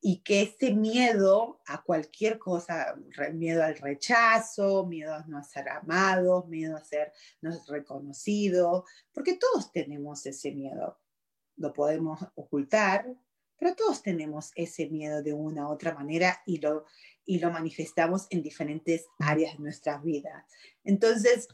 Y 0.00 0.22
que 0.22 0.42
ese 0.42 0.74
miedo 0.74 1.60
a 1.66 1.82
cualquier 1.82 2.38
cosa, 2.38 2.94
miedo 3.32 3.62
al 3.62 3.76
rechazo, 3.76 4.86
miedo 4.86 5.14
a 5.14 5.24
no 5.26 5.42
ser 5.42 5.68
amados, 5.68 6.46
miedo 6.48 6.76
a 6.76 6.84
ser 6.84 7.12
no 7.40 7.50
reconocido, 7.68 8.84
porque 9.12 9.36
todos 9.36 9.72
tenemos 9.72 10.26
ese 10.26 10.52
miedo. 10.52 11.00
Lo 11.56 11.72
podemos 11.72 12.20
ocultar, 12.34 13.06
pero 13.58 13.74
todos 13.74 14.02
tenemos 14.02 14.50
ese 14.56 14.88
miedo 14.88 15.22
de 15.22 15.32
una 15.32 15.68
u 15.68 15.72
otra 15.72 15.94
manera 15.94 16.42
y 16.44 16.58
lo, 16.58 16.84
y 17.24 17.38
lo 17.38 17.50
manifestamos 17.50 18.26
en 18.30 18.42
diferentes 18.42 19.06
áreas 19.18 19.56
de 19.56 19.62
nuestra 19.62 19.98
vida. 19.98 20.46
Entonces, 20.82 21.48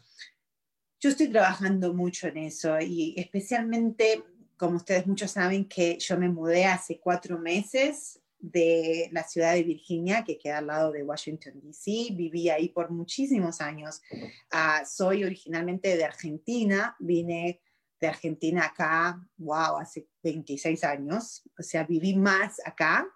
yo 0.98 1.10
estoy 1.10 1.28
trabajando 1.28 1.94
mucho 1.94 2.28
en 2.28 2.38
eso 2.38 2.78
y 2.80 3.14
especialmente 3.16 4.22
como 4.60 4.76
ustedes 4.76 5.06
muchos 5.06 5.30
saben, 5.30 5.66
que 5.66 5.98
yo 5.98 6.18
me 6.18 6.28
mudé 6.28 6.66
hace 6.66 7.00
cuatro 7.00 7.38
meses 7.38 8.20
de 8.38 9.08
la 9.10 9.24
ciudad 9.24 9.54
de 9.54 9.62
Virginia, 9.62 10.22
que 10.22 10.36
queda 10.36 10.58
al 10.58 10.66
lado 10.66 10.92
de 10.92 11.02
Washington, 11.02 11.54
D.C. 11.62 12.08
Viví 12.12 12.50
ahí 12.50 12.68
por 12.68 12.90
muchísimos 12.90 13.62
años. 13.62 14.02
Ah, 14.50 14.84
soy 14.84 15.24
originalmente 15.24 15.96
de 15.96 16.04
Argentina, 16.04 16.94
vine 17.00 17.62
de 18.02 18.06
Argentina 18.06 18.66
acá, 18.66 19.26
wow, 19.38 19.78
hace 19.78 20.10
26 20.22 20.84
años. 20.84 21.42
O 21.58 21.62
sea, 21.62 21.84
viví 21.84 22.14
más 22.14 22.60
acá, 22.66 23.08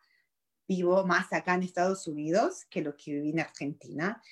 vivo 0.66 1.04
más 1.04 1.30
acá 1.30 1.56
en 1.56 1.64
Estados 1.64 2.06
Unidos 2.06 2.64
que 2.70 2.80
lo 2.80 2.96
que 2.96 3.12
viví 3.12 3.32
en 3.32 3.40
Argentina. 3.40 4.22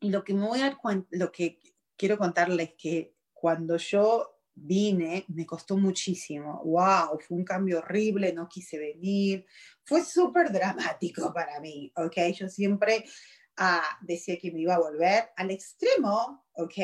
y 0.00 0.08
lo 0.08 0.24
que, 0.24 0.32
me 0.32 0.46
voy 0.46 0.62
a, 0.62 0.78
lo 1.10 1.30
que 1.30 1.60
quiero 1.98 2.16
contarles 2.16 2.70
es 2.70 2.74
que 2.78 3.14
cuando 3.34 3.76
yo 3.76 4.39
vine, 4.54 5.24
me 5.28 5.46
costó 5.46 5.76
muchísimo. 5.76 6.62
¡Wow! 6.64 7.18
Fue 7.26 7.36
un 7.36 7.44
cambio 7.44 7.78
horrible, 7.78 8.32
no 8.32 8.48
quise 8.48 8.78
venir. 8.78 9.46
Fue 9.84 10.04
súper 10.04 10.52
dramático 10.52 11.32
para 11.34 11.60
mí, 11.60 11.92
¿ok? 11.96 12.16
Yo 12.34 12.48
siempre 12.48 13.04
ah, 13.56 13.98
decía 14.02 14.38
que 14.38 14.52
me 14.52 14.60
iba 14.60 14.74
a 14.74 14.80
volver 14.80 15.30
al 15.36 15.50
extremo, 15.50 16.46
¿ok? 16.52 16.74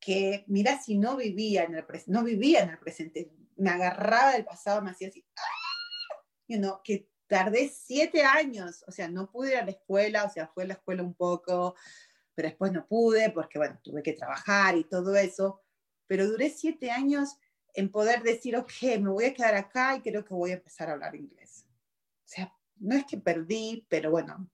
Que 0.00 0.44
mira, 0.48 0.80
si 0.80 0.98
no 0.98 1.16
vivía 1.16 1.64
en 1.64 1.74
el, 1.74 1.84
no 2.06 2.22
vivía 2.22 2.60
en 2.60 2.70
el 2.70 2.78
presente, 2.78 3.32
me 3.56 3.70
agarraba 3.70 4.32
del 4.32 4.44
pasado, 4.44 4.82
me 4.82 4.90
hacía 4.90 5.08
así, 5.08 5.26
¡ah! 5.36 6.22
you 6.48 6.58
know, 6.58 6.80
que 6.82 7.08
tardé 7.26 7.68
siete 7.68 8.22
años, 8.22 8.84
o 8.88 8.92
sea, 8.92 9.08
no 9.08 9.30
pude 9.30 9.52
ir 9.52 9.58
a 9.58 9.64
la 9.64 9.72
escuela, 9.72 10.24
o 10.24 10.30
sea, 10.30 10.48
fue 10.48 10.64
a 10.64 10.68
la 10.68 10.74
escuela 10.74 11.02
un 11.02 11.14
poco, 11.14 11.74
pero 12.34 12.48
después 12.48 12.72
no 12.72 12.86
pude 12.86 13.30
porque, 13.30 13.58
bueno, 13.58 13.78
tuve 13.82 14.02
que 14.02 14.14
trabajar 14.14 14.76
y 14.76 14.84
todo 14.84 15.14
eso, 15.16 15.60
pero 16.08 16.26
duré 16.26 16.50
siete 16.50 16.90
años 16.90 17.36
en 17.74 17.90
poder 17.90 18.22
decir, 18.24 18.56
ok, 18.56 18.72
me 19.00 19.10
voy 19.10 19.26
a 19.26 19.34
quedar 19.34 19.54
acá 19.54 19.94
y 19.94 20.00
creo 20.00 20.24
que 20.24 20.34
voy 20.34 20.50
a 20.50 20.54
empezar 20.54 20.88
a 20.88 20.94
hablar 20.94 21.14
inglés. 21.14 21.64
O 22.24 22.28
sea, 22.28 22.52
no 22.76 22.96
es 22.96 23.04
que 23.04 23.18
perdí, 23.18 23.86
pero 23.88 24.10
bueno, 24.10 24.50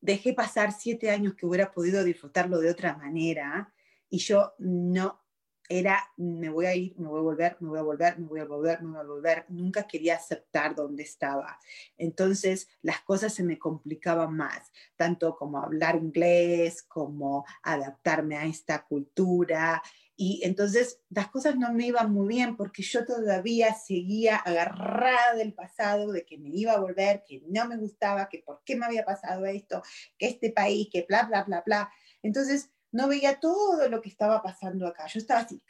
dejé 0.00 0.32
pasar 0.32 0.72
siete 0.72 1.10
años 1.10 1.34
que 1.34 1.46
hubiera 1.46 1.70
podido 1.70 2.02
disfrutarlo 2.02 2.58
de 2.58 2.70
otra 2.70 2.96
manera 2.96 3.72
y 4.08 4.18
yo 4.18 4.54
no 4.58 5.25
era, 5.68 6.12
me 6.16 6.48
voy 6.50 6.66
a 6.66 6.74
ir, 6.74 6.94
me 6.98 7.08
voy 7.08 7.18
a 7.18 7.22
volver, 7.22 7.56
me 7.60 7.68
voy 7.68 7.78
a 7.78 7.82
volver, 7.82 8.18
me 8.18 8.26
voy 8.26 8.40
a 8.40 8.44
volver, 8.44 8.82
me 8.82 8.90
voy 8.90 9.00
a 9.00 9.04
volver. 9.04 9.44
Nunca 9.48 9.86
quería 9.86 10.16
aceptar 10.16 10.74
dónde 10.74 11.02
estaba. 11.02 11.58
Entonces 11.96 12.68
las 12.82 13.00
cosas 13.02 13.34
se 13.34 13.42
me 13.42 13.58
complicaban 13.58 14.34
más, 14.36 14.72
tanto 14.96 15.36
como 15.36 15.58
hablar 15.58 15.96
inglés, 15.96 16.82
como 16.82 17.44
adaptarme 17.62 18.36
a 18.36 18.46
esta 18.46 18.84
cultura. 18.84 19.82
Y 20.18 20.40
entonces 20.44 21.00
las 21.10 21.28
cosas 21.28 21.56
no 21.56 21.72
me 21.74 21.86
iban 21.86 22.10
muy 22.10 22.28
bien 22.28 22.56
porque 22.56 22.82
yo 22.82 23.04
todavía 23.04 23.74
seguía 23.74 24.36
agarrada 24.36 25.34
del 25.34 25.52
pasado, 25.52 26.10
de 26.10 26.24
que 26.24 26.38
me 26.38 26.48
iba 26.50 26.72
a 26.72 26.80
volver, 26.80 27.22
que 27.28 27.42
no 27.48 27.68
me 27.68 27.76
gustaba, 27.76 28.28
que 28.28 28.38
por 28.38 28.62
qué 28.64 28.76
me 28.76 28.86
había 28.86 29.04
pasado 29.04 29.44
esto, 29.44 29.82
que 30.16 30.28
este 30.28 30.50
país, 30.50 30.88
que 30.90 31.04
bla, 31.06 31.24
bla, 31.24 31.44
bla, 31.44 31.62
bla. 31.66 31.90
Entonces 32.22 32.70
no 32.96 33.08
veía 33.08 33.38
todo 33.38 33.88
lo 33.88 34.00
que 34.00 34.08
estaba 34.08 34.42
pasando 34.42 34.86
acá. 34.86 35.06
Yo 35.06 35.20
estaba 35.20 35.40
así, 35.40 35.62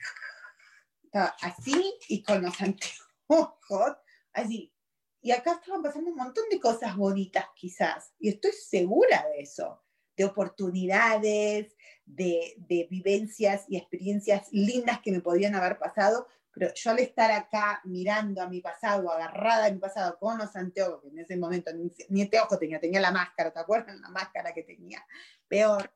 estaba 1.03 1.35
así 1.43 1.95
y 2.09 2.23
con 2.23 2.43
los 2.43 2.55
anteojos, 2.61 3.97
así. 4.33 4.73
Y 5.21 5.33
acá 5.33 5.55
estaban 5.55 5.83
pasando 5.83 6.11
un 6.11 6.17
montón 6.17 6.45
de 6.51 6.61
cosas 6.61 6.97
bonitas 6.97 7.47
quizás, 7.57 8.13
y 8.19 8.29
estoy 8.29 8.53
segura 8.53 9.27
de 9.33 9.41
eso, 9.41 9.83
de 10.17 10.25
oportunidades, 10.25 11.75
de, 12.05 12.55
de 12.59 12.87
vivencias 12.89 13.65
y 13.69 13.77
experiencias 13.77 14.47
lindas 14.53 15.01
que 15.01 15.11
me 15.11 15.21
podían 15.21 15.57
haber 15.57 15.79
pasado, 15.79 16.29
pero 16.53 16.73
yo 16.73 16.91
al 16.93 17.01
estar 17.01 17.33
acá 17.33 17.81
mirando 17.85 18.41
a 18.41 18.49
mi 18.49 18.61
pasado, 18.61 19.11
agarrada 19.11 19.67
a 19.67 19.71
mi 19.71 19.79
pasado 19.79 20.17
con 20.19 20.39
los 20.39 20.55
anteojos, 20.55 21.03
que 21.03 21.09
en 21.09 21.19
ese 21.19 21.37
momento 21.37 21.73
ni, 21.75 21.93
ni 22.09 22.23
anteojos 22.23 22.59
tenía, 22.61 22.79
tenía 22.79 23.01
la 23.01 23.11
máscara, 23.11 23.53
¿te 23.53 23.59
acuerdas? 23.59 23.99
La 23.99 24.11
máscara 24.11 24.55
que 24.55 24.63
tenía, 24.63 25.05
peor 25.49 25.93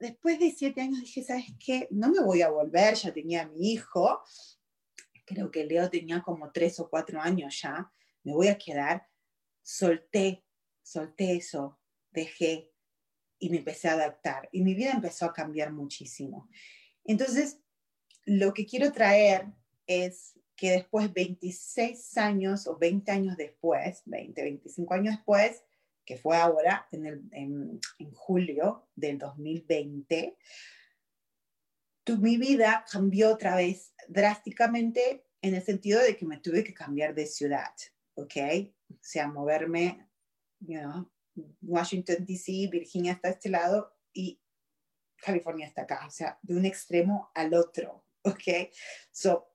después 0.00 0.38
de 0.38 0.50
siete 0.50 0.80
años 0.80 1.00
dije, 1.00 1.22
¿sabes 1.22 1.46
qué? 1.64 1.88
No 1.90 2.10
me 2.10 2.20
voy 2.20 2.42
a 2.42 2.50
volver, 2.50 2.94
ya 2.94 3.12
tenía 3.12 3.42
a 3.42 3.48
mi 3.48 3.72
hijo, 3.72 4.20
creo 5.24 5.50
que 5.50 5.64
Leo 5.64 5.90
tenía 5.90 6.22
como 6.22 6.50
tres 6.50 6.80
o 6.80 6.88
cuatro 6.88 7.20
años 7.20 7.60
ya, 7.60 7.92
me 8.24 8.32
voy 8.32 8.48
a 8.48 8.58
quedar, 8.58 9.06
solté, 9.62 10.44
solté 10.82 11.36
eso, 11.36 11.78
dejé 12.10 12.72
y 13.38 13.50
me 13.50 13.58
empecé 13.58 13.88
a 13.88 13.92
adaptar 13.92 14.48
y 14.52 14.62
mi 14.62 14.74
vida 14.74 14.92
empezó 14.92 15.26
a 15.26 15.32
cambiar 15.32 15.72
muchísimo. 15.72 16.48
Entonces, 17.04 17.60
lo 18.24 18.52
que 18.52 18.66
quiero 18.66 18.92
traer 18.92 19.46
es 19.86 20.38
que 20.56 20.72
después, 20.72 21.12
26 21.12 22.16
años 22.18 22.66
o 22.66 22.76
20 22.76 23.12
años 23.12 23.36
después, 23.36 24.02
20, 24.06 24.42
25 24.42 24.94
años 24.94 25.16
después, 25.16 25.62
que 26.08 26.16
fue 26.16 26.38
ahora, 26.38 26.88
en, 26.90 27.04
el, 27.04 27.22
en, 27.32 27.80
julio 28.14 28.88
del 28.96 29.18
2020, 29.18 30.38
tu, 32.02 32.16
mi 32.16 32.38
vida 32.38 32.82
cambió 32.90 33.30
otra 33.30 33.56
vez 33.56 33.92
drásticamente 34.08 35.26
en 35.42 35.54
el 35.54 35.62
sentido 35.62 36.00
de 36.00 36.16
que 36.16 36.24
me 36.24 36.38
tuve 36.38 36.64
que 36.64 36.72
cambiar 36.72 37.14
de 37.14 37.26
ciudad, 37.26 37.74
¿ok? 38.14 38.36
O 38.90 38.96
sea, 39.02 39.28
moverme, 39.28 40.08
you 40.60 40.80
know, 40.80 41.12
Washington, 41.60 42.24
D.C., 42.24 42.70
Virginia 42.72 43.12
está 43.12 43.28
a 43.28 43.32
este 43.32 43.50
lado 43.50 43.94
y 44.14 44.40
California 45.18 45.66
está 45.66 45.82
acá, 45.82 46.06
o 46.06 46.10
sea, 46.10 46.38
de 46.40 46.56
un 46.56 46.64
extremo 46.64 47.30
al 47.34 47.52
otro, 47.52 48.06
¿ok? 48.22 48.72
So, 49.10 49.46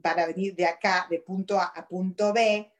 para 0.00 0.26
venir 0.26 0.54
de 0.54 0.64
acá, 0.64 1.06
de 1.10 1.18
punto 1.20 1.60
A 1.60 1.66
a 1.66 1.86
punto 1.86 2.32
B, 2.32 2.71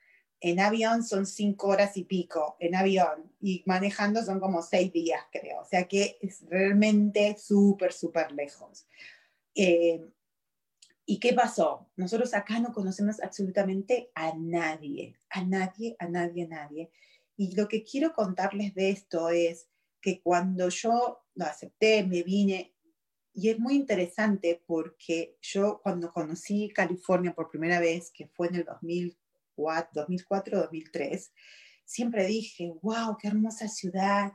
en 0.45 0.59
avión 0.59 1.05
son 1.05 1.25
cinco 1.25 1.69
horas 1.69 1.97
y 1.97 2.03
pico, 2.03 2.57
en 2.59 2.75
avión, 2.75 3.33
y 3.41 3.63
manejando 3.65 4.25
son 4.25 4.41
como 4.41 4.61
seis 4.61 4.93
días, 4.93 5.23
creo. 5.31 5.61
O 5.61 5.65
sea 5.65 5.87
que 5.87 6.19
es 6.21 6.45
realmente 6.49 7.37
súper, 7.39 7.93
súper 7.93 8.33
lejos. 8.33 8.85
Eh, 9.55 10.05
¿Y 11.07 11.21
qué 11.21 11.33
pasó? 11.33 11.89
Nosotros 11.95 12.35
acá 12.35 12.59
no 12.59 12.73
conocemos 12.73 13.21
absolutamente 13.23 14.11
a 14.17 14.35
nadie, 14.37 15.17
a 15.31 15.45
nadie, 15.45 15.95
a 16.01 16.09
nadie, 16.09 16.45
a 16.45 16.49
nadie. 16.49 16.91
Y 17.37 17.55
lo 17.55 17.69
que 17.69 17.85
quiero 17.85 18.13
contarles 18.13 18.75
de 18.75 18.91
esto 18.91 19.29
es 19.29 19.69
que 20.01 20.21
cuando 20.21 20.69
yo 20.71 21.21
lo 21.35 21.45
acepté, 21.45 22.05
me 22.05 22.25
vine, 22.25 22.75
y 23.33 23.49
es 23.49 23.61
muy 23.61 23.75
interesante 23.75 24.61
porque 24.67 25.37
yo 25.41 25.81
cuando 25.85 26.13
conocí 26.13 26.69
California 26.75 27.33
por 27.33 27.49
primera 27.49 27.79
vez, 27.79 28.11
que 28.11 28.27
fue 28.27 28.49
en 28.49 28.57
el 28.57 28.65
2000, 28.65 29.17
2004-2003, 29.57 31.31
siempre 31.85 32.27
dije, 32.27 32.73
wow, 32.83 33.17
qué 33.19 33.29
hermosa 33.29 33.69
ciudad, 33.69 34.33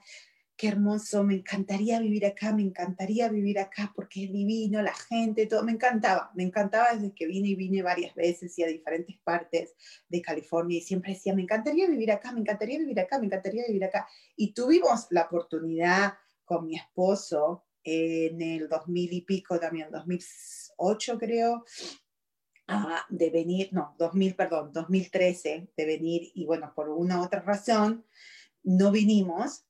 qué 0.57 0.69
hermoso, 0.69 1.23
me 1.23 1.35
encantaría 1.35 1.99
vivir 1.99 2.25
acá, 2.25 2.51
me 2.51 2.63
encantaría 2.63 3.29
vivir 3.29 3.59
acá 3.59 3.91
porque 3.95 4.23
es 4.23 4.31
divino, 4.31 4.81
la 4.81 4.93
gente, 4.93 5.45
todo, 5.45 5.63
me 5.63 5.71
encantaba, 5.71 6.31
me 6.35 6.43
encantaba 6.43 6.93
desde 6.93 7.13
que 7.13 7.27
vine 7.27 7.49
y 7.49 7.55
vine 7.55 7.83
varias 7.83 8.15
veces 8.15 8.57
y 8.57 8.63
a 8.63 8.67
diferentes 8.67 9.17
partes 9.23 9.75
de 10.09 10.21
California 10.21 10.79
y 10.79 10.81
siempre 10.81 11.13
decía, 11.13 11.35
me 11.35 11.43
encantaría 11.43 11.87
vivir 11.87 12.11
acá, 12.11 12.31
me 12.31 12.39
encantaría 12.39 12.79
vivir 12.79 12.99
acá, 12.99 13.19
me 13.19 13.27
encantaría 13.27 13.65
vivir 13.67 13.85
acá. 13.85 14.07
Y 14.35 14.53
tuvimos 14.53 15.05
la 15.11 15.23
oportunidad 15.23 16.15
con 16.43 16.65
mi 16.65 16.75
esposo 16.75 17.65
en 17.83 18.41
el 18.41 18.67
2000 18.67 19.13
y 19.13 19.21
pico 19.21 19.59
también, 19.59 19.91
2008 19.91 21.19
creo, 21.19 21.63
de 23.09 23.29
venir, 23.29 23.69
no, 23.71 23.95
2000, 23.97 24.35
perdón, 24.35 24.71
2013, 24.73 25.69
de 25.75 25.85
venir 25.85 26.31
y 26.33 26.45
bueno, 26.45 26.73
por 26.75 26.89
una 26.89 27.21
otra 27.21 27.41
razón, 27.41 28.05
no 28.63 28.91
vinimos. 28.91 29.65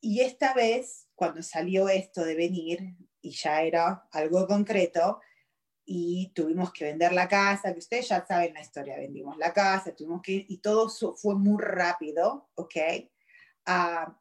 y 0.00 0.20
esta 0.20 0.54
vez, 0.54 1.08
cuando 1.14 1.42
salió 1.42 1.88
esto 1.88 2.24
de 2.24 2.34
venir, 2.34 2.96
y 3.20 3.30
ya 3.30 3.62
era 3.62 4.06
algo 4.10 4.46
concreto, 4.46 5.20
y 5.86 6.32
tuvimos 6.34 6.72
que 6.72 6.86
vender 6.86 7.12
la 7.12 7.28
casa, 7.28 7.72
que 7.72 7.78
ustedes 7.78 8.08
ya 8.08 8.24
saben 8.26 8.54
la 8.54 8.60
historia, 8.60 8.96
vendimos 8.96 9.36
la 9.38 9.52
casa, 9.52 9.94
tuvimos 9.94 10.22
que, 10.22 10.44
y 10.48 10.58
todo 10.58 10.88
fue 10.88 11.34
muy 11.36 11.62
rápido, 11.62 12.50
¿ok? 12.54 12.76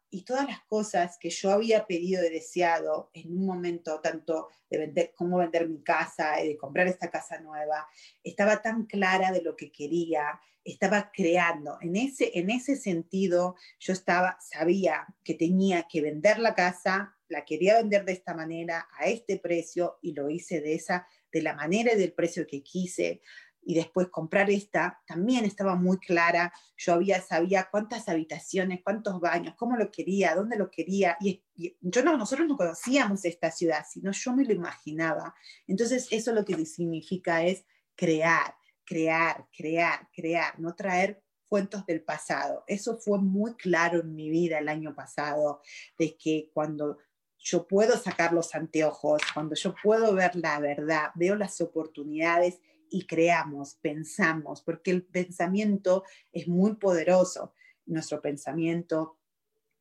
Y 0.09 0.23
todas 0.23 0.47
las 0.47 0.61
cosas 0.61 1.17
que 1.19 1.29
yo 1.29 1.51
había 1.51 1.85
pedido 1.85 2.23
y 2.25 2.29
deseado 2.29 3.09
en 3.13 3.35
un 3.35 3.45
momento, 3.45 3.99
tanto 3.99 4.49
de 4.69 4.77
vender, 4.77 5.13
cómo 5.15 5.37
vender 5.37 5.67
mi 5.67 5.81
casa, 5.83 6.37
de 6.37 6.55
comprar 6.55 6.87
esta 6.87 7.09
casa 7.09 7.39
nueva, 7.39 7.87
estaba 8.23 8.61
tan 8.61 8.85
clara 8.85 9.31
de 9.31 9.41
lo 9.41 9.55
que 9.55 9.71
quería, 9.71 10.39
estaba 10.63 11.11
creando. 11.11 11.77
En 11.81 11.95
ese, 11.95 12.31
en 12.37 12.49
ese 12.49 12.77
sentido, 12.77 13.55
yo 13.79 13.91
estaba, 13.91 14.37
sabía 14.39 15.05
que 15.23 15.33
tenía 15.33 15.87
que 15.89 16.01
vender 16.01 16.39
la 16.39 16.55
casa, 16.55 17.17
la 17.27 17.43
quería 17.43 17.77
vender 17.77 18.05
de 18.05 18.13
esta 18.13 18.33
manera, 18.33 18.87
a 18.97 19.07
este 19.07 19.39
precio, 19.39 19.97
y 20.01 20.13
lo 20.13 20.29
hice 20.29 20.61
de 20.61 20.75
esa, 20.75 21.05
de 21.31 21.41
la 21.41 21.53
manera 21.53 21.93
y 21.93 21.97
del 21.97 22.13
precio 22.13 22.47
que 22.47 22.63
quise 22.63 23.21
y 23.65 23.75
después 23.75 24.07
comprar 24.09 24.49
esta, 24.49 25.01
también 25.05 25.45
estaba 25.45 25.75
muy 25.75 25.97
clara. 25.97 26.53
Yo 26.77 26.93
había, 26.93 27.21
sabía 27.21 27.67
cuántas 27.69 28.09
habitaciones, 28.09 28.81
cuántos 28.83 29.19
baños, 29.19 29.55
cómo 29.57 29.77
lo 29.77 29.91
quería, 29.91 30.35
dónde 30.35 30.57
lo 30.57 30.69
quería. 30.69 31.17
Y, 31.21 31.43
yo 31.55 32.03
no, 32.03 32.17
nosotros 32.17 32.47
no 32.47 32.57
conocíamos 32.57 33.25
esta 33.25 33.51
ciudad, 33.51 33.85
sino 33.89 34.11
yo 34.11 34.33
me 34.33 34.45
lo 34.45 34.53
imaginaba. 34.53 35.33
Entonces, 35.67 36.07
eso 36.11 36.33
lo 36.33 36.45
que 36.45 36.65
significa 36.65 37.43
es 37.43 37.65
crear, 37.95 38.55
crear, 38.85 39.47
crear, 39.55 40.09
crear, 40.13 40.59
no 40.59 40.75
traer 40.75 41.23
cuentos 41.47 41.85
del 41.85 42.01
pasado. 42.01 42.63
Eso 42.67 42.97
fue 42.97 43.19
muy 43.19 43.53
claro 43.55 43.99
en 43.99 44.15
mi 44.15 44.29
vida 44.29 44.57
el 44.57 44.69
año 44.69 44.95
pasado, 44.95 45.61
de 45.99 46.17
que 46.17 46.49
cuando 46.53 46.97
yo 47.37 47.67
puedo 47.67 47.97
sacar 47.97 48.33
los 48.33 48.55
anteojos, 48.55 49.21
cuando 49.33 49.53
yo 49.55 49.75
puedo 49.83 50.13
ver 50.15 50.35
la 50.35 50.59
verdad, 50.59 51.11
veo 51.15 51.35
las 51.35 51.59
oportunidades 51.61 52.59
y 52.93 53.07
creamos, 53.07 53.73
pensamos, 53.81 54.61
porque 54.61 54.91
el 54.91 55.03
pensamiento 55.03 56.03
es 56.31 56.47
muy 56.47 56.75
poderoso. 56.75 57.55
Nuestro 57.87 58.21
pensamiento, 58.21 59.17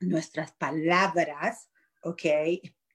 nuestras 0.01 0.53
palabras, 0.53 1.69
¿ok? 2.03 2.23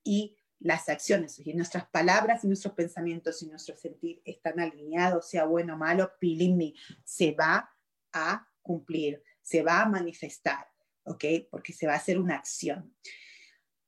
Y 0.03 0.35
las 0.57 0.89
acciones, 0.89 1.39
y 1.45 1.53
nuestras 1.53 1.87
palabras 1.89 2.43
y 2.43 2.47
nuestros 2.47 2.73
pensamientos 2.73 3.43
y 3.43 3.45
nuestro 3.45 3.77
sentir 3.77 4.19
están 4.25 4.59
alineados, 4.59 5.29
sea 5.29 5.45
bueno 5.45 5.75
o 5.75 5.77
malo, 5.77 6.11
believe 6.19 6.73
se 7.05 7.33
va 7.33 7.69
a 8.11 8.47
cumplir, 8.63 9.21
se 9.43 9.61
va 9.61 9.83
a 9.83 9.89
manifestar, 9.89 10.65
¿ok? 11.03 11.25
Porque 11.51 11.73
se 11.73 11.85
va 11.85 11.93
a 11.93 11.97
hacer 11.97 12.17
una 12.17 12.37
acción. 12.37 12.91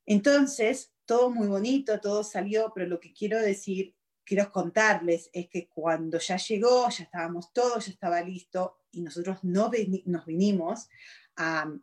Entonces, 0.05 0.93
todo 1.05 1.31
muy 1.31 1.47
bonito, 1.47 1.99
todo 1.99 2.23
salió, 2.23 2.71
pero 2.75 2.85
lo 2.85 2.99
que 2.99 3.13
quiero 3.13 3.41
decir 3.41 3.95
quiero 4.29 4.51
contarles 4.51 5.31
es 5.33 5.49
que 5.49 5.67
cuando 5.67 6.19
ya 6.19 6.37
llegó, 6.37 6.87
ya 6.89 7.03
estábamos 7.03 7.51
todos, 7.51 7.87
ya 7.87 7.91
estaba 7.91 8.21
listo, 8.21 8.83
y 8.91 9.01
nosotros 9.01 9.43
no 9.43 9.71
nos 10.05 10.25
vinimos 10.25 10.87
a... 11.35 11.73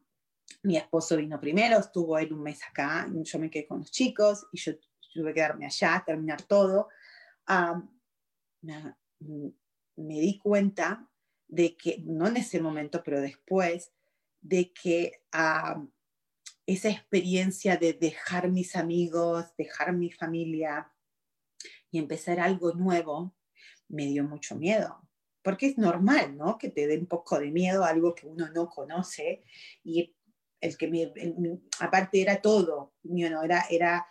Mi 0.63 0.77
esposo 0.77 1.17
vino 1.17 1.41
primero, 1.41 1.79
estuvo 1.79 2.17
él 2.19 2.33
un 2.33 2.43
mes 2.43 2.61
acá, 2.69 3.09
yo 3.13 3.39
me 3.39 3.51
quedé 3.51 3.67
con 3.67 3.81
los 3.81 3.91
chicos 3.91 4.47
y 4.53 4.59
yo 4.59 4.75
tuve 5.13 5.31
que 5.31 5.35
quedarme 5.35 5.67
allá, 5.67 6.03
terminar 6.07 6.43
todo. 6.43 6.89
me, 8.63 8.95
di 9.97 10.39
cuenta 10.39 11.09
de 11.49 11.77
que, 11.77 11.99
no 12.05 12.29
en 12.29 12.37
ese 12.37 12.61
momento, 12.61 13.03
pero 13.05 13.21
después, 13.21 13.93
de 14.41 14.73
que 14.73 15.21
esa 16.65 16.89
experiencia 16.89 17.77
de 17.77 17.93
dejar 17.93 18.49
mis 18.49 18.77
amigos, 18.77 19.47
dejar 19.57 19.93
mi 19.93 20.13
familia 20.13 20.93
y 21.91 21.99
empezar 21.99 22.41
algo 22.41 22.73
nuevo, 22.73 23.35
me 23.89 24.07
dio 24.07 24.25
mucho 24.25 24.57
miedo. 24.57 25.01
Porque 25.43 25.67
es 25.67 25.79
normal, 25.79 26.37
¿no? 26.37 26.59
Que 26.59 26.71
te 26.71 26.87
dé 26.87 26.99
un 26.99 27.07
poco 27.07 27.39
de 27.39 27.51
miedo 27.51 27.85
algo 27.85 28.15
que 28.15 28.27
uno 28.27 28.49
no 28.51 28.69
conoce. 28.69 29.45
Y 29.85 30.15
el 30.61 30.77
que 30.77 30.89
me, 30.89 31.13
aparte 31.81 32.21
era 32.21 32.41
todo, 32.43 32.95
¿no? 33.05 33.43
era, 33.43 33.65
era 33.71 34.07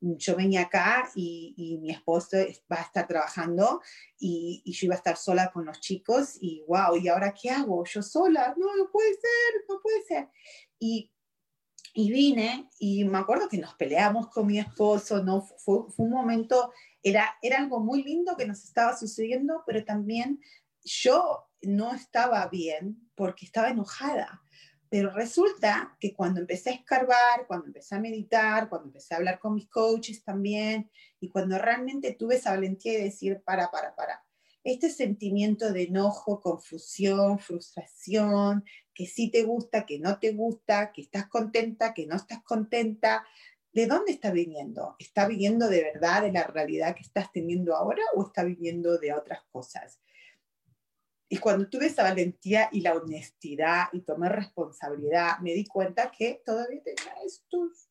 yo 0.00 0.34
venía 0.34 0.62
acá 0.62 1.10
y, 1.14 1.78
mi 1.82 1.90
esposo 1.90 2.38
va 2.72 2.76
a 2.76 2.82
estar 2.82 3.06
trabajando 3.06 3.82
y, 4.18 4.62
yo 4.64 4.86
iba 4.86 4.94
a 4.94 4.98
estar 4.98 5.16
sola 5.16 5.50
con 5.52 5.66
los 5.66 5.80
chicos 5.80 6.38
y 6.40 6.64
wow, 6.66 6.96
¿y 6.96 7.08
ahora 7.08 7.34
qué 7.34 7.50
hago? 7.50 7.84
Yo 7.84 8.02
sola, 8.02 8.54
no, 8.56 8.76
no 8.76 8.90
puede 8.90 9.12
ser, 9.12 9.64
no 9.68 9.80
puede 9.80 10.02
ser. 10.02 10.28
Y, 10.78 11.12
y 11.94 12.10
vine 12.10 12.68
y 12.78 13.04
me 13.04 13.18
acuerdo 13.18 13.48
que 13.48 13.58
nos 13.58 13.74
peleamos 13.74 14.28
con 14.28 14.46
mi 14.46 14.58
esposo, 14.58 15.22
¿no? 15.22 15.42
Fue, 15.42 15.90
fue 15.90 16.06
un 16.06 16.12
momento, 16.12 16.72
era, 17.02 17.36
era 17.42 17.58
algo 17.58 17.80
muy 17.80 18.02
lindo 18.02 18.36
que 18.36 18.46
nos 18.46 18.64
estaba 18.64 18.96
sucediendo, 18.96 19.62
pero 19.66 19.84
también 19.84 20.40
yo 20.82 21.48
no 21.62 21.92
estaba 21.94 22.46
bien 22.48 23.10
porque 23.14 23.44
estaba 23.44 23.70
enojada 23.70 24.42
pero 24.90 25.10
resulta 25.10 25.96
que 26.00 26.12
cuando 26.12 26.40
empecé 26.40 26.70
a 26.70 26.74
escarbar, 26.74 27.46
cuando 27.46 27.66
empecé 27.68 27.94
a 27.94 28.00
meditar, 28.00 28.68
cuando 28.68 28.88
empecé 28.88 29.14
a 29.14 29.18
hablar 29.18 29.38
con 29.38 29.54
mis 29.54 29.68
coaches 29.68 30.24
también, 30.24 30.90
y 31.20 31.28
cuando 31.28 31.56
realmente 31.58 32.12
tuve 32.12 32.34
esa 32.34 32.50
valentía 32.50 32.94
de 32.94 33.04
decir, 33.04 33.40
para, 33.44 33.70
para, 33.70 33.94
para, 33.94 34.24
este 34.64 34.90
sentimiento 34.90 35.72
de 35.72 35.84
enojo, 35.84 36.40
confusión, 36.40 37.38
frustración, 37.38 38.64
que 39.00 39.06
sí 39.06 39.30
te 39.30 39.44
gusta, 39.44 39.86
que 39.86 39.98
no 39.98 40.18
te 40.18 40.32
gusta, 40.32 40.92
que 40.92 41.00
estás 41.00 41.26
contenta, 41.26 41.94
que 41.94 42.06
no 42.06 42.16
estás 42.16 42.42
contenta, 42.42 43.26
¿de 43.72 43.86
dónde 43.86 44.12
está 44.12 44.30
viniendo? 44.30 44.94
¿Está 44.98 45.26
viniendo 45.26 45.68
de 45.68 45.84
verdad 45.84 46.20
de 46.20 46.32
la 46.32 46.42
realidad 46.42 46.94
que 46.94 47.00
estás 47.00 47.32
teniendo 47.32 47.74
ahora 47.74 48.02
o 48.14 48.26
está 48.26 48.44
viniendo 48.44 48.98
de 48.98 49.14
otras 49.14 49.40
cosas? 49.50 50.02
Y 51.30 51.38
cuando 51.38 51.66
tuve 51.70 51.86
esa 51.86 52.02
valentía 52.02 52.68
y 52.72 52.82
la 52.82 52.92
honestidad 52.92 53.84
y 53.94 54.02
tomé 54.02 54.28
responsabilidad, 54.28 55.38
me 55.38 55.54
di 55.54 55.64
cuenta 55.64 56.10
que 56.10 56.42
todavía 56.44 56.82
tenía 56.82 57.14
estos, 57.24 57.88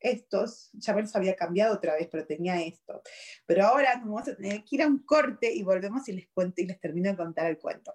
estos, 0.00 0.70
ya 0.72 0.94
me 0.94 1.02
los 1.02 1.14
había 1.14 1.36
cambiado 1.36 1.74
otra 1.74 1.96
vez, 1.96 2.08
pero 2.10 2.24
tenía 2.24 2.62
esto. 2.62 3.02
Pero 3.44 3.66
ahora 3.66 3.96
vamos 3.96 4.26
a 4.26 4.34
tener 4.34 4.64
que 4.64 4.76
ir 4.76 4.82
a 4.84 4.86
un 4.86 5.04
corte 5.04 5.52
y 5.52 5.62
volvemos 5.62 6.08
y 6.08 6.14
les 6.14 6.28
cuento 6.28 6.62
y 6.62 6.66
les 6.66 6.80
termino 6.80 7.10
de 7.10 7.16
contar 7.18 7.50
el 7.50 7.58
cuento. 7.58 7.94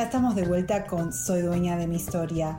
Ya 0.00 0.06
estamos 0.06 0.34
de 0.34 0.46
vuelta 0.46 0.86
con 0.86 1.12
Soy 1.12 1.42
dueña 1.42 1.76
de 1.76 1.86
mi 1.86 1.96
historia. 1.96 2.58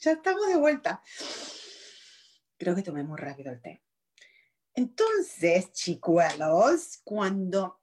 Ya 0.00 0.10
estamos 0.10 0.48
de 0.48 0.56
vuelta. 0.56 1.00
Creo 2.58 2.74
que 2.74 2.82
tomé 2.82 3.04
muy 3.04 3.18
rápido 3.18 3.52
el 3.52 3.62
té. 3.62 3.84
Entonces, 4.74 5.70
chicuelos, 5.70 7.02
cuando 7.04 7.80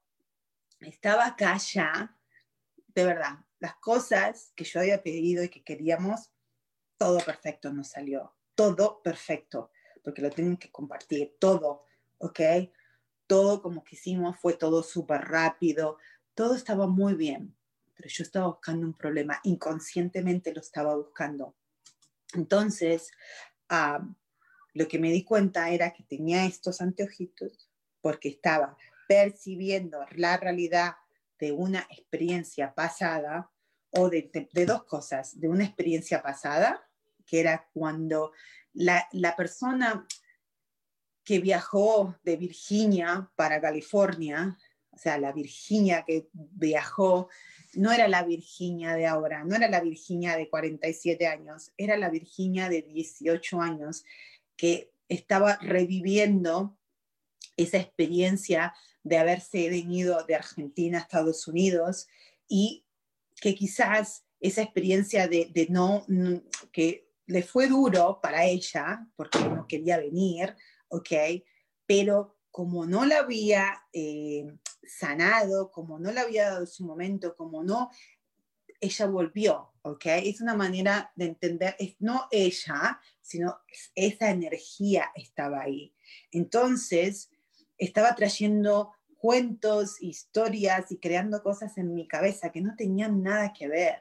estaba 0.80 1.28
acá 1.28 1.56
ya, 1.56 2.14
de 2.88 3.06
verdad, 3.06 3.38
las 3.62 3.76
cosas 3.76 4.52
que 4.56 4.64
yo 4.64 4.80
había 4.80 5.04
pedido 5.04 5.44
y 5.44 5.48
que 5.48 5.62
queríamos, 5.62 6.32
todo 6.98 7.20
perfecto 7.20 7.72
nos 7.72 7.90
salió, 7.90 8.34
todo 8.56 9.00
perfecto, 9.04 9.70
porque 10.02 10.20
lo 10.20 10.30
tengo 10.30 10.58
que 10.58 10.72
compartir, 10.72 11.36
todo, 11.38 11.86
¿ok? 12.18 12.40
Todo 13.28 13.62
como 13.62 13.84
que 13.84 13.94
hicimos 13.94 14.36
fue 14.40 14.54
todo 14.54 14.82
súper 14.82 15.20
rápido, 15.20 15.98
todo 16.34 16.56
estaba 16.56 16.88
muy 16.88 17.14
bien, 17.14 17.56
pero 17.94 18.08
yo 18.08 18.24
estaba 18.24 18.48
buscando 18.48 18.84
un 18.84 18.94
problema, 18.94 19.38
inconscientemente 19.44 20.52
lo 20.52 20.60
estaba 20.60 20.96
buscando. 20.96 21.54
Entonces, 22.34 23.12
lo 24.74 24.88
que 24.88 24.98
me 24.98 25.12
di 25.12 25.22
cuenta 25.22 25.70
era 25.70 25.92
que 25.92 26.02
tenía 26.02 26.46
estos 26.46 26.80
anteojitos 26.80 27.70
porque 28.00 28.28
estaba 28.28 28.76
percibiendo 29.06 30.04
la 30.16 30.36
realidad 30.36 30.96
de 31.38 31.52
una 31.52 31.86
experiencia 31.90 32.74
pasada 32.74 33.51
o 33.92 34.08
de, 34.08 34.48
dos 34.66 34.84
cosas, 34.84 35.38
de 35.38 35.48
una 35.48 35.64
experiencia 35.64 36.22
pasada, 36.22 36.88
que 37.26 37.40
era 37.40 37.68
cuando 37.72 38.32
la, 38.72 39.06
la 39.12 39.36
persona 39.36 40.06
que 41.24 41.38
viajó 41.38 42.16
de 42.24 42.36
Virginia 42.36 43.30
para 43.36 43.60
California, 43.60 44.56
o 44.90 44.98
sea, 44.98 45.18
la 45.18 45.32
Virginia 45.32 46.04
que 46.06 46.28
viajó, 46.32 47.28
no 47.74 47.92
era 47.92 48.08
la 48.08 48.24
Virginia 48.24 48.94
de 48.94 49.06
ahora, 49.06 49.44
no 49.44 49.56
era 49.56 49.68
la 49.68 49.80
Virginia 49.80 50.36
de 50.36 50.48
47 50.48 51.26
años, 51.26 51.72
era 51.76 51.96
la 51.96 52.10
Virginia 52.10 52.68
de 52.68 52.82
18 52.82 53.60
años 53.60 54.04
que 54.56 54.92
estaba 55.08 55.56
reviviendo 55.56 56.78
esa 57.56 57.78
experiencia 57.78 58.74
de 59.02 59.18
haberse 59.18 59.68
venido 59.68 60.24
de 60.24 60.34
Argentina 60.34 60.98
a 60.98 61.02
Estados 61.02 61.46
Unidos 61.48 62.08
y 62.48 62.84
que 63.42 63.56
quizás 63.56 64.24
esa 64.38 64.62
experiencia 64.62 65.26
de, 65.26 65.66
no, 65.68 66.06
que 66.70 67.10
le 67.26 67.42
fue 67.42 67.66
duro 67.66 68.20
para 68.22 68.44
ella, 68.44 69.04
porque 69.16 69.40
no 69.40 69.66
quería 69.66 69.98
venir, 69.98 70.54
¿ok? 70.86 71.10
Pero 71.84 72.38
como 72.52 72.86
no 72.86 73.04
la 73.04 73.18
había 73.18 73.82
eh, 73.92 74.46
sanado, 74.84 75.72
como 75.72 75.98
no 75.98 76.12
la 76.12 76.20
había 76.20 76.50
dado 76.50 76.66
su 76.66 76.84
momento, 76.84 77.34
como 77.34 77.64
no, 77.64 77.90
ella 78.80 79.06
volvió, 79.06 79.72
¿ok? 79.82 80.06
Es 80.06 80.40
una 80.40 80.54
manera 80.54 81.10
de 81.16 81.24
entender, 81.24 81.74
es 81.80 81.96
no 81.98 82.28
ella, 82.30 83.00
sino 83.20 83.58
esa 83.96 84.30
energía 84.30 85.10
estaba 85.16 85.62
ahí. 85.62 85.92
Entonces, 86.30 87.28
estaba 87.76 88.14
trayendo 88.14 88.92
cuentos, 89.22 90.02
historias 90.02 90.90
y 90.90 90.98
creando 90.98 91.44
cosas 91.44 91.78
en 91.78 91.94
mi 91.94 92.08
cabeza 92.08 92.50
que 92.50 92.60
no 92.60 92.74
tenían 92.74 93.22
nada 93.22 93.52
que 93.52 93.68
ver. 93.68 94.00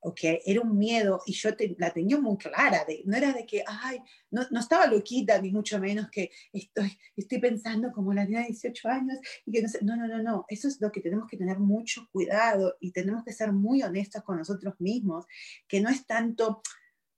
Okay, 0.00 0.40
era 0.44 0.60
un 0.60 0.78
miedo 0.78 1.22
y 1.26 1.32
yo 1.32 1.50
la 1.78 1.90
tenía 1.90 2.20
muy 2.20 2.36
clara, 2.36 2.84
de, 2.86 3.02
no 3.04 3.16
era 3.16 3.32
de 3.32 3.44
que, 3.44 3.64
ay, 3.66 3.98
no, 4.30 4.42
no, 4.50 4.60
estaba 4.60 4.86
loquita, 4.86 5.40
ni 5.40 5.50
mucho 5.50 5.80
menos 5.80 6.08
que 6.08 6.30
estoy, 6.52 6.96
estoy 7.16 7.40
pensando 7.40 7.90
como 7.90 8.12
la 8.12 8.24
niña 8.24 8.42
de 8.42 8.48
18 8.48 8.88
años 8.88 9.18
y 9.44 9.50
que 9.50 9.62
no 9.62 9.68
sé, 9.68 9.78
no, 9.82 9.96
no, 9.96 10.06
no, 10.06 10.22
no, 10.22 10.44
eso 10.48 10.68
es 10.68 10.80
lo 10.80 10.92
que 10.92 11.00
tenemos 11.00 11.26
que 11.28 11.36
tener 11.36 11.58
mucho 11.58 12.06
cuidado 12.12 12.76
y 12.78 12.92
tenemos 12.92 13.24
que 13.24 13.32
ser 13.32 13.52
muy 13.52 13.82
honestos 13.82 14.22
con 14.22 14.36
nosotros 14.36 14.74
mismos, 14.78 15.24
que 15.66 15.80
no 15.80 15.88
es 15.88 16.06
tanto 16.06 16.62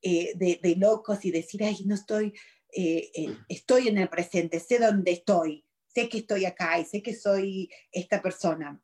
eh, 0.00 0.32
de, 0.36 0.58
de, 0.62 0.76
locos 0.76 1.22
y 1.26 1.32
decir, 1.32 1.62
ay, 1.62 1.84
no 1.84 1.96
estoy, 1.96 2.32
eh, 2.74 3.10
estoy 3.48 3.88
en 3.88 3.98
el 3.98 4.08
presente, 4.08 4.58
sé 4.58 4.78
dónde 4.78 5.10
estoy, 5.10 5.66
sé 5.94 6.08
que 6.08 6.18
estoy 6.18 6.44
acá 6.44 6.78
y 6.78 6.84
sé 6.84 7.02
que 7.02 7.14
soy 7.14 7.70
esta 7.92 8.22
persona, 8.22 8.80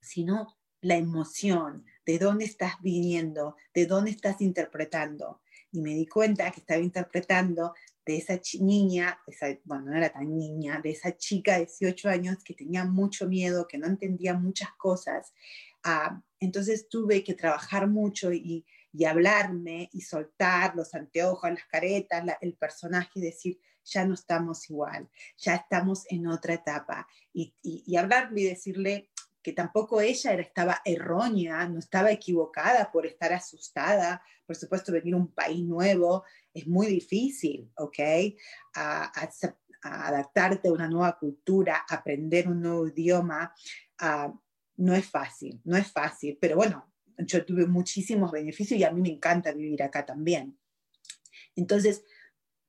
sino 0.00 0.58
la 0.80 0.96
emoción, 0.96 1.84
de 2.04 2.18
dónde 2.18 2.44
estás 2.44 2.74
viniendo, 2.82 3.56
de 3.72 3.86
dónde 3.86 4.10
estás 4.10 4.40
interpretando. 4.40 5.40
Y 5.70 5.80
me 5.80 5.94
di 5.94 6.06
cuenta 6.06 6.50
que 6.50 6.60
estaba 6.60 6.80
interpretando 6.80 7.72
de 8.04 8.16
esa 8.16 8.38
niña, 8.60 9.18
bueno, 9.64 9.86
no 9.86 9.96
era 9.96 10.10
tan 10.10 10.36
niña, 10.36 10.80
de 10.82 10.90
esa 10.90 11.16
chica 11.16 11.52
de 11.52 11.66
18 11.66 12.08
años 12.08 12.42
que 12.44 12.54
tenía 12.54 12.84
mucho 12.84 13.28
miedo, 13.28 13.68
que 13.68 13.78
no 13.78 13.86
entendía 13.86 14.34
muchas 14.34 14.70
cosas. 14.72 15.32
Ah, 15.84 16.20
entonces 16.40 16.88
tuve 16.88 17.22
que 17.22 17.34
trabajar 17.34 17.88
mucho 17.88 18.32
y, 18.32 18.66
hablarme 19.06 19.88
y 19.92 20.02
soltar 20.02 20.76
los 20.76 20.94
anteojos, 20.94 21.50
las 21.50 21.64
caretas, 21.64 22.24
el 22.42 22.54
personaje 22.54 23.10
y 23.14 23.22
decir, 23.22 23.58
ya 23.84 24.04
no 24.04 24.14
estamos 24.14 24.68
igual, 24.70 25.08
ya 25.36 25.54
estamos 25.54 26.04
en 26.08 26.26
otra 26.26 26.54
etapa. 26.54 27.06
Y, 27.32 27.54
y, 27.62 27.96
hablarle 27.96 28.42
y 28.42 28.44
decirle 28.44 29.10
que 29.42 29.52
tampoco 29.52 30.00
ella 30.00 30.32
era, 30.32 30.42
estaba 30.42 30.80
errónea, 30.84 31.68
no 31.68 31.78
estaba 31.78 32.12
equivocada 32.12 32.90
por 32.92 33.06
estar 33.06 33.32
asustada. 33.32 34.22
Por 34.46 34.56
supuesto, 34.56 34.92
venir 34.92 35.14
a 35.14 35.18
un 35.18 35.32
país 35.32 35.64
nuevo 35.64 36.24
es 36.54 36.66
muy 36.66 36.86
difícil, 36.86 37.70
¿ok? 37.76 37.98
A, 38.74 39.12
adaptarte 39.82 40.68
a 40.68 40.72
una 40.72 40.88
nueva 40.88 41.18
cultura, 41.18 41.84
aprender 41.88 42.48
un 42.48 42.60
nuevo 42.60 42.86
idioma, 42.86 43.52
no 44.76 44.94
es 44.94 45.06
fácil, 45.06 45.60
no 45.64 45.76
es 45.76 45.90
fácil, 45.90 46.38
pero 46.40 46.56
bueno, 46.56 46.92
yo 47.18 47.44
tuve 47.44 47.66
muchísimos 47.66 48.30
beneficios 48.30 48.78
y 48.78 48.84
a 48.84 48.90
mí 48.90 49.00
me 49.00 49.10
encanta 49.10 49.52
vivir 49.52 49.82
acá 49.82 50.04
también. 50.06 50.58
Entonces, 51.56 52.04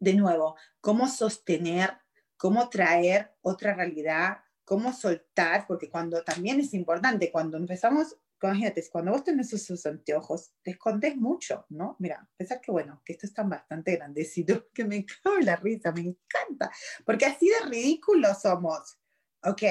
de 0.03 0.13
nuevo, 0.13 0.55
cómo 0.81 1.07
sostener, 1.07 1.97
cómo 2.37 2.69
traer 2.69 3.33
otra 3.41 3.73
realidad, 3.73 4.39
cómo 4.65 4.91
soltar, 4.93 5.65
porque 5.67 5.89
cuando 5.89 6.23
también 6.23 6.59
es 6.59 6.73
importante, 6.73 7.31
cuando 7.31 7.57
empezamos, 7.57 8.17
imagínate, 8.41 8.83
cuando 8.91 9.11
vos 9.11 9.23
tenés 9.23 9.53
esos 9.53 9.85
anteojos, 9.85 10.53
te 10.61 10.71
escondes 10.71 11.15
mucho, 11.15 11.65
¿no? 11.69 11.95
Mira, 11.99 12.29
pensar 12.35 12.59
que 12.59 12.71
bueno, 12.71 13.01
que 13.05 13.13
estos 13.13 13.29
están 13.29 13.49
bastante 13.49 13.95
grandecitos, 13.95 14.65
que 14.73 14.83
me 14.83 15.05
cago 15.05 15.39
la 15.39 15.55
risa, 15.55 15.91
me 15.91 16.01
encanta, 16.01 16.69
porque 17.05 17.25
así 17.25 17.47
de 17.47 17.69
ridículos 17.69 18.41
somos, 18.41 18.97
¿ok? 19.43 19.63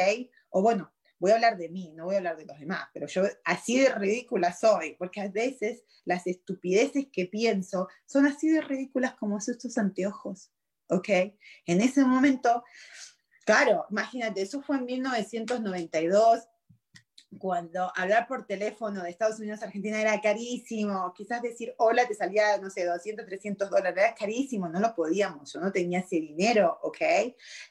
O 0.51 0.63
bueno, 0.63 0.93
voy 1.23 1.31
a 1.31 1.35
hablar 1.37 1.57
de 1.57 1.69
mí, 1.69 1.93
no 1.95 2.07
voy 2.07 2.17
a 2.17 2.19
hablar 2.19 2.37
de 2.37 2.47
los 2.47 2.59
demás, 2.59 2.89
pero 2.93 3.07
yo 3.07 3.23
así 3.45 3.79
de 3.79 3.91
ridícula 3.95 4.53
soy, 4.53 4.97
porque 4.99 5.21
a 5.21 5.29
veces 5.29 5.85
las 6.05 6.27
estupideces 6.27 7.07
que 7.13 7.27
pienso 7.27 7.87
son 8.07 8.27
así 8.27 8.49
de 8.49 8.61
ridículas 8.61 9.15
como 9.15 9.39
estos 9.39 9.79
anteojos, 9.79 10.51
¿ok? 10.89 11.09
En 11.67 11.81
ese 11.81 12.05
momento, 12.05 12.65
claro, 13.47 13.87
imagínate, 13.89 14.43
eso 14.43 14.63
fue 14.63 14.79
en 14.79 14.85
1992, 14.85 16.41
cuando 17.39 17.91
hablar 17.97 18.27
por 18.27 18.47
teléfono 18.47 19.03
de 19.03 19.11
Estados 19.11 19.39
Unidos 19.39 19.63
a 19.63 19.67
Argentina 19.67 20.01
era 20.01 20.21
carísimo, 20.21 21.13
quizás 21.15 21.43
decir 21.43 21.75
hola 21.79 22.07
te 22.07 22.15
salía, 22.15 22.59
no 22.59 22.71
sé, 22.71 22.85
200, 22.85 23.25
300 23.27 23.71
dólares, 23.71 23.95
era 23.97 24.15
carísimo, 24.15 24.69
no 24.69 24.81
lo 24.81 24.95
podíamos, 24.95 25.53
yo 25.53 25.61
no 25.61 25.73
tenía 25.73 26.01
ese 26.01 26.17
dinero, 26.17 26.79
¿ok? 26.83 27.01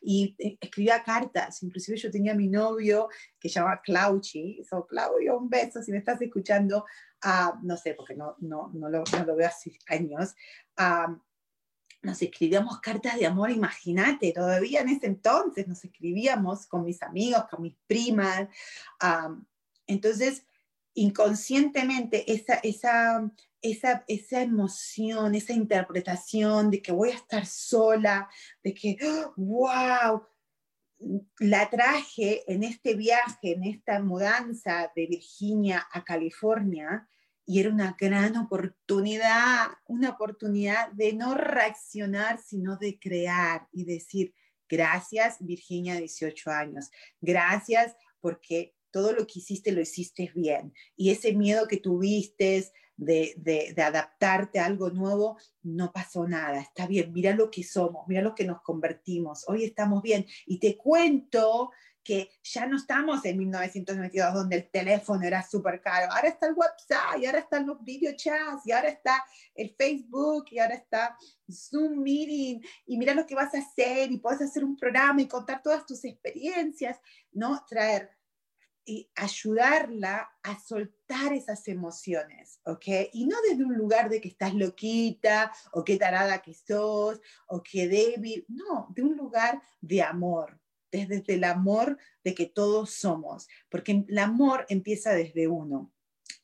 Y 0.02 0.36
eh, 0.40 0.58
escribía 0.60 1.04
cartas, 1.04 1.62
inclusive 1.64 1.98
yo 1.98 2.12
tenía 2.12 2.34
a 2.34 2.36
mi 2.36 2.48
novio 2.48 3.10
que 3.40 3.50
se 3.50 3.56
llama 3.56 3.82
Clauchi, 3.84 4.64
so 4.68 4.86
Claudio, 4.86 5.38
un 5.38 5.50
beso 5.50 5.82
si 5.82 5.92
me 5.92 6.00
estás 6.00 6.22
escuchando, 6.22 6.86
uh, 7.24 7.58
no 7.64 7.78
sé, 7.78 7.94
porque 7.94 8.16
no, 8.16 8.36
no, 8.40 8.72
no, 8.74 8.90
lo, 8.90 9.04
no 9.12 9.26
lo 9.26 9.36
veo 9.36 9.48
hace 9.48 9.78
años, 9.88 10.34
uh, 10.80 11.16
nos 12.04 12.22
escribíamos 12.22 12.80
cartas 12.80 13.18
de 13.20 13.28
amor, 13.28 13.52
imagínate, 13.52 14.32
todavía 14.32 14.82
en 14.82 14.90
ese 14.90 15.06
entonces 15.06 15.68
nos 15.68 15.84
escribíamos 15.84 16.66
con 16.66 16.84
mis 16.84 17.02
amigos, 17.04 17.46
con 17.50 17.62
mis 17.62 17.76
primas. 17.86 18.48
Entonces, 19.92 20.46
inconscientemente, 20.94 22.32
esa, 22.32 22.56
esa, 22.56 23.32
esa, 23.62 24.04
esa 24.08 24.42
emoción, 24.42 25.36
esa 25.36 25.54
interpretación 25.54 26.72
de 26.72 26.82
que 26.82 26.92
voy 26.92 27.12
a 27.12 27.16
estar 27.16 27.46
sola, 27.46 28.30
de 28.64 28.74
que, 28.74 28.98
wow, 29.38 30.24
la 31.40 31.70
traje 31.70 32.44
en 32.52 32.64
este 32.64 32.96
viaje, 32.96 33.54
en 33.54 33.64
esta 33.64 34.00
mudanza 34.02 34.92
de 34.96 35.08
Virginia 35.08 35.88
a 35.92 36.04
California, 36.04 37.08
y 37.46 37.60
era 37.60 37.70
una 37.70 37.98
gran 38.00 38.38
oportunidad, 38.38 39.68
una 39.88 40.12
oportunidad 40.12 40.92
de 40.92 41.14
no 41.14 41.34
reaccionar, 41.34 42.40
sino 42.40 42.78
de 42.78 43.00
crear 43.00 43.68
y 43.72 43.84
decir, 43.86 44.34
gracias 44.70 45.38
Virginia, 45.40 45.96
18 45.96 46.52
años, 46.52 46.92
gracias 47.20 47.96
porque 48.22 48.76
todo 48.92 49.14
lo 49.14 49.26
que 49.26 49.40
hiciste 49.40 49.72
lo 49.72 49.82
hiciste 49.82 50.32
bien. 50.36 50.74
Y 50.96 51.10
ese 51.12 51.34
miedo 51.34 51.68
que 51.68 51.78
tuviste 51.78 52.72
de, 52.98 53.74
adaptarte 53.78 54.60
a 54.60 54.66
algo 54.66 54.90
nuevo, 54.90 55.38
no 55.64 55.92
pasó 55.92 56.28
nada. 56.28 56.60
Está 56.62 56.88
bien, 56.88 57.12
mira 57.12 57.34
lo 57.34 57.50
que 57.50 57.64
somos, 57.64 58.08
mira 58.08 58.22
lo 58.22 58.36
que 58.36 58.46
nos 58.46 58.62
convertimos. 58.62 59.46
Hoy 59.48 59.64
estamos 59.64 60.02
bien. 60.02 60.26
Y 60.46 60.60
te 60.60 60.78
cuento 60.78 61.72
que 62.04 62.30
ya 62.44 62.66
no 62.66 62.78
estamos 62.78 63.24
en 63.26 63.38
1992 63.38 64.34
donde 64.34 64.56
el 64.56 64.70
teléfono 64.72 65.24
era 65.26 65.44
súper 65.44 65.82
caro. 65.82 66.12
Ahora 66.12 66.30
está 66.30 66.48
el 66.48 66.56
WhatsApp 66.56 67.20
y 67.20 67.26
ahora 67.26 67.40
están 67.40 67.68
los 67.68 67.84
video 67.84 68.14
chats 68.16 68.66
y 68.66 68.72
ahora 68.72 68.90
está 68.90 69.24
el 69.54 69.76
Facebook 69.78 70.46
y 70.50 70.60
ahora 70.60 70.76
está 70.76 71.16
Zoom 71.52 72.02
Meeting 72.02 72.60
y 72.88 72.98
mira 72.98 73.14
lo 73.14 73.26
que 73.26 73.36
vas 73.36 73.54
a 73.54 73.60
hacer 73.60 74.12
y 74.12 74.18
puedes 74.18 74.42
hacer 74.42 74.64
un 74.64 74.76
programa 74.76 75.22
y 75.22 75.28
contar 75.28 75.62
todas 75.62 75.86
tus 75.86 76.04
experiencias, 76.04 77.00
¿no? 77.32 77.64
Traer 77.70 78.10
y 78.86 79.10
ayudarla 79.16 80.30
a 80.44 80.60
soltar 80.60 81.34
esas 81.34 81.68
emociones, 81.68 82.60
¿ok? 82.66 82.86
Y 83.14 83.28
no 83.28 83.38
desde 83.48 83.64
un 83.64 83.76
lugar 83.76 84.10
de 84.10 84.20
que 84.20 84.30
estás 84.30 84.54
loquita 84.54 85.52
o 85.72 85.84
qué 85.84 85.98
tarada 85.98 86.42
que 86.42 86.54
sos 86.54 87.20
o 87.48 87.62
qué 87.62 87.88
débil, 87.88 88.46
no, 88.48 88.88
de 88.96 89.04
un 89.04 89.16
lugar 89.16 89.62
de 89.82 90.02
amor, 90.02 90.60
desde 90.92 91.24
el 91.28 91.44
amor 91.44 91.98
de 92.24 92.34
que 92.34 92.48
todos 92.48 92.92
somos, 92.92 93.48
porque 93.70 94.04
el 94.08 94.18
amor 94.18 94.66
empieza 94.70 95.14
desde 95.14 95.48
uno. 95.48 95.94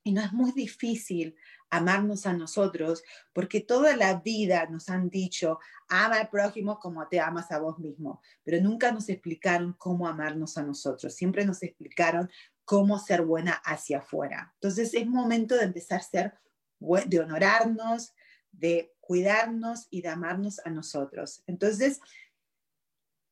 Y 0.04 0.14
no 0.14 0.22
es 0.22 0.32
muy 0.32 0.52
difícil 0.54 1.36
amarnos 1.70 2.26
a 2.26 2.34
nosotros, 2.34 3.04
porque 3.34 3.62
toda 3.62 3.96
la 3.96 4.16
vida 4.22 4.66
nos 4.68 4.90
han 4.90 5.10
dicho, 5.10 5.60
ama 5.90 6.20
al 6.20 6.30
prójimo 6.30 6.80
como 6.80 7.08
te 7.08 7.20
amas 7.20 7.52
a 7.52 7.60
vos 7.60 7.80
mismo, 7.80 8.22
pero 8.44 8.62
nunca 8.62 8.92
nos 8.92 9.10
explicaron 9.10 9.74
cómo 9.74 10.08
amarnos 10.08 10.58
a 10.58 10.64
nosotros, 10.64 11.14
siempre 11.14 11.46
nos 11.46 11.64
explicaron 11.64 12.30
cómo 12.66 13.00
ser 13.00 13.22
buena 13.22 13.54
hacia 13.64 14.00
afuera. 14.00 14.54
Entonces 14.56 14.94
es 14.94 15.08
momento 15.08 15.56
de 15.56 15.64
empezar 15.64 16.00
a 16.00 16.04
ser, 16.04 16.34
de 16.80 17.20
honorarnos, 17.20 18.14
de 18.52 18.94
cuidarnos 19.00 19.88
y 19.90 20.02
de 20.02 20.10
amarnos 20.10 20.60
a 20.66 20.70
nosotros. 20.70 21.44
Entonces, 21.48 22.02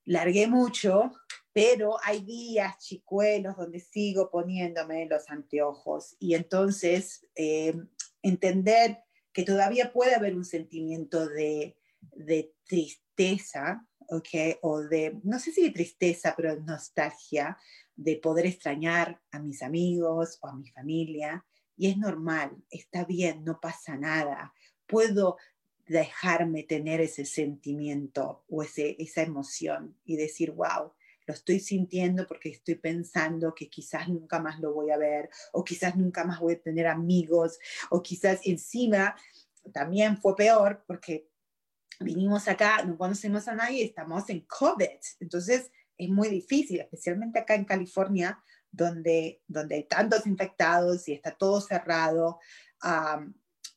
largué 0.05 0.47
mucho, 0.47 1.11
pero 1.51 1.97
hay 2.03 2.21
días 2.21 2.77
chicuelos 2.79 3.57
donde 3.57 3.79
sigo 3.79 4.29
poniéndome 4.29 5.05
los 5.05 5.29
anteojos 5.29 6.15
y 6.19 6.35
entonces 6.35 7.25
eh, 7.35 7.75
entender 8.25 9.03
que 9.31 9.43
todavía 9.43 9.91
puede 9.93 10.15
haber 10.15 10.35
un 10.35 10.45
sentimiento 10.45 11.27
de, 11.27 11.77
de 12.15 12.53
tristeza, 12.65 13.85
¿ok? 14.09 14.59
O 14.61 14.81
de, 14.81 15.19
no 15.23 15.39
sé 15.39 15.51
si 15.51 15.63
de 15.63 15.71
tristeza, 15.71 16.33
pero 16.35 16.55
nostalgia, 16.61 17.57
de 17.95 18.17
poder 18.17 18.45
extrañar 18.45 19.21
a 19.31 19.39
mis 19.39 19.61
amigos 19.61 20.39
o 20.41 20.47
a 20.47 20.55
mi 20.55 20.69
familia. 20.69 21.45
Y 21.77 21.87
es 21.87 21.97
normal, 21.97 22.51
está 22.69 23.05
bien, 23.05 23.43
no 23.43 23.59
pasa 23.59 23.97
nada. 23.97 24.53
Puedo 24.87 25.37
dejarme 25.87 26.63
tener 26.63 27.01
ese 27.01 27.25
sentimiento 27.25 28.43
o 28.49 28.63
ese, 28.63 28.95
esa 28.99 29.21
emoción 29.21 29.95
y 30.03 30.15
decir, 30.15 30.51
wow, 30.51 30.93
lo 31.25 31.33
estoy 31.33 31.59
sintiendo 31.59 32.27
porque 32.27 32.49
estoy 32.49 32.75
pensando 32.75 33.53
que 33.55 33.69
quizás 33.69 34.07
nunca 34.07 34.39
más 34.39 34.59
lo 34.59 34.73
voy 34.73 34.91
a 34.91 34.97
ver 34.97 35.29
o 35.53 35.63
quizás 35.63 35.95
nunca 35.95 36.23
más 36.23 36.39
voy 36.39 36.53
a 36.53 36.61
tener 36.61 36.87
amigos 36.87 37.59
o 37.89 38.01
quizás 38.01 38.41
encima 38.43 39.15
también 39.73 40.17
fue 40.17 40.35
peor 40.35 40.83
porque 40.85 41.29
vinimos 41.99 42.47
acá, 42.47 42.83
no 42.83 42.97
conocemos 42.97 43.47
a 43.47 43.55
nadie, 43.55 43.85
estamos 43.85 44.29
en 44.29 44.41
COVID. 44.41 44.99
Entonces 45.19 45.71
es 45.97 46.09
muy 46.09 46.29
difícil, 46.29 46.81
especialmente 46.81 47.39
acá 47.39 47.55
en 47.55 47.65
California, 47.65 48.41
donde, 48.71 49.41
donde 49.47 49.75
hay 49.75 49.83
tantos 49.85 50.27
infectados 50.27 51.07
y 51.07 51.13
está 51.13 51.31
todo 51.31 51.61
cerrado, 51.61 52.39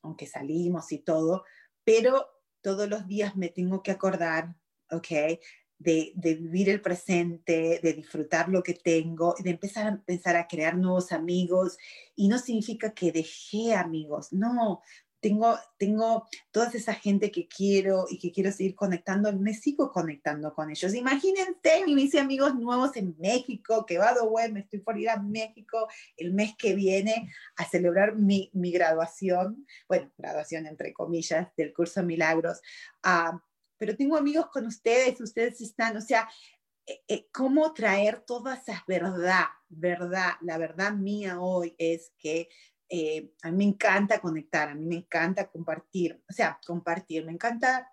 aunque 0.03 0.27
salimos 0.27 0.91
y 0.93 0.99
todo, 0.99 1.45
pero 1.85 2.27
todos 2.61 2.89
los 2.89 3.07
días 3.07 3.37
me 3.37 3.49
tengo 3.49 3.83
que 3.83 3.93
acordar, 3.93 4.55
¿ok? 4.91 5.39
De, 5.79 6.13
vivir 6.17 6.69
el 6.71 6.81
presente, 6.81 7.81
de 7.83 7.93
disfrutar 7.93 8.49
lo 8.49 8.63
que 8.63 8.75
tengo, 8.75 9.35
de 9.39 9.51
empezar 9.51 9.87
a 9.87 10.03
pensar 10.05 10.35
a 10.37 10.49
crear 10.49 10.77
nuevos 10.77 11.13
amigos. 11.13 11.79
Y 12.17 12.29
no 12.29 12.39
significa 12.39 12.93
que 12.93 13.13
dejé 13.13 13.75
amigos, 13.75 14.33
no, 14.33 14.83
tengo, 15.21 15.59
tengo 15.79 16.27
toda 16.51 16.69
esa 16.69 16.95
gente 16.95 17.31
que 17.31 17.49
quiero 17.49 18.07
y 18.09 18.19
que 18.19 18.31
quiero 18.31 18.53
seguir 18.53 18.75
conectando, 18.75 19.33
me 19.33 19.55
sigo 19.55 19.91
conectando 19.91 20.55
con 20.55 20.71
ellos. 20.71 20.95
Imagínense, 20.95 21.87
me 21.87 22.03
hice 22.03 22.21
amigos 22.21 22.55
nuevos 22.55 22.97
en 22.97 23.17
México, 23.19 23.85
que 23.87 23.99
va 23.99 24.15
web, 24.23 24.53
me 24.53 24.61
estoy 24.61 24.81
por 24.81 24.99
ir 24.99 25.11
a 25.11 25.21
México 25.21 25.89
el 26.17 26.33
mes 26.33 26.55
que 26.57 26.75
viene 26.75 27.31
a 27.57 27.65
celebrar 27.65 28.17
mi, 28.17 28.51
mi 28.53 28.71
graduación, 28.71 29.67
bueno, 29.89 30.11
graduación 30.17 30.67
entre 30.67 30.93
comillas, 30.93 31.49
del 31.57 31.73
curso 31.73 32.03
Milagros. 32.03 32.61
Uh, 33.05 33.39
pero 33.79 33.97
tengo 33.97 34.17
amigos 34.17 34.47
con 34.53 34.67
ustedes, 34.67 35.21
ustedes 35.21 35.61
están, 35.61 35.97
o 35.97 36.01
sea, 36.01 36.29
eh, 36.87 37.03
eh, 37.07 37.29
cómo 37.33 37.73
traer 37.73 38.21
toda 38.21 38.55
esa 38.55 38.85
verdad, 38.87 39.45
verdad, 39.69 40.33
la 40.41 40.59
verdad 40.59 40.93
mía 40.93 41.41
hoy 41.41 41.75
es 41.79 42.13
que 42.19 42.49
eh, 42.89 43.33
a 43.43 43.51
mí 43.51 43.57
me 43.59 43.65
encanta 43.65 44.21
conectar, 44.21 44.71
a 44.71 44.75
mí 44.75 44.87
me 44.87 44.97
encanta 44.97 45.51
compartir, 45.51 46.23
o 46.29 46.33
sea, 46.33 46.59
compartir, 46.67 47.27
me 47.27 47.33
encanta, 47.33 47.93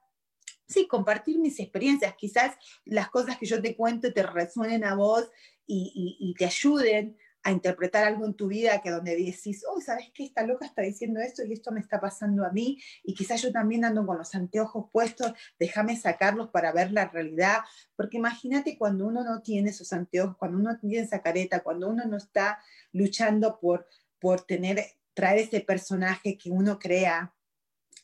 sí, 0.65 0.87
compartir 0.87 1.37
mis 1.37 1.59
experiencias, 1.59 2.15
quizás 2.15 2.55
las 2.85 3.09
cosas 3.09 3.37
que 3.37 3.45
yo 3.45 3.61
te 3.61 3.75
cuento 3.75 4.13
te 4.13 4.23
resuenen 4.23 4.85
a 4.85 4.95
vos 4.95 5.29
y, 5.67 6.33
te 6.37 6.45
ayuden 6.45 7.17
a 7.45 7.51
interpretar 7.51 8.03
algo 8.03 8.25
en 8.25 8.33
tu 8.33 8.47
vida 8.47 8.81
que 8.81 8.89
donde 8.89 9.15
decís, 9.15 9.63
oh, 9.69 9.79
¿sabes 9.79 10.11
qué? 10.13 10.25
Esta 10.25 10.43
loca 10.43 10.65
está 10.65 10.81
diciendo 10.81 11.21
esto 11.21 11.45
y 11.45 11.53
esto 11.53 11.71
me 11.71 11.79
está 11.79 12.01
pasando 12.01 12.45
a 12.45 12.51
mí 12.51 12.81
y 13.03 13.13
quizás 13.13 13.41
yo 13.41 13.51
también 13.51 13.85
ando 13.85 14.05
con 14.05 14.17
los 14.17 14.35
anteojos 14.35 14.87
puestos, 14.91 15.31
déjame 15.59 15.95
sacarlos 15.95 16.49
para 16.49 16.73
ver 16.73 16.91
la 16.91 17.07
realidad, 17.07 17.59
porque 17.95 18.17
imagínate 18.17 18.77
cuando 18.77 19.07
uno 19.07 19.23
no 19.23 19.41
tiene 19.41 19.69
esos 19.69 19.93
anteojos, 19.93 20.35
cuando 20.37 20.57
uno 20.57 20.77
tiene 20.77 21.05
esa 21.05 21.21
careta, 21.21 21.61
cuando 21.61 21.87
uno 21.87 22.03
no 22.05 22.17
está 22.17 22.59
luchando 22.91 23.59
por 23.59 23.87
por 24.25 24.41
tener, 24.41 24.83
traer 25.13 25.37
ese 25.37 25.61
personaje 25.61 26.35
que 26.35 26.49
uno 26.49 26.79
crea 26.79 27.31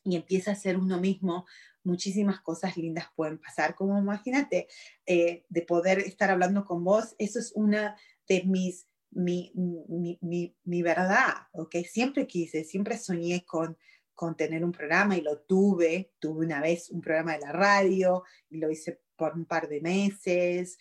y 0.04 0.16
empieza 0.16 0.52
a 0.52 0.56
ser 0.56 0.78
uno 0.78 1.00
mismo, 1.00 1.48
muchísimas 1.84 2.42
cosas 2.42 2.78
lindas 2.78 3.08
pueden 3.16 3.40
pasar. 3.40 3.74
Como 3.74 3.98
imagínate, 3.98 4.68
eh, 5.08 5.46
de 5.50 5.62
poder 5.64 5.98
estar 5.98 6.30
hablando 6.30 6.64
con 6.64 6.84
vos, 6.84 7.16
eso 7.18 7.40
es 7.40 7.54
una 7.56 7.96
de 8.28 8.44
mis, 8.44 8.88
mi, 9.12 9.52
mi, 9.56 10.18
mi, 10.22 10.56
mi 10.64 10.82
verdad, 10.82 11.48
¿ok? 11.54 11.76
Siempre 11.90 12.28
quise, 12.28 12.64
siempre 12.64 12.98
soñé 12.98 13.46
con, 13.46 13.78
con 14.14 14.36
tener 14.36 14.64
un 14.64 14.72
programa 14.72 15.18
y 15.18 15.22
lo 15.22 15.40
tuve. 15.40 16.14
Tuve 16.20 16.46
una 16.46 16.62
vez 16.62 16.90
un 16.90 17.02
programa 17.02 17.34
de 17.34 17.40
la 17.40 17.52
radio 17.52 18.24
y 18.50 18.58
lo 18.58 18.70
hice 18.70 19.02
por 19.16 19.36
un 19.36 19.46
par 19.46 19.68
de 19.70 19.82
meses 19.82 20.78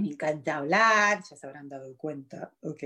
me 0.00 0.08
encanta 0.08 0.56
hablar, 0.56 1.22
ya 1.28 1.36
se 1.36 1.46
habrán 1.46 1.68
dado 1.68 1.96
cuenta, 1.96 2.52
¿ok? 2.60 2.82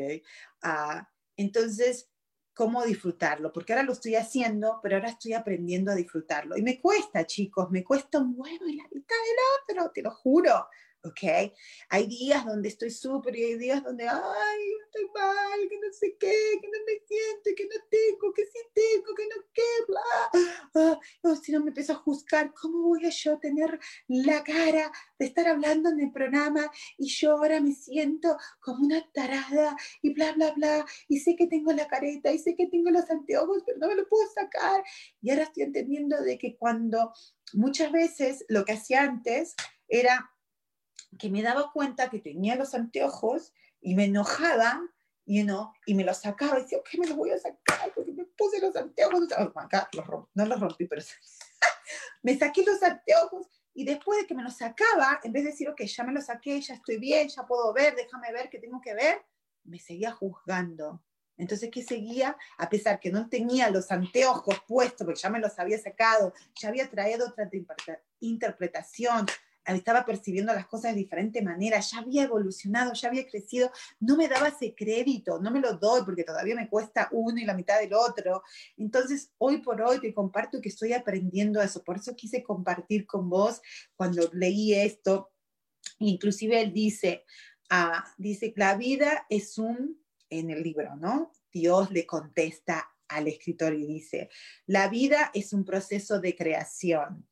Uh, 0.62 1.02
entonces, 1.36 2.08
¿cómo 2.54 2.84
disfrutarlo? 2.84 3.52
Porque 3.52 3.72
ahora 3.72 3.84
lo 3.84 3.92
estoy 3.92 4.14
haciendo, 4.14 4.80
pero 4.82 4.96
ahora 4.96 5.10
estoy 5.10 5.32
aprendiendo 5.32 5.90
a 5.90 5.94
disfrutarlo. 5.96 6.56
Y 6.56 6.62
me 6.62 6.80
cuesta, 6.80 7.26
chicos, 7.26 7.70
me 7.70 7.84
cuesta 7.84 8.18
un 8.18 8.34
huevo 8.36 8.66
y 8.66 8.76
la 8.76 8.84
mitad 8.92 9.16
del 9.16 9.78
otro, 9.78 9.92
te 9.92 10.02
lo 10.02 10.10
juro. 10.10 10.68
¿Ok? 11.04 11.52
Hay 11.88 12.06
días 12.06 12.44
donde 12.44 12.68
estoy 12.68 12.90
súper 12.90 13.36
y 13.36 13.44
hay 13.44 13.54
días 13.56 13.82
donde, 13.82 14.06
ay, 14.08 14.60
estoy 14.84 15.08
mal, 15.14 15.68
que 15.68 15.78
no 15.78 15.92
sé 15.92 16.16
qué, 16.18 16.58
que 16.60 16.66
no 16.66 16.78
me 16.86 17.00
siento, 17.06 17.50
que 17.56 17.64
no 17.64 17.84
tengo, 17.90 18.32
que 18.34 18.44
sí 18.44 18.58
tengo, 18.74 19.14
que 19.14 19.24
no 19.24 19.44
qué, 19.52 19.62
bla. 19.88 20.00
Ah, 20.74 21.00
o 21.22 21.36
si 21.36 21.52
no 21.52 21.60
me 21.60 21.68
empiezo 21.68 21.92
a 21.92 21.96
juzgar, 21.96 22.52
¿cómo 22.54 22.88
voy 22.88 23.06
a 23.06 23.10
yo 23.10 23.38
tener 23.38 23.78
la 24.08 24.44
cara 24.44 24.92
de 25.18 25.26
estar 25.26 25.48
hablando 25.48 25.90
en 25.90 26.00
el 26.00 26.12
programa 26.12 26.70
y 26.98 27.08
yo 27.08 27.32
ahora 27.32 27.60
me 27.60 27.72
siento 27.72 28.36
como 28.60 28.84
una 28.84 29.10
tarada 29.12 29.76
y 30.02 30.12
bla, 30.14 30.32
bla, 30.32 30.52
bla, 30.52 30.86
y 31.08 31.20
sé 31.20 31.36
que 31.36 31.46
tengo 31.46 31.72
la 31.72 31.88
careta 31.88 32.32
y 32.32 32.38
sé 32.38 32.54
que 32.54 32.66
tengo 32.66 32.90
los 32.90 33.10
anteojos, 33.10 33.62
pero 33.64 33.78
no 33.78 33.88
me 33.88 33.94
lo 33.94 34.08
puedo 34.08 34.28
sacar. 34.32 34.82
Y 35.22 35.30
ahora 35.30 35.44
estoy 35.44 35.64
entendiendo 35.64 36.20
de 36.22 36.38
que 36.38 36.56
cuando 36.56 37.12
muchas 37.52 37.90
veces 37.90 38.44
lo 38.48 38.64
que 38.64 38.72
hacía 38.72 39.02
antes 39.02 39.54
era 39.88 40.30
que 41.18 41.30
me 41.30 41.42
daba 41.42 41.70
cuenta 41.72 42.10
que 42.10 42.20
tenía 42.20 42.56
los 42.56 42.74
anteojos 42.74 43.52
y 43.80 43.94
me 43.94 44.04
enojaba, 44.04 44.80
you 45.26 45.44
know, 45.44 45.72
y 45.86 45.94
me 45.94 46.04
los 46.04 46.18
sacaba 46.18 46.58
y 46.58 46.62
decía, 46.62 46.78
ok, 46.78 46.88
me 46.98 47.06
los 47.08 47.16
voy 47.16 47.30
a 47.30 47.38
sacar 47.38 47.92
porque 47.94 48.12
me 48.12 48.24
puse 48.24 48.60
los 48.60 48.74
anteojos. 48.76 49.28
acá 49.54 49.88
no 50.34 50.46
los 50.46 50.60
rompí, 50.60 50.86
pero 50.86 51.02
me 52.22 52.38
saqué 52.38 52.64
los 52.64 52.82
anteojos 52.82 53.46
y 53.74 53.84
después 53.84 54.20
de 54.20 54.26
que 54.26 54.34
me 54.34 54.42
los 54.42 54.56
sacaba, 54.56 55.20
en 55.22 55.32
vez 55.32 55.44
de 55.44 55.50
decir, 55.50 55.68
ok, 55.68 55.82
ya 55.82 56.04
me 56.04 56.12
los 56.12 56.26
saqué, 56.26 56.60
ya 56.60 56.74
estoy 56.74 56.98
bien, 56.98 57.28
ya 57.28 57.46
puedo 57.46 57.72
ver, 57.72 57.94
déjame 57.94 58.32
ver 58.32 58.50
qué 58.50 58.58
tengo 58.58 58.80
que 58.80 58.94
ver, 58.94 59.22
me 59.64 59.78
seguía 59.78 60.12
juzgando. 60.12 61.02
Entonces, 61.36 61.70
¿qué 61.72 61.82
seguía? 61.82 62.36
A 62.58 62.68
pesar 62.68 63.00
que 63.00 63.10
no 63.10 63.30
tenía 63.30 63.70
los 63.70 63.90
anteojos 63.90 64.60
puestos, 64.68 65.06
porque 65.06 65.20
ya 65.20 65.30
me 65.30 65.38
los 65.38 65.58
había 65.58 65.78
sacado, 65.78 66.34
ya 66.54 66.68
había 66.68 66.90
traído 66.90 67.28
otra 67.28 67.48
interpretación, 68.18 69.26
estaba 69.64 70.04
percibiendo 70.04 70.52
las 70.52 70.66
cosas 70.66 70.92
de 70.92 70.98
diferente 70.98 71.42
manera, 71.42 71.80
ya 71.80 71.98
había 71.98 72.24
evolucionado, 72.24 72.92
ya 72.92 73.08
había 73.08 73.26
crecido, 73.26 73.70
no 74.00 74.16
me 74.16 74.28
daba 74.28 74.48
ese 74.48 74.74
crédito, 74.74 75.40
no 75.40 75.50
me 75.50 75.60
lo 75.60 75.74
doy 75.74 76.02
porque 76.04 76.24
todavía 76.24 76.54
me 76.54 76.68
cuesta 76.68 77.08
uno 77.12 77.38
y 77.38 77.44
la 77.44 77.54
mitad 77.54 77.78
del 77.80 77.94
otro. 77.94 78.42
Entonces, 78.76 79.32
hoy 79.38 79.58
por 79.58 79.80
hoy 79.82 80.00
te 80.00 80.14
comparto 80.14 80.60
que 80.60 80.68
estoy 80.68 80.92
aprendiendo 80.92 81.60
eso, 81.62 81.84
por 81.84 81.96
eso 81.96 82.16
quise 82.16 82.42
compartir 82.42 83.06
con 83.06 83.28
vos 83.28 83.60
cuando 83.94 84.28
leí 84.32 84.74
esto. 84.74 85.30
Inclusive 85.98 86.60
él 86.60 86.72
dice, 86.72 87.24
ah, 87.70 88.04
dice, 88.16 88.52
la 88.56 88.76
vida 88.76 89.26
es 89.28 89.58
un, 89.58 90.02
en 90.30 90.50
el 90.50 90.62
libro, 90.62 90.96
¿no? 90.96 91.32
Dios 91.52 91.90
le 91.90 92.06
contesta 92.06 92.88
al 93.08 93.26
escritor 93.26 93.74
y 93.74 93.86
dice, 93.86 94.30
la 94.66 94.88
vida 94.88 95.30
es 95.34 95.52
un 95.52 95.64
proceso 95.64 96.20
de 96.20 96.36
creación 96.36 97.28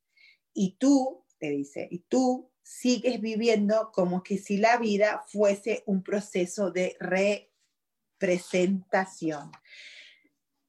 y 0.52 0.76
tú 0.76 1.24
te 1.38 1.50
dice, 1.50 1.88
y 1.90 2.00
tú 2.00 2.50
sigues 2.62 3.20
viviendo 3.20 3.90
como 3.92 4.22
que 4.22 4.38
si 4.38 4.58
la 4.58 4.76
vida 4.76 5.24
fuese 5.26 5.82
un 5.86 6.02
proceso 6.02 6.70
de 6.70 6.96
representación. 7.00 9.50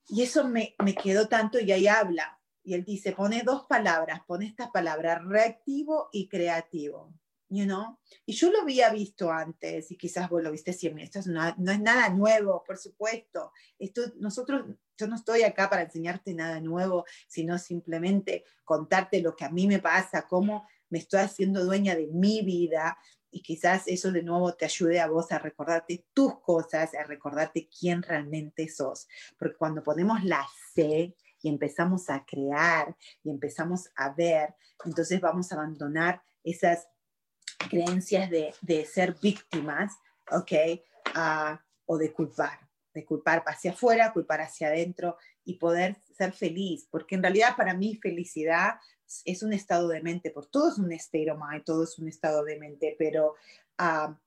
Y 0.07 0.23
eso 0.23 0.47
me, 0.47 0.75
me 0.83 0.95
quedó 0.95 1.27
tanto 1.27 1.59
y 1.59 1.71
ahí 1.71 1.87
habla. 1.87 2.39
Y 2.63 2.73
él 2.73 2.83
dice, 2.83 3.11
pone 3.11 3.43
dos 3.43 3.65
palabras, 3.67 4.21
pone 4.25 4.45
estas 4.45 4.71
palabras, 4.71 5.23
reactivo 5.25 6.09
y 6.11 6.27
creativo. 6.27 7.13
You 7.49 7.65
know? 7.65 7.97
Y 8.25 8.33
yo 8.33 8.51
lo 8.51 8.61
había 8.61 8.91
visto 8.91 9.31
antes 9.31 9.91
y 9.91 9.97
quizás 9.97 10.29
vos 10.29 10.43
lo 10.43 10.51
viste 10.51 10.71
siempre. 10.71 11.03
Esto 11.03 11.19
no, 11.25 11.53
no 11.57 11.71
es 11.71 11.81
nada 11.81 12.09
nuevo, 12.09 12.63
por 12.63 12.77
supuesto. 12.77 13.51
Esto, 13.77 14.01
nosotros 14.17 14.65
yo 14.99 15.07
no 15.07 15.15
estoy 15.15 15.43
acá 15.43 15.69
para 15.69 15.83
enseñarte 15.83 16.33
nada 16.33 16.59
nuevo, 16.59 17.05
sino 17.27 17.57
simplemente 17.57 18.43
contarte 18.65 19.21
lo 19.21 19.35
que 19.35 19.45
a 19.45 19.49
mí 19.49 19.65
me 19.65 19.79
pasa, 19.79 20.27
cómo 20.27 20.67
me 20.89 20.99
estoy 20.99 21.21
haciendo 21.21 21.63
dueña 21.63 21.95
de 21.95 22.07
mi 22.07 22.41
vida 22.41 22.97
y 23.31 23.41
quizás 23.41 23.83
eso 23.87 24.11
de 24.11 24.23
nuevo 24.23 24.53
te 24.55 24.65
ayude 24.65 24.99
a 24.99 25.07
vos 25.07 25.31
a 25.31 25.39
recordarte 25.39 26.05
tus 26.13 26.39
cosas, 26.41 26.93
a 26.95 27.03
recordarte 27.03 27.69
quién 27.69 28.01
realmente 28.01 28.67
sos. 28.67 29.07
Porque 29.37 29.55
cuando 29.55 29.83
ponemos 29.83 30.23
la 30.23 30.45
C 30.73 31.15
y 31.41 31.49
empezamos 31.49 32.09
a 32.09 32.25
crear 32.25 32.97
y 33.23 33.29
empezamos 33.29 33.89
a 33.95 34.11
ver, 34.13 34.55
entonces 34.83 35.21
vamos 35.21 35.51
a 35.51 35.55
abandonar 35.55 36.21
esas 36.43 36.87
creencias 37.69 38.29
de, 38.29 38.85
ser 38.85 39.15
víctimas, 39.21 39.93
¿ok? 40.31 40.51
Ah, 41.13 41.61
o 41.85 41.97
de 41.97 42.11
culpar, 42.11 42.68
culpar 43.05 43.43
hacia 43.45 43.71
afuera, 43.71 44.13
culpar 44.13 44.41
hacia 44.41 44.67
adentro 44.67 45.17
y 45.43 45.55
poder 45.55 45.97
ser 46.17 46.33
feliz, 46.33 46.87
porque 46.89 47.15
en 47.15 47.23
realidad 47.23 47.55
para 47.55 47.73
mí 47.73 47.95
felicidad 48.01 48.75
es 49.25 49.43
un 49.43 49.53
estado 49.53 49.87
de 49.87 50.01
mente, 50.01 50.31
por 50.31 50.45
todo 50.45 50.69
es 50.69 50.77
un 50.77 50.91
state 50.93 51.31
of 51.31 51.39
mind, 51.39 51.63
todo 51.63 51.83
es 51.83 51.97
un 51.97 52.07
estado 52.07 52.43
de 52.43 52.59
mente, 52.59 52.95
pero 52.97 53.35
ah, 53.77 54.17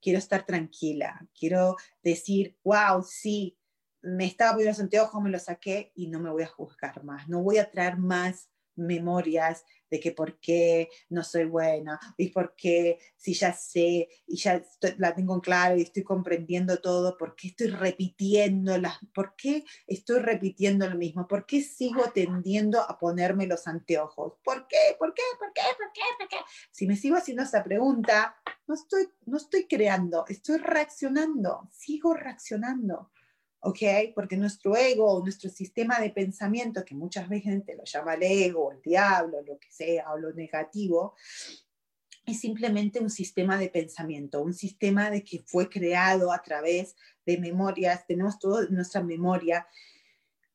quiero 0.00 0.18
estar 0.18 0.46
tranquila, 0.46 1.26
quiero 1.38 1.76
decir, 2.02 2.56
wow, 2.64 3.02
sí, 3.02 3.58
me 4.02 4.26
estaba 4.26 4.52
poniendo 4.52 4.70
los 4.70 4.80
anteojos, 4.80 5.22
me 5.22 5.30
lo 5.30 5.38
saqué 5.38 5.92
y 5.94 6.08
no 6.08 6.20
me 6.20 6.30
voy 6.30 6.42
a 6.42 6.48
juzgar 6.48 7.04
más, 7.04 7.28
no 7.28 7.42
voy 7.42 7.58
a 7.58 7.70
traer 7.70 7.98
más 7.98 8.48
memorias 8.80 9.64
de 9.90 10.00
que 10.00 10.12
por 10.12 10.38
qué 10.38 10.88
no 11.08 11.24
soy 11.24 11.44
buena 11.44 11.98
y 12.16 12.28
por 12.28 12.54
qué 12.54 12.98
si 13.16 13.34
ya 13.34 13.52
sé 13.52 14.08
y 14.26 14.36
ya 14.36 14.62
la 14.98 15.14
tengo 15.14 15.34
en 15.34 15.40
claro 15.40 15.76
y 15.76 15.82
estoy 15.82 16.04
comprendiendo 16.04 16.80
todo, 16.80 17.16
por 17.16 17.34
qué 17.34 17.48
estoy 17.48 17.68
repitiendo 17.68 18.78
las, 18.78 18.98
por 19.12 19.34
qué 19.36 19.64
estoy 19.86 20.20
repitiendo 20.20 20.88
lo 20.88 20.96
mismo, 20.96 21.26
por 21.26 21.44
qué 21.44 21.60
sigo 21.60 22.04
tendiendo 22.14 22.80
a 22.80 22.98
ponerme 22.98 23.46
los 23.46 23.66
anteojos, 23.66 24.34
por 24.44 24.66
qué, 24.68 24.96
por 24.98 25.12
qué, 25.12 25.22
por 25.38 25.52
qué, 25.52 25.62
por 25.76 25.92
qué, 25.92 26.00
por 26.18 26.28
qué. 26.28 26.36
Si 26.70 26.86
me 26.86 26.96
sigo 26.96 27.16
haciendo 27.16 27.42
esa 27.42 27.64
pregunta, 27.64 28.36
no 28.66 28.74
estoy, 28.74 29.08
no 29.26 29.36
estoy 29.36 29.66
creando, 29.66 30.24
estoy 30.28 30.58
reaccionando, 30.58 31.68
sigo 31.72 32.14
reaccionando. 32.14 33.10
¿Ok? 33.60 33.78
Porque 34.14 34.36
nuestro 34.36 34.76
ego, 34.76 35.20
nuestro 35.22 35.50
sistema 35.50 36.00
de 36.00 36.10
pensamiento, 36.10 36.84
que 36.84 36.94
muchas 36.94 37.28
veces 37.28 37.64
te 37.64 37.76
lo 37.76 37.84
llama 37.84 38.14
el 38.14 38.22
ego, 38.22 38.72
el 38.72 38.80
diablo, 38.80 39.42
lo 39.42 39.58
que 39.58 39.70
sea, 39.70 40.12
o 40.12 40.18
lo 40.18 40.32
negativo, 40.32 41.14
es 42.26 42.40
simplemente 42.40 43.00
un 43.00 43.10
sistema 43.10 43.58
de 43.58 43.68
pensamiento, 43.68 44.42
un 44.42 44.54
sistema 44.54 45.10
de 45.10 45.24
que 45.24 45.42
fue 45.44 45.68
creado 45.68 46.32
a 46.32 46.42
través 46.42 46.94
de 47.26 47.38
memorias, 47.38 48.06
tenemos 48.06 48.38
toda 48.38 48.66
nuestra 48.68 49.02
memoria 49.02 49.66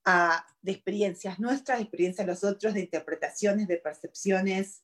uh, 0.06 0.40
de 0.62 0.72
experiencias 0.72 1.40
nuestras, 1.40 1.82
experiencias 1.82 2.28
los 2.28 2.44
otros, 2.44 2.74
de 2.74 2.82
interpretaciones, 2.82 3.68
de 3.68 3.78
percepciones, 3.78 4.84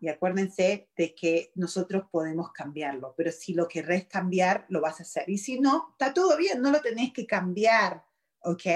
y 0.00 0.08
acuérdense 0.08 0.88
de 0.96 1.14
que 1.14 1.52
nosotros 1.54 2.04
podemos 2.10 2.50
cambiarlo, 2.52 3.14
pero 3.16 3.30
si 3.30 3.54
lo 3.54 3.68
querés 3.68 4.06
cambiar, 4.06 4.66
lo 4.68 4.80
vas 4.80 4.98
a 4.98 5.04
hacer. 5.04 5.30
Y 5.30 5.38
si 5.38 5.60
no, 5.60 5.90
está 5.92 6.12
todo 6.12 6.36
bien, 6.36 6.60
no 6.60 6.72
lo 6.72 6.80
tenés 6.80 7.12
que 7.12 7.24
cambiar, 7.24 8.04
¿ok? 8.40 8.66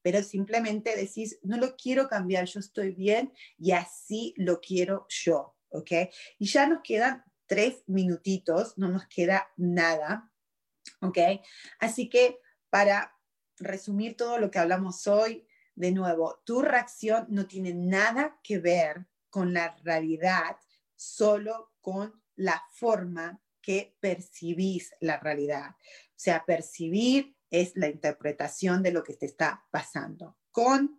Pero 0.00 0.22
simplemente 0.22 0.94
decís, 0.94 1.40
no 1.42 1.56
lo 1.56 1.74
quiero 1.76 2.08
cambiar, 2.08 2.44
yo 2.46 2.60
estoy 2.60 2.92
bien 2.92 3.32
y 3.58 3.72
así 3.72 4.32
lo 4.36 4.60
quiero 4.60 5.06
yo, 5.08 5.56
¿ok? 5.70 5.90
Y 6.38 6.46
ya 6.46 6.68
nos 6.68 6.82
quedan 6.82 7.24
tres 7.46 7.82
minutitos, 7.88 8.78
no 8.78 8.88
nos 8.88 9.06
queda 9.08 9.48
nada, 9.56 10.30
¿ok? 11.00 11.18
Así 11.80 12.08
que 12.08 12.38
para 12.70 13.12
resumir 13.58 14.16
todo 14.16 14.38
lo 14.38 14.52
que 14.52 14.60
hablamos 14.60 15.08
hoy, 15.08 15.48
de 15.74 15.90
nuevo, 15.90 16.40
tu 16.44 16.62
reacción 16.62 17.26
no 17.28 17.46
tiene 17.46 17.74
nada 17.74 18.38
que 18.44 18.58
ver 18.58 19.06
con 19.32 19.54
la 19.54 19.74
realidad, 19.82 20.58
solo 20.94 21.72
con 21.80 22.22
la 22.36 22.62
forma 22.70 23.40
que 23.62 23.96
percibís 23.98 24.94
la 25.00 25.18
realidad. 25.18 25.70
O 25.70 26.14
sea, 26.16 26.44
percibir 26.44 27.34
es 27.50 27.72
la 27.74 27.88
interpretación 27.88 28.82
de 28.82 28.92
lo 28.92 29.02
que 29.02 29.14
te 29.14 29.24
está 29.24 29.64
pasando, 29.70 30.36
con 30.50 30.98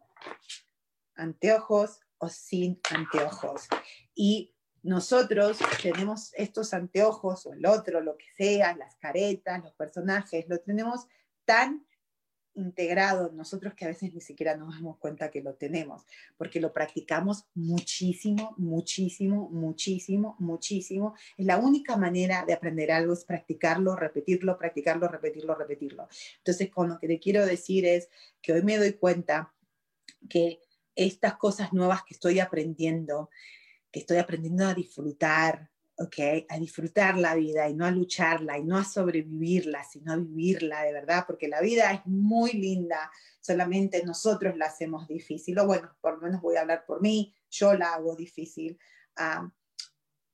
anteojos 1.14 2.00
o 2.18 2.28
sin 2.28 2.82
anteojos. 2.90 3.68
Y 4.16 4.56
nosotros 4.82 5.60
tenemos 5.84 6.34
estos 6.34 6.74
anteojos 6.74 7.46
o 7.46 7.54
el 7.54 7.68
otro, 7.68 8.02
lo 8.02 8.18
que 8.18 8.32
sea, 8.36 8.76
las 8.76 8.96
caretas, 8.96 9.64
los 9.64 9.76
personajes, 9.76 10.46
lo 10.50 10.60
tenemos 10.60 11.06
tan 11.46 11.86
integrado 12.56 13.32
nosotros 13.32 13.74
que 13.74 13.86
a 13.86 13.88
veces 13.88 14.14
ni 14.14 14.22
siquiera 14.22 14.56
nos 14.56 14.74
damos 14.74 14.98
cuenta 14.98 15.32
que 15.32 15.42
lo 15.42 15.56
tenemos, 15.56 16.06
porque 16.38 16.60
lo 16.60 16.72
practicamos 16.72 17.46
muchísimo, 17.56 18.54
muchísimo, 18.58 19.50
muchísimo, 19.50 20.36
muchísimo. 20.40 21.16
Es 21.38 21.46
la 21.46 21.58
única 21.58 21.98
manera 21.98 22.46
de 22.46 22.54
aprender 22.54 22.92
algo 22.92 23.14
es 23.14 23.26
practicarlo, 23.26 23.96
repetirlo, 23.96 24.58
practicarlo, 24.58 25.08
repetirlo, 25.08 25.56
repetirlo. 25.56 26.08
Entonces, 26.38 26.70
con 26.70 26.90
lo 26.90 27.00
que 27.00 27.08
te 27.08 27.20
quiero 27.20 27.46
decir 27.46 27.86
es 27.86 28.10
que 28.42 28.54
hoy 28.54 28.62
me 28.62 28.78
doy 28.78 28.94
cuenta 28.94 29.54
que 30.30 30.60
estas 30.96 31.38
cosas 31.38 31.74
nuevas 31.74 32.04
que 32.04 32.14
estoy 32.14 32.40
aprendiendo, 32.40 33.30
que 33.92 34.00
estoy 34.00 34.18
aprendiendo 34.18 34.66
a 34.68 34.74
disfrutar, 34.74 35.70
A 36.50 36.60
disfrutar 36.60 37.18
la 37.18 37.36
vida 37.36 37.68
y 37.70 37.74
no 37.74 37.86
a 37.86 37.92
lucharla 37.92 38.58
y 38.58 38.64
no 38.64 38.78
a 38.78 38.84
sobrevivirla, 38.84 39.84
sino 39.84 40.14
a 40.14 40.18
vivirla 40.18 40.84
de 40.84 40.94
verdad, 40.94 41.26
porque 41.26 41.48
la 41.48 41.62
vida 41.62 41.92
es 41.92 42.06
muy 42.06 42.54
linda, 42.54 43.12
solamente 43.40 44.04
nosotros 44.04 44.58
la 44.58 44.66
hacemos 44.66 45.08
difícil, 45.08 45.58
o 45.60 45.66
bueno, 45.66 45.96
por 46.02 46.16
lo 46.16 46.22
menos 46.22 46.42
voy 46.42 46.56
a 46.56 46.62
hablar 46.62 46.86
por 46.86 47.02
mí, 47.02 47.34
yo 47.50 47.74
la 47.74 47.94
hago 47.94 48.16
difícil. 48.16 48.78
Ah, 49.16 49.50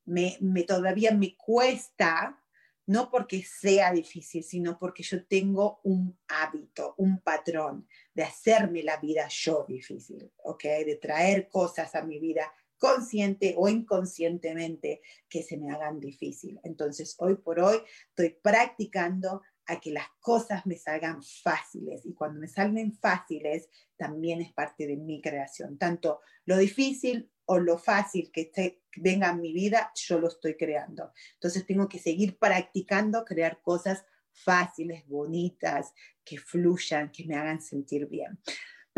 me, 0.06 0.38
me, 0.42 0.64
todavía 0.64 1.14
me 1.14 1.36
cuesta, 1.36 2.42
no 2.88 3.12
porque 3.12 3.44
sea 3.44 3.94
difícil, 3.94 4.44
sino 4.44 4.80
porque 4.80 5.04
yo 5.04 5.26
tengo 5.28 5.80
un 5.84 6.18
hábito, 6.28 6.96
un 6.98 7.22
patrón 7.22 7.88
de 8.14 8.24
hacerme 8.24 8.82
la 8.82 8.98
vida 8.98 9.28
yo 9.30 9.66
difícil, 9.68 10.32
¿ok? 10.38 10.64
De 10.64 10.98
traer 11.00 11.48
cosas 11.50 11.94
a 11.94 12.02
mi 12.02 12.20
vida 12.20 12.52
consciente 12.80 13.54
o 13.58 13.68
inconscientemente 13.68 15.02
que 15.28 15.44
se 15.44 15.58
me 15.58 15.72
hagan 15.72 16.00
difícil. 16.00 16.60
Entonces, 16.64 17.16
hoy 17.20 17.36
por 17.36 17.60
hoy 17.60 17.78
estoy 18.10 18.38
practicando 18.42 19.42
a 19.68 19.80
que 19.80 19.92
las 19.92 20.08
cosas 20.20 20.66
me 20.66 20.78
salgan 20.78 21.22
fáciles 21.22 22.04
y 22.04 22.14
cuando 22.16 22.40
me 22.40 22.48
salen 22.48 22.92
fáciles 22.94 23.70
también 23.96 24.42
es 24.42 24.52
parte 24.52 24.88
de 24.88 24.98
mi 24.98 25.22
creación. 25.22 25.78
Tanto 25.78 26.22
lo 26.46 26.58
difícil 26.58 27.30
o 27.46 27.60
lo 27.60 27.78
fácil 27.78 28.32
que 28.32 28.52
venga 28.98 29.30
en 29.30 29.42
mi 29.42 29.54
vida, 29.54 29.92
yo 29.94 30.20
lo 30.20 30.28
estoy 30.28 30.56
creando. 30.56 31.12
Entonces 31.34 31.66
tengo 31.66 31.88
que 31.88 32.00
seguir 32.00 32.38
practicando, 32.40 33.24
crear 33.26 33.62
cosas 33.62 34.04
fáciles, 34.32 35.06
bonitas, 35.08 35.94
que 36.24 36.38
fluyan, 36.38 37.12
que 37.12 37.26
me 37.26 37.36
hagan 37.36 37.62
sentir 37.62 38.08
bien. 38.08 38.40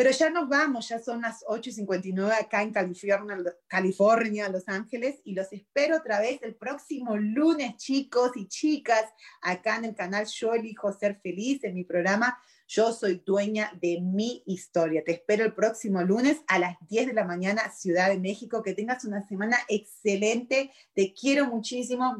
Pero 0.02 0.16
ya 0.16 0.32
nos 0.32 0.49
vamos, 0.49 0.89
ya 0.89 0.97
son 0.97 1.22
las 1.22 1.45
8.59 1.45 2.32
acá 2.34 2.64
en 2.64 2.72
California, 2.72 3.38
California, 3.68 4.49
Los 4.49 4.68
Ángeles, 4.68 5.22
y 5.26 5.36
los 5.36 5.54
espero 5.54 5.97
otra 5.97 6.20
vez 6.20 6.41
el 6.41 6.56
próximo 6.56 7.16
lunes, 7.18 7.76
chicos 7.78 8.32
y 8.34 8.47
chicas, 8.47 9.06
acá 9.43 9.76
en 9.76 9.86
el 9.86 9.93
canal 9.93 10.26
Yo 10.26 10.56
elijo 10.56 10.91
ser 10.91 11.20
feliz, 11.22 11.64
en 11.64 11.76
mi 11.76 11.84
programa 11.84 12.36
Yo 12.68 12.93
soy 12.93 13.22
dueña 13.24 13.78
de 13.80 14.02
mi 14.02 14.41
historia. 14.47 15.04
Te 15.04 15.12
espero 15.12 15.45
el 15.45 15.54
próximo 15.54 16.02
lunes 16.02 16.41
a 16.47 16.58
las 16.58 16.78
10 16.89 17.06
de 17.06 17.14
la 17.14 17.26
mañana, 17.26 17.70
Ciudad 17.70 18.10
de 18.10 18.18
México. 18.18 18.64
Que 18.64 18.74
tengas 18.74 19.06
una 19.06 19.22
semana 19.28 19.60
excelente. 19.68 20.72
Te 20.95 21.14
quiero 21.14 21.45
muchísimo. 21.45 22.18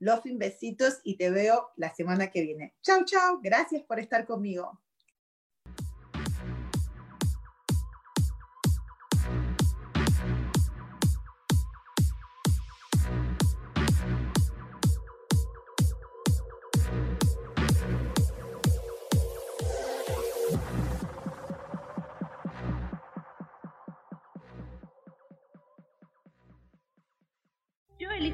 Love, 0.00 0.20
besitos 0.34 1.00
y 1.02 1.16
te 1.16 1.30
veo 1.30 1.70
la 1.76 1.94
semana 1.94 2.30
que 2.30 2.42
viene. 2.42 2.74
Chao, 2.82 3.06
chao. 3.06 3.40
Gracias 3.42 3.84
por 3.84 4.00
estar 4.00 4.26
conmigo. 4.26 4.78